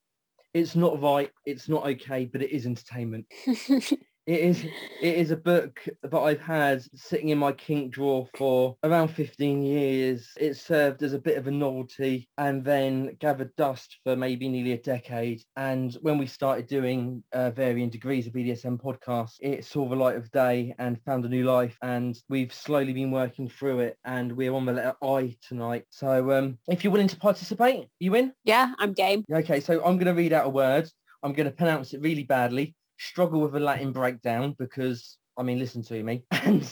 It's 0.53 0.76
not 0.76 1.01
right, 1.01 1.32
it's 1.45 1.69
not 1.69 1.86
okay, 1.86 2.26
but 2.26 2.41
it 2.41 2.51
is 2.51 2.65
entertainment. 2.65 3.26
It 4.26 4.39
is 4.39 4.63
it 4.63 5.15
is 5.15 5.32
a 5.32 5.38
book 5.38 5.82
that 6.01 6.17
I've 6.17 6.39
had 6.39 6.82
sitting 6.95 7.30
in 7.30 7.38
my 7.38 7.51
kink 7.51 7.91
drawer 7.91 8.28
for 8.38 8.78
around 8.84 9.09
15 9.09 9.61
years. 9.61 10.30
It 10.38 10.55
served 10.55 11.03
as 11.03 11.11
a 11.11 11.19
bit 11.19 11.38
of 11.38 11.47
a 11.47 11.51
novelty 11.51 12.30
and 12.38 12.63
then 12.63 13.17
gathered 13.19 13.53
dust 13.57 13.97
for 14.05 14.15
maybe 14.15 14.47
nearly 14.47 14.71
a 14.71 14.78
decade. 14.78 15.43
And 15.57 15.93
when 16.01 16.17
we 16.17 16.26
started 16.26 16.67
doing 16.67 17.21
uh, 17.34 17.51
varying 17.51 17.89
degrees 17.89 18.26
of 18.26 18.34
BDSM 18.34 18.82
podcasts, 18.82 19.36
it 19.41 19.65
saw 19.65 19.89
the 19.89 19.95
light 19.95 20.15
of 20.15 20.32
day 20.32 20.74
and 20.80 21.01
found 21.03 21.26
a 21.26 21.30
new 21.30 21.43
life. 21.43 21.78
And 21.82 22.17
we've 22.30 22.53
slowly 22.53 22.93
been 22.93 23.11
working 23.11 23.49
through 23.49 23.80
it 23.80 23.97
and 24.05 24.32
we're 24.32 24.53
on 24.53 24.65
the 24.65 24.74
letter 24.74 24.95
I 25.03 25.36
tonight. 25.45 25.84
So 25.89 26.32
um, 26.32 26.57
if 26.69 26.84
you're 26.84 26.93
willing 26.93 27.07
to 27.09 27.17
participate, 27.17 27.88
you 27.99 28.15
in? 28.15 28.32
yeah, 28.45 28.74
I'm 28.80 28.93
game. 28.93 29.26
Okay, 29.32 29.59
so 29.59 29.84
I'm 29.84 29.97
going 29.97 30.05
to 30.05 30.13
read 30.13 30.32
out 30.32 30.45
a 30.45 30.49
word. 30.49 30.89
I'm 31.24 31.34
going 31.34 31.45
to 31.45 31.55
pronounce 31.55 31.93
it 31.93 32.01
really 32.01 32.24
badly, 32.24 32.76
struggle 32.98 33.41
with 33.41 33.56
a 33.56 33.60
Latin 33.60 33.91
breakdown 33.91 34.56
because, 34.58 35.18
I 35.38 35.44
mean, 35.44 35.60
listen 35.60 35.84
to 35.84 36.04
me. 36.04 36.24
And 36.44 36.68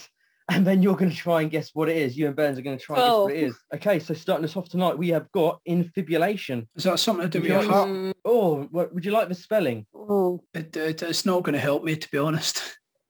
and 0.50 0.66
then 0.66 0.82
you're 0.82 0.96
going 0.96 1.10
to 1.10 1.16
try 1.16 1.40
and 1.40 1.50
guess 1.50 1.70
what 1.72 1.88
it 1.88 1.96
is. 1.96 2.18
You 2.18 2.26
and 2.26 2.36
Burns 2.36 2.58
are 2.58 2.62
going 2.62 2.76
to 2.76 2.84
try 2.84 2.96
and 2.96 3.04
guess 3.06 3.16
what 3.18 3.32
it 3.32 3.52
Oh. 3.72 3.76
Okay, 3.76 3.98
so 4.00 4.12
starting 4.12 4.44
us 4.44 4.56
off 4.56 4.68
tonight, 4.68 4.98
we 4.98 5.08
have 5.10 5.30
got 5.32 5.60
infibulation. 5.64 6.68
Is 6.74 6.84
that 6.84 6.98
something 6.98 7.30
to 7.30 7.30
do 7.30 7.40
with 7.40 7.50
your 7.50 7.62
heart? 7.62 7.88
Mm, 7.88 8.12
Oh, 8.24 8.64
what, 8.72 8.92
would 8.92 9.04
you 9.04 9.12
like 9.12 9.28
the 9.28 9.34
spelling? 9.36 9.86
ooh. 9.94 10.42
It, 10.52 10.76
it, 10.76 11.00
it's 11.02 11.24
not 11.24 11.44
going 11.44 11.54
to 11.54 11.60
help 11.60 11.84
me, 11.84 11.96
to 11.96 12.10
be 12.10 12.18
honest. 12.18 12.62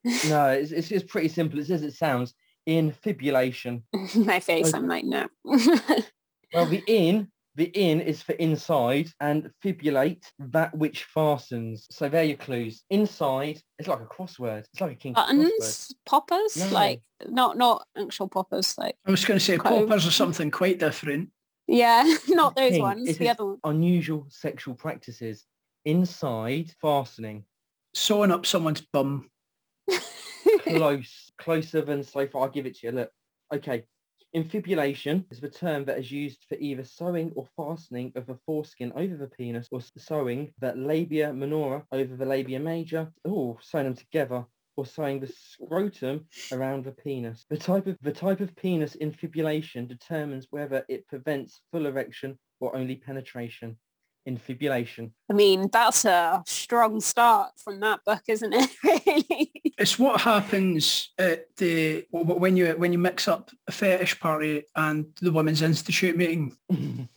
No, 0.29 0.49
it's, 0.49 0.73
it's, 0.73 0.91
it's 0.91 1.05
pretty 1.05 1.29
simple. 1.29 1.61
It's 1.61 1.71
as 1.71 1.83
it 1.85 1.95
sounds. 1.95 2.35
Infibulation. 2.67 3.85
my 4.17 4.41
face, 4.41 4.69
Okay. 4.69 4.77
I'm 4.79 4.89
like, 4.89 5.05
no. 5.05 5.29
Well, 5.45 6.67
the 6.67 6.83
in, 6.87 7.31
the 7.55 7.65
in 7.65 8.01
is 8.01 8.23
for 8.23 8.33
inside 8.33 9.11
and 9.21 9.51
fibulate, 9.61 10.25
that 10.39 10.75
which 10.77 11.05
fastens. 11.05 11.87
So 11.91 12.09
there 12.09 12.23
are 12.23 12.25
your 12.25 12.37
clues. 12.39 12.83
Inside, 12.89 13.61
it's 13.79 13.89
like 13.89 14.01
a 14.01 14.07
crossword. 14.07 14.65
It's 14.73 14.81
like 14.81 14.93
a 14.93 14.95
king 14.95 15.15
crossword. 15.15 15.27
Buttons, 15.27 15.95
poppers, 16.07 16.57
No. 16.57 16.69
like 16.69 17.03
not 17.29 17.57
not 17.59 17.87
actual 17.99 18.29
poppers, 18.29 18.77
like 18.79 18.95
I 19.07 19.11
was 19.11 19.25
going 19.25 19.39
to 19.39 19.45
say 19.45 19.59
Quite- 19.59 19.87
poppers 19.87 20.07
are 20.07 20.11
something 20.11 20.51
quite 20.51 20.79
different. 20.79 21.31
yeah, 21.67 22.03
not 22.29 22.57
those 22.57 22.73
King. 22.73 22.83
ones. 22.83 23.09
It 23.09 23.19
the 23.19 23.29
other 23.29 23.45
one. 23.45 23.59
Unusual 23.65 24.27
sexual 24.31 24.75
practices. 24.75 25.45
Inside, 25.85 26.73
fastening. 26.81 27.45
Sewing 27.95 28.31
up 28.33 28.47
someone's 28.47 28.81
bum. 28.81 29.29
Close, 30.63 31.31
closer 31.39 31.83
than 31.83 32.03
so 32.03 32.27
far. 32.27 32.43
I'll 32.43 32.49
give 32.49 32.67
it 32.67 32.77
to 32.79 32.87
you. 32.87 32.93
Look. 32.93 33.11
Okay. 33.55 33.85
Infibulation 34.35 35.27
is 35.31 35.41
the 35.41 35.51
term 35.51 35.85
that 35.85 35.99
is 35.99 36.11
used 36.11 36.47
for 36.49 36.57
either 36.59 36.85
sewing 36.85 37.33
or 37.37 37.47
fastening 37.55 38.13
of 38.17 38.27
the 38.27 38.39
foreskin 38.47 38.91
over 38.97 39.15
the 39.15 39.27
penis 39.27 39.69
or 39.71 39.81
sewing 39.99 40.51
the 40.59 40.73
labia 40.75 41.35
minora 41.35 41.85
over 41.93 42.17
the 42.17 42.25
labia 42.25 42.59
major. 42.59 43.13
Oh, 43.27 43.59
sewing 43.61 43.85
them 43.85 43.95
together 43.95 44.47
or 44.77 44.87
sewing 44.87 45.21
the 45.21 45.27
scrotum 45.27 46.27
around 46.51 46.85
the 46.85 46.93
penis. 46.93 47.45
The 47.51 47.59
type 47.59 47.87
of 47.87 47.99
the 48.01 48.13
type 48.13 48.41
of 48.41 48.57
penis 48.57 48.95
infibulation 48.95 49.87
determines 49.87 50.47
whether 50.51 50.83
it 50.89 51.07
prevents 51.09 51.61
full 51.71 51.85
erection 51.85 52.39
or 52.61 52.75
only 52.75 52.97
penetration. 52.97 53.77
Infibulation. 54.25 55.13
I 55.29 55.35
mean, 55.35 55.69
that's 55.73 56.05
a 56.05 56.43
strong 56.47 57.01
start 57.01 57.51
from 57.63 57.81
that 57.81 58.01
book, 58.07 58.23
isn't 58.29 58.55
it? 58.55 58.71
really? 58.85 59.53
It's 59.83 59.99
what 59.99 60.21
happens 60.21 61.11
at 61.19 61.57
the 61.57 62.07
when 62.13 62.57
you 62.57 62.69
when 62.75 62.93
you 62.93 63.01
mix 63.01 63.27
up 63.27 63.51
a 63.67 63.73
fetish 63.73 64.21
party 64.21 64.63
and 64.77 65.07
the 65.21 65.33
women's 65.33 65.61
institute 65.61 66.17
meeting. 66.17 66.57
and 66.71 67.09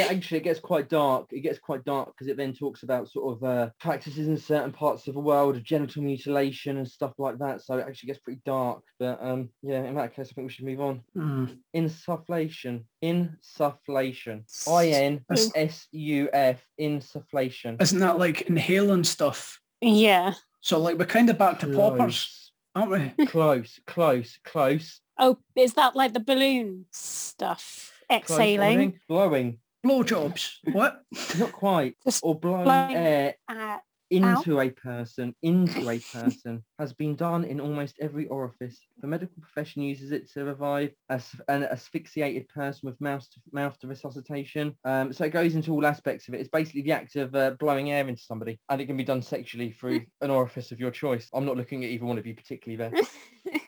it 0.00 0.10
actually 0.10 0.38
it 0.38 0.44
gets 0.44 0.60
quite 0.60 0.88
dark. 0.88 1.26
It 1.30 1.42
gets 1.42 1.58
quite 1.58 1.84
dark 1.84 2.14
because 2.14 2.28
it 2.28 2.38
then 2.38 2.54
talks 2.54 2.84
about 2.84 3.10
sort 3.10 3.36
of 3.36 3.44
uh, 3.44 3.68
practices 3.80 4.28
in 4.28 4.38
certain 4.38 4.72
parts 4.72 5.08
of 5.08 5.12
the 5.12 5.20
world 5.20 5.56
of 5.56 5.62
genital 5.62 6.02
mutilation 6.02 6.78
and 6.78 6.88
stuff 6.88 7.12
like 7.18 7.38
that. 7.40 7.60
So 7.60 7.76
it 7.76 7.84
actually 7.86 8.06
gets 8.06 8.20
pretty 8.20 8.40
dark. 8.46 8.82
But 8.98 9.22
um, 9.22 9.50
yeah, 9.62 9.84
in 9.84 9.94
that 9.96 10.16
case, 10.16 10.28
I 10.30 10.32
think 10.32 10.46
we 10.46 10.52
should 10.54 10.64
move 10.64 10.80
on. 10.80 11.02
Hmm. 11.12 11.44
Insufflation. 11.76 12.84
Insufflation. 13.04 14.44
I 14.66 14.86
N 14.86 15.22
S 15.54 15.86
U 15.92 16.30
F. 16.32 16.64
Insufflation. 16.80 17.82
Isn't 17.82 18.00
that 18.00 18.18
like 18.18 18.40
inhaling 18.40 19.04
stuff? 19.04 19.60
yeah. 19.82 20.32
So 20.64 20.78
like 20.78 20.96
we're 20.98 21.04
kind 21.04 21.28
of 21.28 21.36
back 21.36 21.58
to 21.58 21.66
poppers, 21.66 22.50
aren't 22.74 22.90
we? 23.18 23.26
Close, 23.26 23.80
close, 23.86 24.38
close. 24.44 25.02
Oh, 25.18 25.36
is 25.54 25.74
that 25.74 25.94
like 25.94 26.14
the 26.14 26.20
balloon 26.20 26.86
stuff? 26.90 27.92
Exhaling. 28.10 28.62
Everything. 28.62 29.00
Blowing. 29.06 29.58
Blowjobs. 29.84 30.54
What? 30.72 31.02
Not 31.38 31.52
quite. 31.52 31.96
Just 32.02 32.24
Or 32.24 32.34
blowing 32.40 32.64
blowing 32.64 32.96
air 32.96 33.34
Uh, 33.46 33.76
into 34.16 34.60
a 34.60 34.70
person, 34.70 35.34
into 35.42 35.88
a 35.88 35.98
person, 36.12 36.62
has 36.78 36.92
been 36.92 37.16
done 37.16 37.44
in 37.44 37.60
almost 37.60 37.96
every 38.00 38.26
orifice. 38.28 38.78
The 39.00 39.06
medical 39.06 39.40
profession 39.40 39.82
uses 39.82 40.12
it 40.12 40.30
to 40.32 40.44
revive 40.44 40.92
as 41.08 41.28
an 41.48 41.64
asphyxiated 41.64 42.48
person 42.48 42.80
with 42.84 43.00
mouth 43.00 43.28
to, 43.30 43.40
mouth 43.52 43.78
to 43.80 43.86
resuscitation. 43.86 44.76
Um, 44.84 45.12
so 45.12 45.24
it 45.24 45.30
goes 45.30 45.54
into 45.54 45.72
all 45.72 45.86
aspects 45.86 46.28
of 46.28 46.34
it. 46.34 46.40
It's 46.40 46.50
basically 46.50 46.82
the 46.82 46.92
act 46.92 47.16
of 47.16 47.34
uh, 47.34 47.50
blowing 47.58 47.90
air 47.90 48.06
into 48.06 48.22
somebody, 48.22 48.58
and 48.68 48.80
it 48.80 48.86
can 48.86 48.96
be 48.96 49.04
done 49.04 49.22
sexually 49.22 49.72
through 49.72 50.02
an 50.20 50.30
orifice 50.30 50.72
of 50.72 50.80
your 50.80 50.90
choice. 50.90 51.28
I'm 51.32 51.46
not 51.46 51.56
looking 51.56 51.84
at 51.84 51.90
either 51.90 52.06
one 52.06 52.18
of 52.18 52.26
you 52.26 52.34
particularly 52.34 52.76
there. 52.76 53.02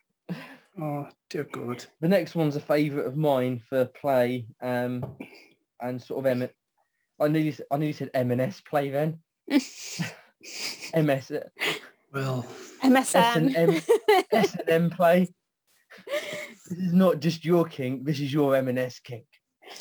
Oh 0.78 1.09
dear 1.30 1.44
God. 1.44 1.84
The 2.01 2.09
next 2.09 2.34
one's 2.34 2.57
a 2.57 2.61
favourite 2.61 3.07
of 3.07 3.16
mine 3.16 3.62
for 3.68 3.86
play, 3.86 4.47
um, 4.61 5.16
and 5.80 6.03
sort 6.03 6.20
of 6.20 6.26
M. 6.26 6.49
I 7.18 7.28
nearly, 7.28 7.57
I 7.70 7.78
nearly 7.78 7.94
said 7.94 8.11
M&S 8.12 8.61
play 8.61 8.90
then. 8.90 9.20
MS, 10.94 11.32
Well, 12.12 12.47
MSN. 12.82 13.55
S&M. 13.55 14.24
S&M 14.32 14.90
play. 14.90 15.28
This 16.68 16.78
is 16.78 16.92
not 16.92 17.20
just 17.20 17.44
your 17.44 17.64
kink, 17.64 18.05
this 18.05 18.20
is 18.20 18.32
your 18.32 18.57
M&S 18.57 18.99
kink. 19.01 19.26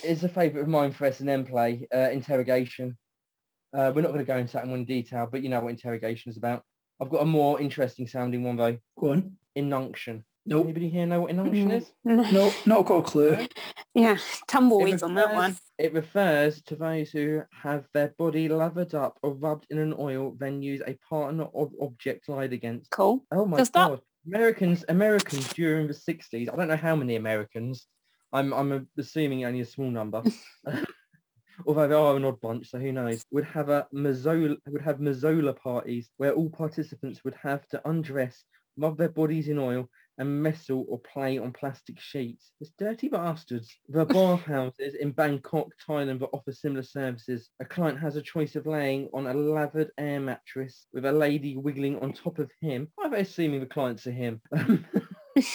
It's 0.03 0.23
a 0.23 0.29
favourite 0.29 0.63
of 0.63 0.67
mine 0.67 0.91
for 0.91 1.05
S&M 1.05 1.45
play, 1.45 1.87
uh, 1.93 2.09
interrogation. 2.11 2.97
Uh, 3.75 3.91
we're 3.93 4.01
not 4.01 4.13
going 4.13 4.19
to 4.19 4.25
go 4.25 4.37
into 4.37 4.53
that 4.53 4.63
in 4.65 4.71
one 4.71 4.85
detail, 4.85 5.27
but 5.29 5.43
you 5.43 5.49
know 5.49 5.59
what 5.59 5.69
interrogation 5.69 6.29
is 6.31 6.37
about. 6.37 6.63
I've 7.01 7.09
got 7.09 7.21
a 7.21 7.25
more 7.25 7.59
interesting 7.59 8.07
sounding 8.07 8.43
one 8.43 8.55
though. 8.55 8.77
go 8.97 9.11
on. 9.11 9.33
Inunction. 9.55 10.23
Nope. 10.45 10.65
Anybody 10.65 10.89
here 10.89 11.05
know 11.05 11.21
what 11.21 11.31
inunction 11.31 11.71
is? 11.71 11.91
No, 12.03 12.53
not 12.65 12.85
got 12.85 12.97
a 12.97 13.01
clue. 13.01 13.47
Yeah, 13.93 14.17
tumbleweeds 14.47 15.03
on 15.03 15.15
that 15.15 15.33
one. 15.33 15.57
It 15.77 15.93
refers 15.93 16.61
to 16.63 16.75
those 16.75 17.11
who 17.11 17.41
have 17.51 17.85
their 17.93 18.13
body 18.17 18.47
lathered 18.47 18.93
up 18.95 19.19
or 19.21 19.33
rubbed 19.33 19.67
in 19.69 19.77
an 19.77 19.93
oil, 19.99 20.35
then 20.39 20.61
use 20.61 20.81
a 20.87 20.97
partner 21.09 21.43
or 21.45 21.69
object 21.81 22.29
lied 22.29 22.53
against. 22.53 22.91
Cool. 22.91 23.25
Oh 23.31 23.45
my 23.45 23.57
Does 23.57 23.69
that- 23.71 23.89
god! 23.89 24.01
Americans, 24.25 24.83
Americans 24.89 25.53
during 25.53 25.87
the 25.87 25.93
'60s. 25.93 26.49
I 26.51 26.55
don't 26.55 26.67
know 26.69 26.75
how 26.77 26.95
many 26.95 27.15
Americans. 27.15 27.87
I'm 28.33 28.53
I'm 28.53 28.87
assuming 28.97 29.45
only 29.45 29.61
a 29.61 29.65
small 29.65 29.91
number. 29.91 30.23
Although 31.67 31.87
they 31.87 31.95
are 31.95 32.15
an 32.17 32.25
odd 32.25 32.41
bunch, 32.41 32.69
so 32.69 32.79
who 32.79 32.91
knows? 32.91 33.23
Would 33.31 33.45
have 33.45 33.69
a 33.69 33.87
Mazola, 33.93 34.57
would 34.67 34.81
have 34.81 34.97
Mazola 34.99 35.55
parties 35.55 36.09
where 36.17 36.33
all 36.33 36.49
participants 36.49 37.23
would 37.23 37.35
have 37.35 37.65
to 37.69 37.81
undress, 37.87 38.43
rub 38.77 38.97
their 38.97 39.09
bodies 39.09 39.47
in 39.47 39.57
oil, 39.59 39.87
and 40.17 40.45
messle 40.45 40.85
or 40.87 40.99
play 40.99 41.37
on 41.37 41.51
plastic 41.51 41.99
sheets. 41.99 42.51
It's 42.61 42.71
dirty 42.77 43.09
bastards. 43.09 43.75
The 43.89 44.05
bathhouses 44.05 44.95
in 44.95 45.11
Bangkok, 45.11 45.67
Thailand 45.87 46.19
that 46.19 46.29
offer 46.33 46.51
similar 46.51 46.83
services. 46.83 47.49
A 47.59 47.65
client 47.65 47.99
has 47.99 48.15
a 48.15 48.21
choice 48.21 48.55
of 48.55 48.65
laying 48.65 49.09
on 49.13 49.27
a 49.27 49.33
lathered 49.33 49.91
air 49.97 50.19
mattress 50.19 50.87
with 50.93 51.05
a 51.05 51.11
lady 51.11 51.57
wiggling 51.57 51.99
on 51.99 52.13
top 52.13 52.39
of 52.39 52.49
him. 52.61 52.87
I'm 52.99 53.13
assuming 53.13 53.59
the 53.59 53.65
client's 53.65 54.07
are 54.07 54.11
him. 54.11 54.41
Um, 54.51 54.85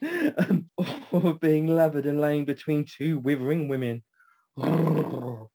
or 1.12 1.34
being 1.34 1.66
lathered 1.66 2.06
and 2.06 2.20
laying 2.20 2.44
between 2.44 2.84
two 2.84 3.18
withering 3.18 3.68
women. 3.68 4.02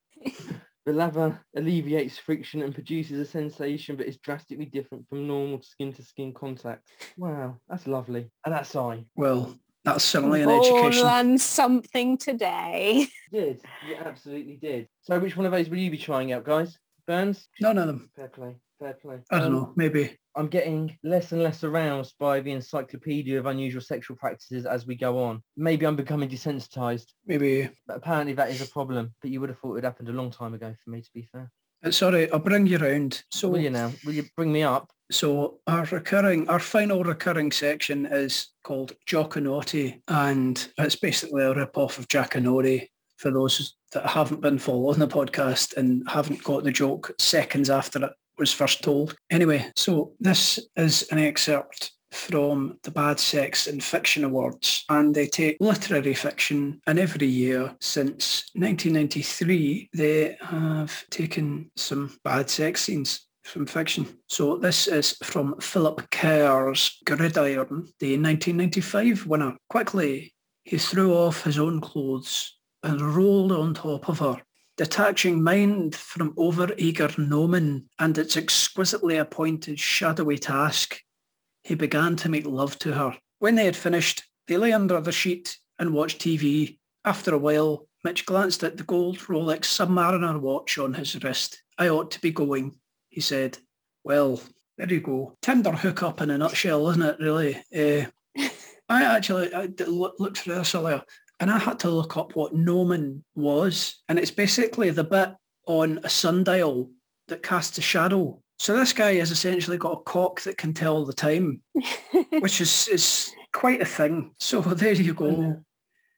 the 0.86 0.94
lather 0.94 1.40
alleviates 1.56 2.18
friction 2.18 2.62
and 2.62 2.74
produces 2.74 3.20
a 3.20 3.26
sensation 3.26 3.98
that 3.98 4.08
is 4.08 4.18
drastically 4.18 4.66
different 4.66 5.08
from 5.10 5.28
normal 5.28 5.62
skin-to-skin 5.62 6.34
contact. 6.34 6.88
Wow, 7.18 7.58
that's 7.68 7.88
lovely. 7.88 8.30
And 8.46 8.54
that's 8.54 8.76
I. 8.76 9.06
Well, 9.16 9.58
that's 9.84 10.04
certainly 10.04 10.42
an 10.42 10.50
All 10.50 10.60
education. 10.60 11.04
learn 11.04 11.38
something 11.38 12.18
today. 12.18 13.08
Did. 13.32 13.62
You 13.88 13.96
absolutely 13.96 14.58
did. 14.58 14.88
So 15.02 15.20
which 15.20 15.36
one 15.36 15.46
of 15.46 15.52
those 15.52 15.70
will 15.70 15.78
you 15.78 15.92
be 15.92 15.98
trying 15.98 16.32
out, 16.32 16.44
guys? 16.44 16.78
Burns? 17.08 17.48
None 17.62 17.78
of 17.78 17.88
them. 17.88 18.10
Fair 18.16 18.28
play. 18.28 18.56
Fair 18.86 18.94
play. 18.94 19.18
I 19.32 19.40
don't 19.40 19.48
Um, 19.48 19.54
know. 19.54 19.74
Maybe. 19.76 20.16
I'm 20.36 20.48
getting 20.48 20.96
less 21.04 21.32
and 21.32 21.42
less 21.42 21.64
aroused 21.64 22.14
by 22.20 22.40
the 22.42 22.52
encyclopedia 22.52 23.40
of 23.40 23.48
unusual 23.48 23.82
sexual 23.82 24.16
practices 24.16 24.66
as 24.68 24.86
we 24.86 24.96
go 24.96 25.18
on. 25.24 25.42
Maybe 25.58 25.88
I'm 25.88 25.96
becoming 25.96 26.30
desensitized, 26.30 27.08
Maybe. 27.26 27.68
but 27.88 27.98
apparently 27.98 28.34
that 28.34 28.52
is 28.52 28.62
a 28.62 28.68
problem. 28.68 29.16
But 29.24 29.32
you 29.32 29.40
would 29.40 29.50
have 29.50 29.58
thought 29.58 29.78
it 29.78 29.84
happened 29.84 30.10
a 30.10 30.14
long 30.14 30.30
time 30.30 30.54
ago 30.54 30.76
for 30.84 30.90
me, 30.92 31.02
to 31.02 31.10
be 31.16 31.28
fair. 31.32 31.52
It's 31.82 32.02
all 32.04 32.12
right. 32.12 32.30
I'll 32.32 32.40
bring 32.40 32.68
you 32.68 32.78
round. 32.78 33.24
So, 33.32 33.48
Will 33.50 33.60
you 33.60 33.70
now? 33.72 33.92
Will 34.06 34.14
you 34.14 34.26
bring 34.36 34.52
me 34.52 34.62
up? 34.64 34.92
so 35.12 35.60
our 35.68 35.86
recurring, 35.86 36.48
our 36.50 36.60
final 36.60 37.04
recurring 37.04 37.52
section 37.52 38.06
is 38.08 38.48
called 38.64 38.94
Jockanotti, 39.08 40.02
and 40.08 40.68
it's 40.80 40.96
basically 40.96 41.44
a 41.44 41.54
rip-off 41.56 41.98
of 41.98 42.08
Jackanory. 42.08 42.90
For 43.18 43.32
those 43.32 43.76
that 43.94 44.06
haven't 44.08 44.42
been 44.42 44.60
following 44.60 45.00
the 45.00 45.08
podcast 45.08 45.78
and 45.78 46.04
haven't 46.10 46.44
got 46.44 46.66
the 46.66 46.72
joke 46.72 47.14
seconds 47.18 47.70
after 47.70 48.04
it 48.04 48.12
was 48.38 48.54
first 48.54 48.84
told. 48.84 49.16
Anyway, 49.30 49.72
so 49.76 50.14
this 50.20 50.60
is 50.76 51.04
an 51.12 51.20
excerpt 51.20 51.92
from 52.12 52.80
the 52.84 52.92
Bad 52.92 53.20
Sex 53.20 53.68
and 53.68 53.84
Fiction 53.84 54.24
Awards 54.24 54.86
and 54.90 55.14
they 55.14 55.28
take 55.28 55.58
literary 55.60 56.14
fiction 56.14 56.80
and 56.88 56.98
every 56.98 57.28
year 57.28 57.76
since 57.82 58.50
1993 58.54 59.90
they 59.94 60.38
have 60.40 61.08
taken 61.10 61.70
some 61.76 62.18
bad 62.24 62.50
sex 62.50 62.84
scenes 62.84 63.28
from 63.44 63.66
fiction. 63.66 64.08
So 64.28 64.58
this 64.58 64.88
is 64.88 65.18
from 65.24 65.60
Philip 65.60 66.10
Kerr's 66.10 66.98
Gridiron, 67.06 67.88
the 68.00 68.18
1995 68.18 69.28
winner. 69.28 69.56
Quickly, 69.70 70.34
he 70.64 70.78
threw 70.78 71.14
off 71.14 71.44
his 71.44 71.60
own 71.60 71.80
clothes 71.82 72.58
and 72.82 73.02
rolled 73.02 73.52
on 73.52 73.74
top 73.74 74.10
of 74.10 74.20
her 74.20 74.42
detaching 74.78 75.42
mind 75.42 75.96
from 75.96 76.34
over-eager 76.38 77.10
gnomon 77.18 77.90
and 78.00 78.18
its 78.18 78.38
exquisitely 78.38 79.18
appointed 79.18 79.80
shadowy 79.80 80.38
task, 80.38 81.02
he 81.64 81.76
began 81.76 82.16
to 82.18 82.30
make 82.30 82.46
love 82.46 82.78
to 82.80 82.94
her. 82.94 83.18
When 83.40 83.56
they 83.56 83.66
had 83.66 83.76
finished, 83.76 84.24
they 84.48 84.58
lay 84.58 84.74
under 84.74 85.00
the 85.02 85.12
sheet 85.12 85.58
and 85.80 85.94
watched 85.94 86.22
TV. 86.22 86.78
After 87.04 87.34
a 87.34 87.40
while, 87.40 87.88
Mitch 88.04 88.26
glanced 88.26 88.64
at 88.64 88.78
the 88.78 88.84
gold 88.84 89.18
Rolex 89.20 89.66
Submariner 89.66 90.40
watch 90.40 90.78
on 90.78 90.94
his 90.94 91.24
wrist. 91.24 91.64
I 91.78 91.90
ought 91.90 92.12
to 92.12 92.22
be 92.22 92.32
going, 92.32 92.76
he 93.10 93.22
said. 93.22 93.58
Well, 94.04 94.40
there 94.78 94.92
you 94.92 95.02
go. 95.02 95.36
Tinder 95.42 95.72
hookup 95.72 96.22
in 96.22 96.30
a 96.30 96.38
nutshell, 96.38 96.90
isn't 96.90 97.02
it, 97.02 97.20
really? 97.20 97.56
Uh, 97.76 98.06
I 98.90 99.04
actually 99.04 99.54
I 99.54 99.70
looked 99.88 100.38
through 100.38 100.56
this 100.56 100.76
earlier 100.76 101.02
and 101.40 101.52
I 101.52 101.58
had 101.58 101.80
to 101.80 101.90
look 101.90 102.18
up 102.18 102.36
what 102.36 102.56
gnomon 102.56 103.24
was. 103.36 104.02
And 104.08 104.18
it's 104.18 104.32
basically 104.32 104.90
the 104.90 105.04
bit 105.04 105.30
on 105.68 106.00
a 106.04 106.10
sundial 106.10 106.92
that 107.28 107.44
casts 107.44 107.78
a 107.78 107.82
shadow. 107.82 108.42
So 108.58 108.76
this 108.76 108.94
guy 108.94 109.16
has 109.16 109.32
essentially 109.32 109.78
got 109.78 110.00
a 110.00 110.04
cock 110.04 110.42
that 110.42 110.58
can 110.58 110.74
tell 110.74 111.06
the 111.06 111.14
time, 111.14 111.62
which 112.40 112.62
is, 112.62 112.88
is 112.88 113.32
quite 113.54 113.82
a 113.82 113.86
thing. 113.86 114.32
So 114.40 114.62
there 114.62 114.94
you 114.94 115.14
go. 115.14 115.26
Mm-hmm. 115.26 115.60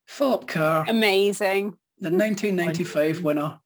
Philip 0.07 0.47
Kerr, 0.47 0.85
Amazing. 0.87 1.77
the 1.99 2.09
1995 2.09 3.23
winner 3.23 3.59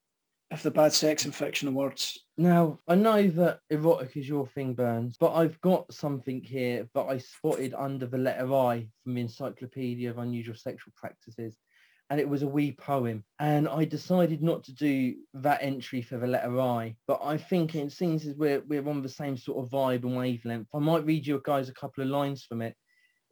of 0.50 0.64
the 0.64 0.72
Bad 0.72 0.92
Sex 0.94 1.26
and 1.26 1.36
Fiction 1.36 1.68
Awards. 1.68 2.21
Now, 2.38 2.80
I 2.88 2.96
know 2.96 3.28
that 3.28 3.60
erotic 3.70 4.16
is 4.16 4.28
your 4.28 4.48
thing, 4.48 4.74
Burns, 4.74 5.18
but 5.20 5.34
I've 5.34 5.60
got 5.62 5.94
something 5.94 6.42
here 6.42 6.88
that 6.96 7.02
I 7.02 7.18
spotted 7.18 7.74
under 7.74 8.06
the 8.06 8.18
letter 8.18 8.54
I 8.54 8.88
from 9.04 9.16
the 9.16 9.22
Encyclopedia 9.22 10.10
of 10.10 10.18
Unusual 10.18 10.56
Sexual 10.56 10.94
Practices, 10.96 11.56
and 12.10 12.20
it 12.20 12.28
was 12.28 12.42
a 12.42 12.48
wee 12.48 12.72
poem. 12.72 13.24
And 13.40 13.68
I 13.68 13.86
decided 13.86 14.42
not 14.42 14.64
to 14.66 14.74
do 14.74 15.16
that 15.36 15.62
entry 15.62 16.02
for 16.02 16.18
the 16.18 16.28
letter 16.28 16.60
I, 16.60 16.96
but 17.06 17.20
I 17.24 17.38
think 17.38 17.76
it 17.76 17.92
seems 17.92 18.26
as 18.26 18.36
we're, 18.36 18.62
we're 18.62 18.88
on 18.88 19.02
the 19.02 19.10
same 19.10 19.38
sort 19.38 19.64
of 19.64 19.72
vibe 19.72 20.04
and 20.04 20.16
wavelength. 20.18 20.68
I 20.74 20.80
might 20.80 21.06
read 21.06 21.28
you 21.28 21.42
guys 21.44 21.70
a 21.70 21.74
couple 21.74 22.04
of 22.04 22.10
lines 22.10 22.44
from 22.44 22.62
it, 22.62 22.76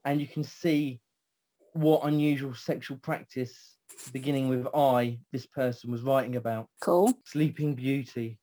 and 0.06 0.20
you 0.20 0.28
can 0.28 0.44
see 0.44 1.00
what 1.74 2.04
unusual 2.04 2.54
sexual 2.54 2.98
practice, 2.98 3.76
beginning 4.12 4.50
with 4.50 4.68
I, 4.74 5.20
this 5.32 5.46
person 5.46 5.92
was 5.92 6.02
writing 6.02 6.36
about. 6.36 6.68
Cool. 6.82 7.14
Sleeping 7.26 7.76
Beauty, 7.76 8.39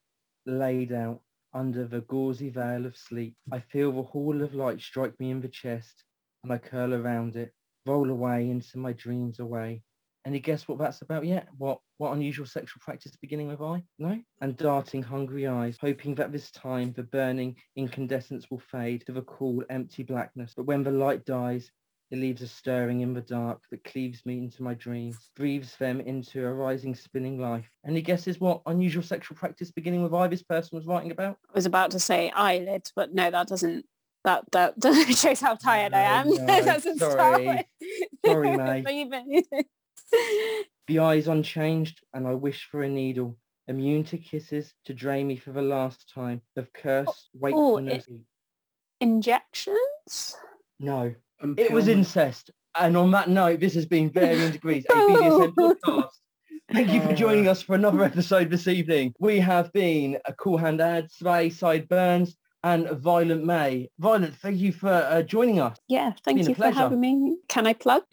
laid 0.46 0.92
out 0.92 1.20
under 1.52 1.86
the 1.86 2.02
gauzy 2.02 2.50
veil 2.50 2.86
of 2.86 2.96
sleep. 2.96 3.34
I 3.50 3.60
feel 3.60 3.92
the 3.92 4.02
hall 4.02 4.42
of 4.42 4.54
light 4.54 4.80
strike 4.80 5.18
me 5.18 5.30
in 5.30 5.40
the 5.40 5.48
chest, 5.48 6.04
and 6.42 6.52
I 6.52 6.58
curl 6.58 6.94
around 6.94 7.36
it, 7.36 7.52
roll 7.86 8.10
away 8.10 8.50
into 8.50 8.78
my 8.78 8.92
dreams 8.92 9.40
away. 9.40 9.82
Any 10.26 10.40
guess 10.40 10.66
what 10.66 10.78
that's 10.78 11.02
about 11.02 11.24
yet? 11.24 11.48
What 11.56 11.78
what 11.98 12.12
unusual 12.12 12.46
sexual 12.46 12.80
practice 12.80 13.16
beginning 13.16 13.46
with 13.48 13.62
I? 13.62 13.84
No? 13.98 14.20
And 14.40 14.56
darting 14.56 15.02
hungry 15.02 15.46
eyes, 15.46 15.78
hoping 15.80 16.16
that 16.16 16.32
this 16.32 16.50
time 16.50 16.92
the 16.92 17.04
burning 17.04 17.56
incandescence 17.76 18.50
will 18.50 18.58
fade 18.58 19.06
to 19.06 19.12
the 19.12 19.22
cool, 19.22 19.62
empty 19.70 20.02
blackness. 20.02 20.52
But 20.54 20.66
when 20.66 20.82
the 20.82 20.90
light 20.90 21.24
dies, 21.24 21.70
it 22.10 22.18
leaves 22.18 22.42
a 22.42 22.48
stirring 22.48 23.00
in 23.00 23.14
the 23.14 23.20
dark 23.20 23.62
that 23.70 23.82
cleaves 23.82 24.24
me 24.24 24.38
into 24.38 24.62
my 24.62 24.74
dreams, 24.74 25.16
breathes 25.34 25.76
them 25.76 26.00
into 26.00 26.46
a 26.46 26.52
rising, 26.52 26.94
spinning 26.94 27.40
life. 27.40 27.68
Any 27.86 28.00
guesses 28.00 28.40
what 28.40 28.62
unusual 28.66 29.02
sexual 29.02 29.36
practice 29.36 29.72
beginning 29.72 30.02
with 30.02 30.14
I 30.14 30.28
this 30.28 30.42
person 30.42 30.76
was 30.76 30.86
writing 30.86 31.10
about? 31.10 31.38
I 31.50 31.54
was 31.54 31.66
about 31.66 31.90
to 31.92 31.98
say 31.98 32.30
eyelids, 32.30 32.92
but 32.94 33.12
no, 33.12 33.30
that 33.30 33.48
doesn't. 33.48 33.86
That 34.24 34.44
that 34.52 34.74
shows 35.16 35.40
how 35.40 35.54
tired 35.54 35.94
I 35.94 36.00
am. 36.00 36.28
No, 36.46 36.62
That 36.62 36.82
sorry. 36.82 37.66
Sorry, 38.24 38.56
it. 39.52 39.66
The 40.86 40.98
eyes 41.00 41.26
unchanged, 41.26 42.00
and 42.14 42.26
I 42.28 42.34
wish 42.34 42.68
for 42.70 42.82
a 42.82 42.88
needle, 42.88 43.36
immune 43.66 44.04
to 44.04 44.18
kisses, 44.18 44.72
to 44.84 44.94
drain 44.94 45.26
me 45.26 45.36
for 45.36 45.50
the 45.50 45.62
last 45.62 46.12
time 46.12 46.42
of 46.56 46.68
oh, 46.68 46.80
curse, 46.80 47.06
oh, 47.08 47.38
wakefulness. 47.40 48.08
Injections. 49.00 50.36
no, 50.78 51.14
it 51.56 51.72
was 51.72 51.88
incest. 51.88 52.50
And 52.78 52.96
on 52.96 53.10
that 53.12 53.28
note, 53.28 53.60
this 53.60 53.74
has 53.74 53.86
been 53.86 54.10
Varying 54.10 54.50
Degrees, 54.52 54.84
a 54.90 54.92
BDSM 54.92 55.54
podcast. 55.54 56.10
Thank 56.72 56.92
you 56.92 57.00
for 57.00 57.14
joining 57.14 57.48
us 57.48 57.62
for 57.62 57.74
another 57.74 58.02
episode 58.02 58.50
this 58.50 58.66
evening. 58.66 59.14
We 59.18 59.38
have 59.38 59.72
been 59.72 60.18
a 60.24 60.32
Cool 60.32 60.58
Hand 60.58 60.80
Ad, 60.80 61.10
Sway, 61.10 61.48
Side 61.48 61.88
Burns, 61.88 62.36
and 62.64 62.90
Violet 62.90 63.44
May. 63.44 63.88
Violet, 64.00 64.34
thank 64.34 64.58
you 64.58 64.72
for 64.72 64.88
uh, 64.88 65.22
joining 65.22 65.60
us. 65.60 65.78
Yeah, 65.88 66.12
thank 66.24 66.46
you 66.46 66.54
for 66.54 66.70
having 66.70 67.00
me. 67.00 67.36
Can 67.48 67.66
I 67.66 67.72
plug? 67.72 68.02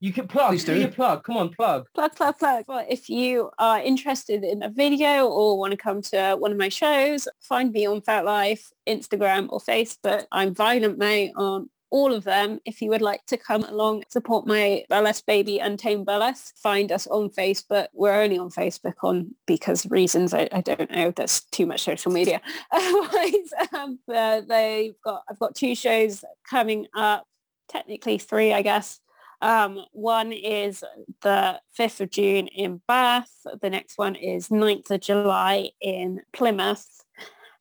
You 0.00 0.12
can 0.12 0.28
plug, 0.28 0.50
Please 0.50 0.64
do 0.66 0.74
do. 0.74 0.80
your 0.80 0.90
plug. 0.90 1.24
Come 1.24 1.38
on, 1.38 1.48
plug. 1.48 1.86
plug, 1.94 2.14
plug, 2.14 2.38
plug. 2.38 2.66
Well, 2.68 2.84
if 2.90 3.08
you 3.08 3.50
are 3.58 3.80
interested 3.80 4.44
in 4.44 4.62
a 4.62 4.68
video 4.68 5.26
or 5.26 5.58
want 5.58 5.70
to 5.70 5.78
come 5.78 6.02
to 6.02 6.36
one 6.38 6.52
of 6.52 6.58
my 6.58 6.68
shows, 6.68 7.26
find 7.40 7.72
me 7.72 7.86
on 7.86 8.02
FetLife, 8.02 8.66
Instagram 8.86 9.46
or 9.48 9.60
Facebook. 9.60 10.26
I'm 10.30 10.54
Violet 10.54 10.98
May 10.98 11.32
on 11.32 11.70
all 11.94 12.12
of 12.12 12.24
them. 12.24 12.58
If 12.64 12.82
you 12.82 12.90
would 12.90 13.00
like 13.00 13.24
to 13.26 13.36
come 13.36 13.62
along, 13.62 14.02
support 14.08 14.48
my 14.48 14.84
burlesque 14.88 15.26
baby, 15.26 15.60
Untamed 15.60 16.04
Burlesque, 16.04 16.56
find 16.56 16.90
us 16.90 17.06
on 17.06 17.30
Facebook. 17.30 17.86
We're 17.92 18.20
only 18.20 18.36
on 18.36 18.50
Facebook 18.50 18.94
on 19.04 19.32
because 19.46 19.86
reasons 19.86 20.34
I, 20.34 20.48
I 20.50 20.60
don't 20.60 20.90
know. 20.90 21.12
There's 21.12 21.42
too 21.52 21.66
much 21.66 21.84
social 21.84 22.10
media. 22.10 22.40
Otherwise, 22.72 23.50
um, 23.72 24.00
they've 24.08 25.00
got 25.04 25.22
I've 25.30 25.38
got 25.38 25.54
two 25.54 25.76
shows 25.76 26.24
coming 26.50 26.88
up 26.96 27.28
technically 27.68 28.18
three, 28.18 28.52
I 28.52 28.62
guess. 28.62 28.98
Um, 29.40 29.84
one 29.92 30.32
is 30.32 30.82
the 31.22 31.60
5th 31.78 32.00
of 32.00 32.10
June 32.10 32.48
in 32.48 32.80
Bath. 32.88 33.30
The 33.62 33.70
next 33.70 33.98
one 33.98 34.16
is 34.16 34.48
9th 34.48 34.90
of 34.90 35.00
July 35.00 35.70
in 35.80 36.22
Plymouth. 36.32 37.03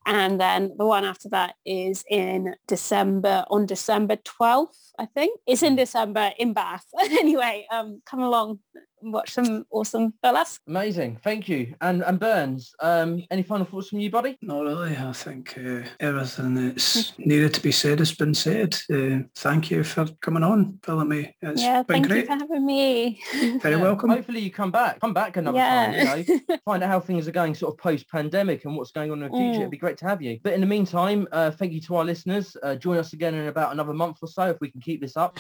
And 0.06 0.40
then 0.40 0.72
the 0.78 0.86
one 0.86 1.06
after 1.06 1.30
that 1.30 1.56
is 1.66 2.04
in 2.10 2.56
December, 2.68 3.46
on 3.50 3.66
December 3.66 4.18
12th, 4.18 4.92
I 5.00 5.06
think. 5.06 5.40
It's 5.48 5.64
in 5.64 5.76
December 5.76 6.32
in 6.38 6.54
Bath. 6.54 6.86
anyway, 7.02 7.66
um, 7.72 8.02
come 8.06 8.22
along 8.22 8.60
watch 9.12 9.32
some 9.32 9.66
awesome 9.72 10.14
burlesque. 10.22 10.62
Amazing, 10.68 11.20
thank 11.24 11.48
you. 11.50 11.76
And 11.82 12.04
and 12.04 12.20
Burns, 12.20 12.74
um, 12.80 13.24
any 13.32 13.44
final 13.44 13.66
thoughts 13.66 13.90
from 13.90 14.00
you, 14.00 14.10
buddy? 14.10 14.38
Not 14.42 14.62
really. 14.62 14.96
I 14.96 15.12
think 15.14 15.58
uh, 15.58 15.82
everything 16.00 16.54
that's 16.56 17.18
needed 17.18 17.54
to 17.54 17.62
be 17.62 17.72
said 17.72 18.00
has 18.00 18.14
been 18.14 18.34
said. 18.34 18.76
Uh, 18.92 19.20
thank 19.36 19.72
you 19.72 19.84
for 19.84 20.06
coming 20.22 20.44
on, 20.44 20.80
filling 20.84 21.10
me. 21.10 21.36
It's 21.42 21.62
yeah, 21.62 21.84
been 21.84 21.96
thank 21.96 22.08
great. 22.08 22.20
you 22.22 22.26
for 22.26 22.34
having 22.34 22.66
me. 22.66 23.22
Very 23.60 23.76
Yeah. 23.76 23.82
welcome. 23.82 24.10
Hopefully 24.10 24.40
you 24.40 24.52
come 24.52 24.72
back, 24.72 25.00
come 25.00 25.14
back 25.14 25.38
another 25.38 25.58
Yeah. 25.58 26.06
time. 26.06 26.26
You 26.28 26.40
know, 26.48 26.58
find 26.66 26.84
out 26.84 26.90
how 26.90 27.00
things 27.00 27.28
are 27.28 27.32
going, 27.32 27.56
sort 27.56 27.74
of 27.74 27.78
post-pandemic, 27.80 28.66
and 28.66 28.76
what's 28.76 28.92
going 28.92 29.12
on 29.12 29.22
in 29.24 29.32
the 29.32 29.38
future. 29.38 29.54
Mm. 29.58 29.62
It'd 29.62 29.72
be 29.72 29.78
great 29.78 29.98
to 29.98 30.06
have 30.08 30.22
you. 30.22 30.40
But 30.44 30.54
in 30.54 30.62
the 30.62 30.68
meantime, 30.68 31.28
uh, 31.32 31.52
thank 31.52 31.74
you 31.74 31.82
to 31.82 31.96
our 31.98 32.06
listeners. 32.06 32.56
Uh, 32.62 32.76
join 32.76 32.98
us 32.98 33.14
again 33.14 33.34
in 33.34 33.48
about 33.48 33.72
another 33.72 33.94
month 33.94 34.18
or 34.22 34.28
so 34.28 34.50
if 34.50 34.58
we 34.62 34.70
can 34.72 34.82
keep 34.82 35.02
this 35.02 35.18
up. 35.18 35.40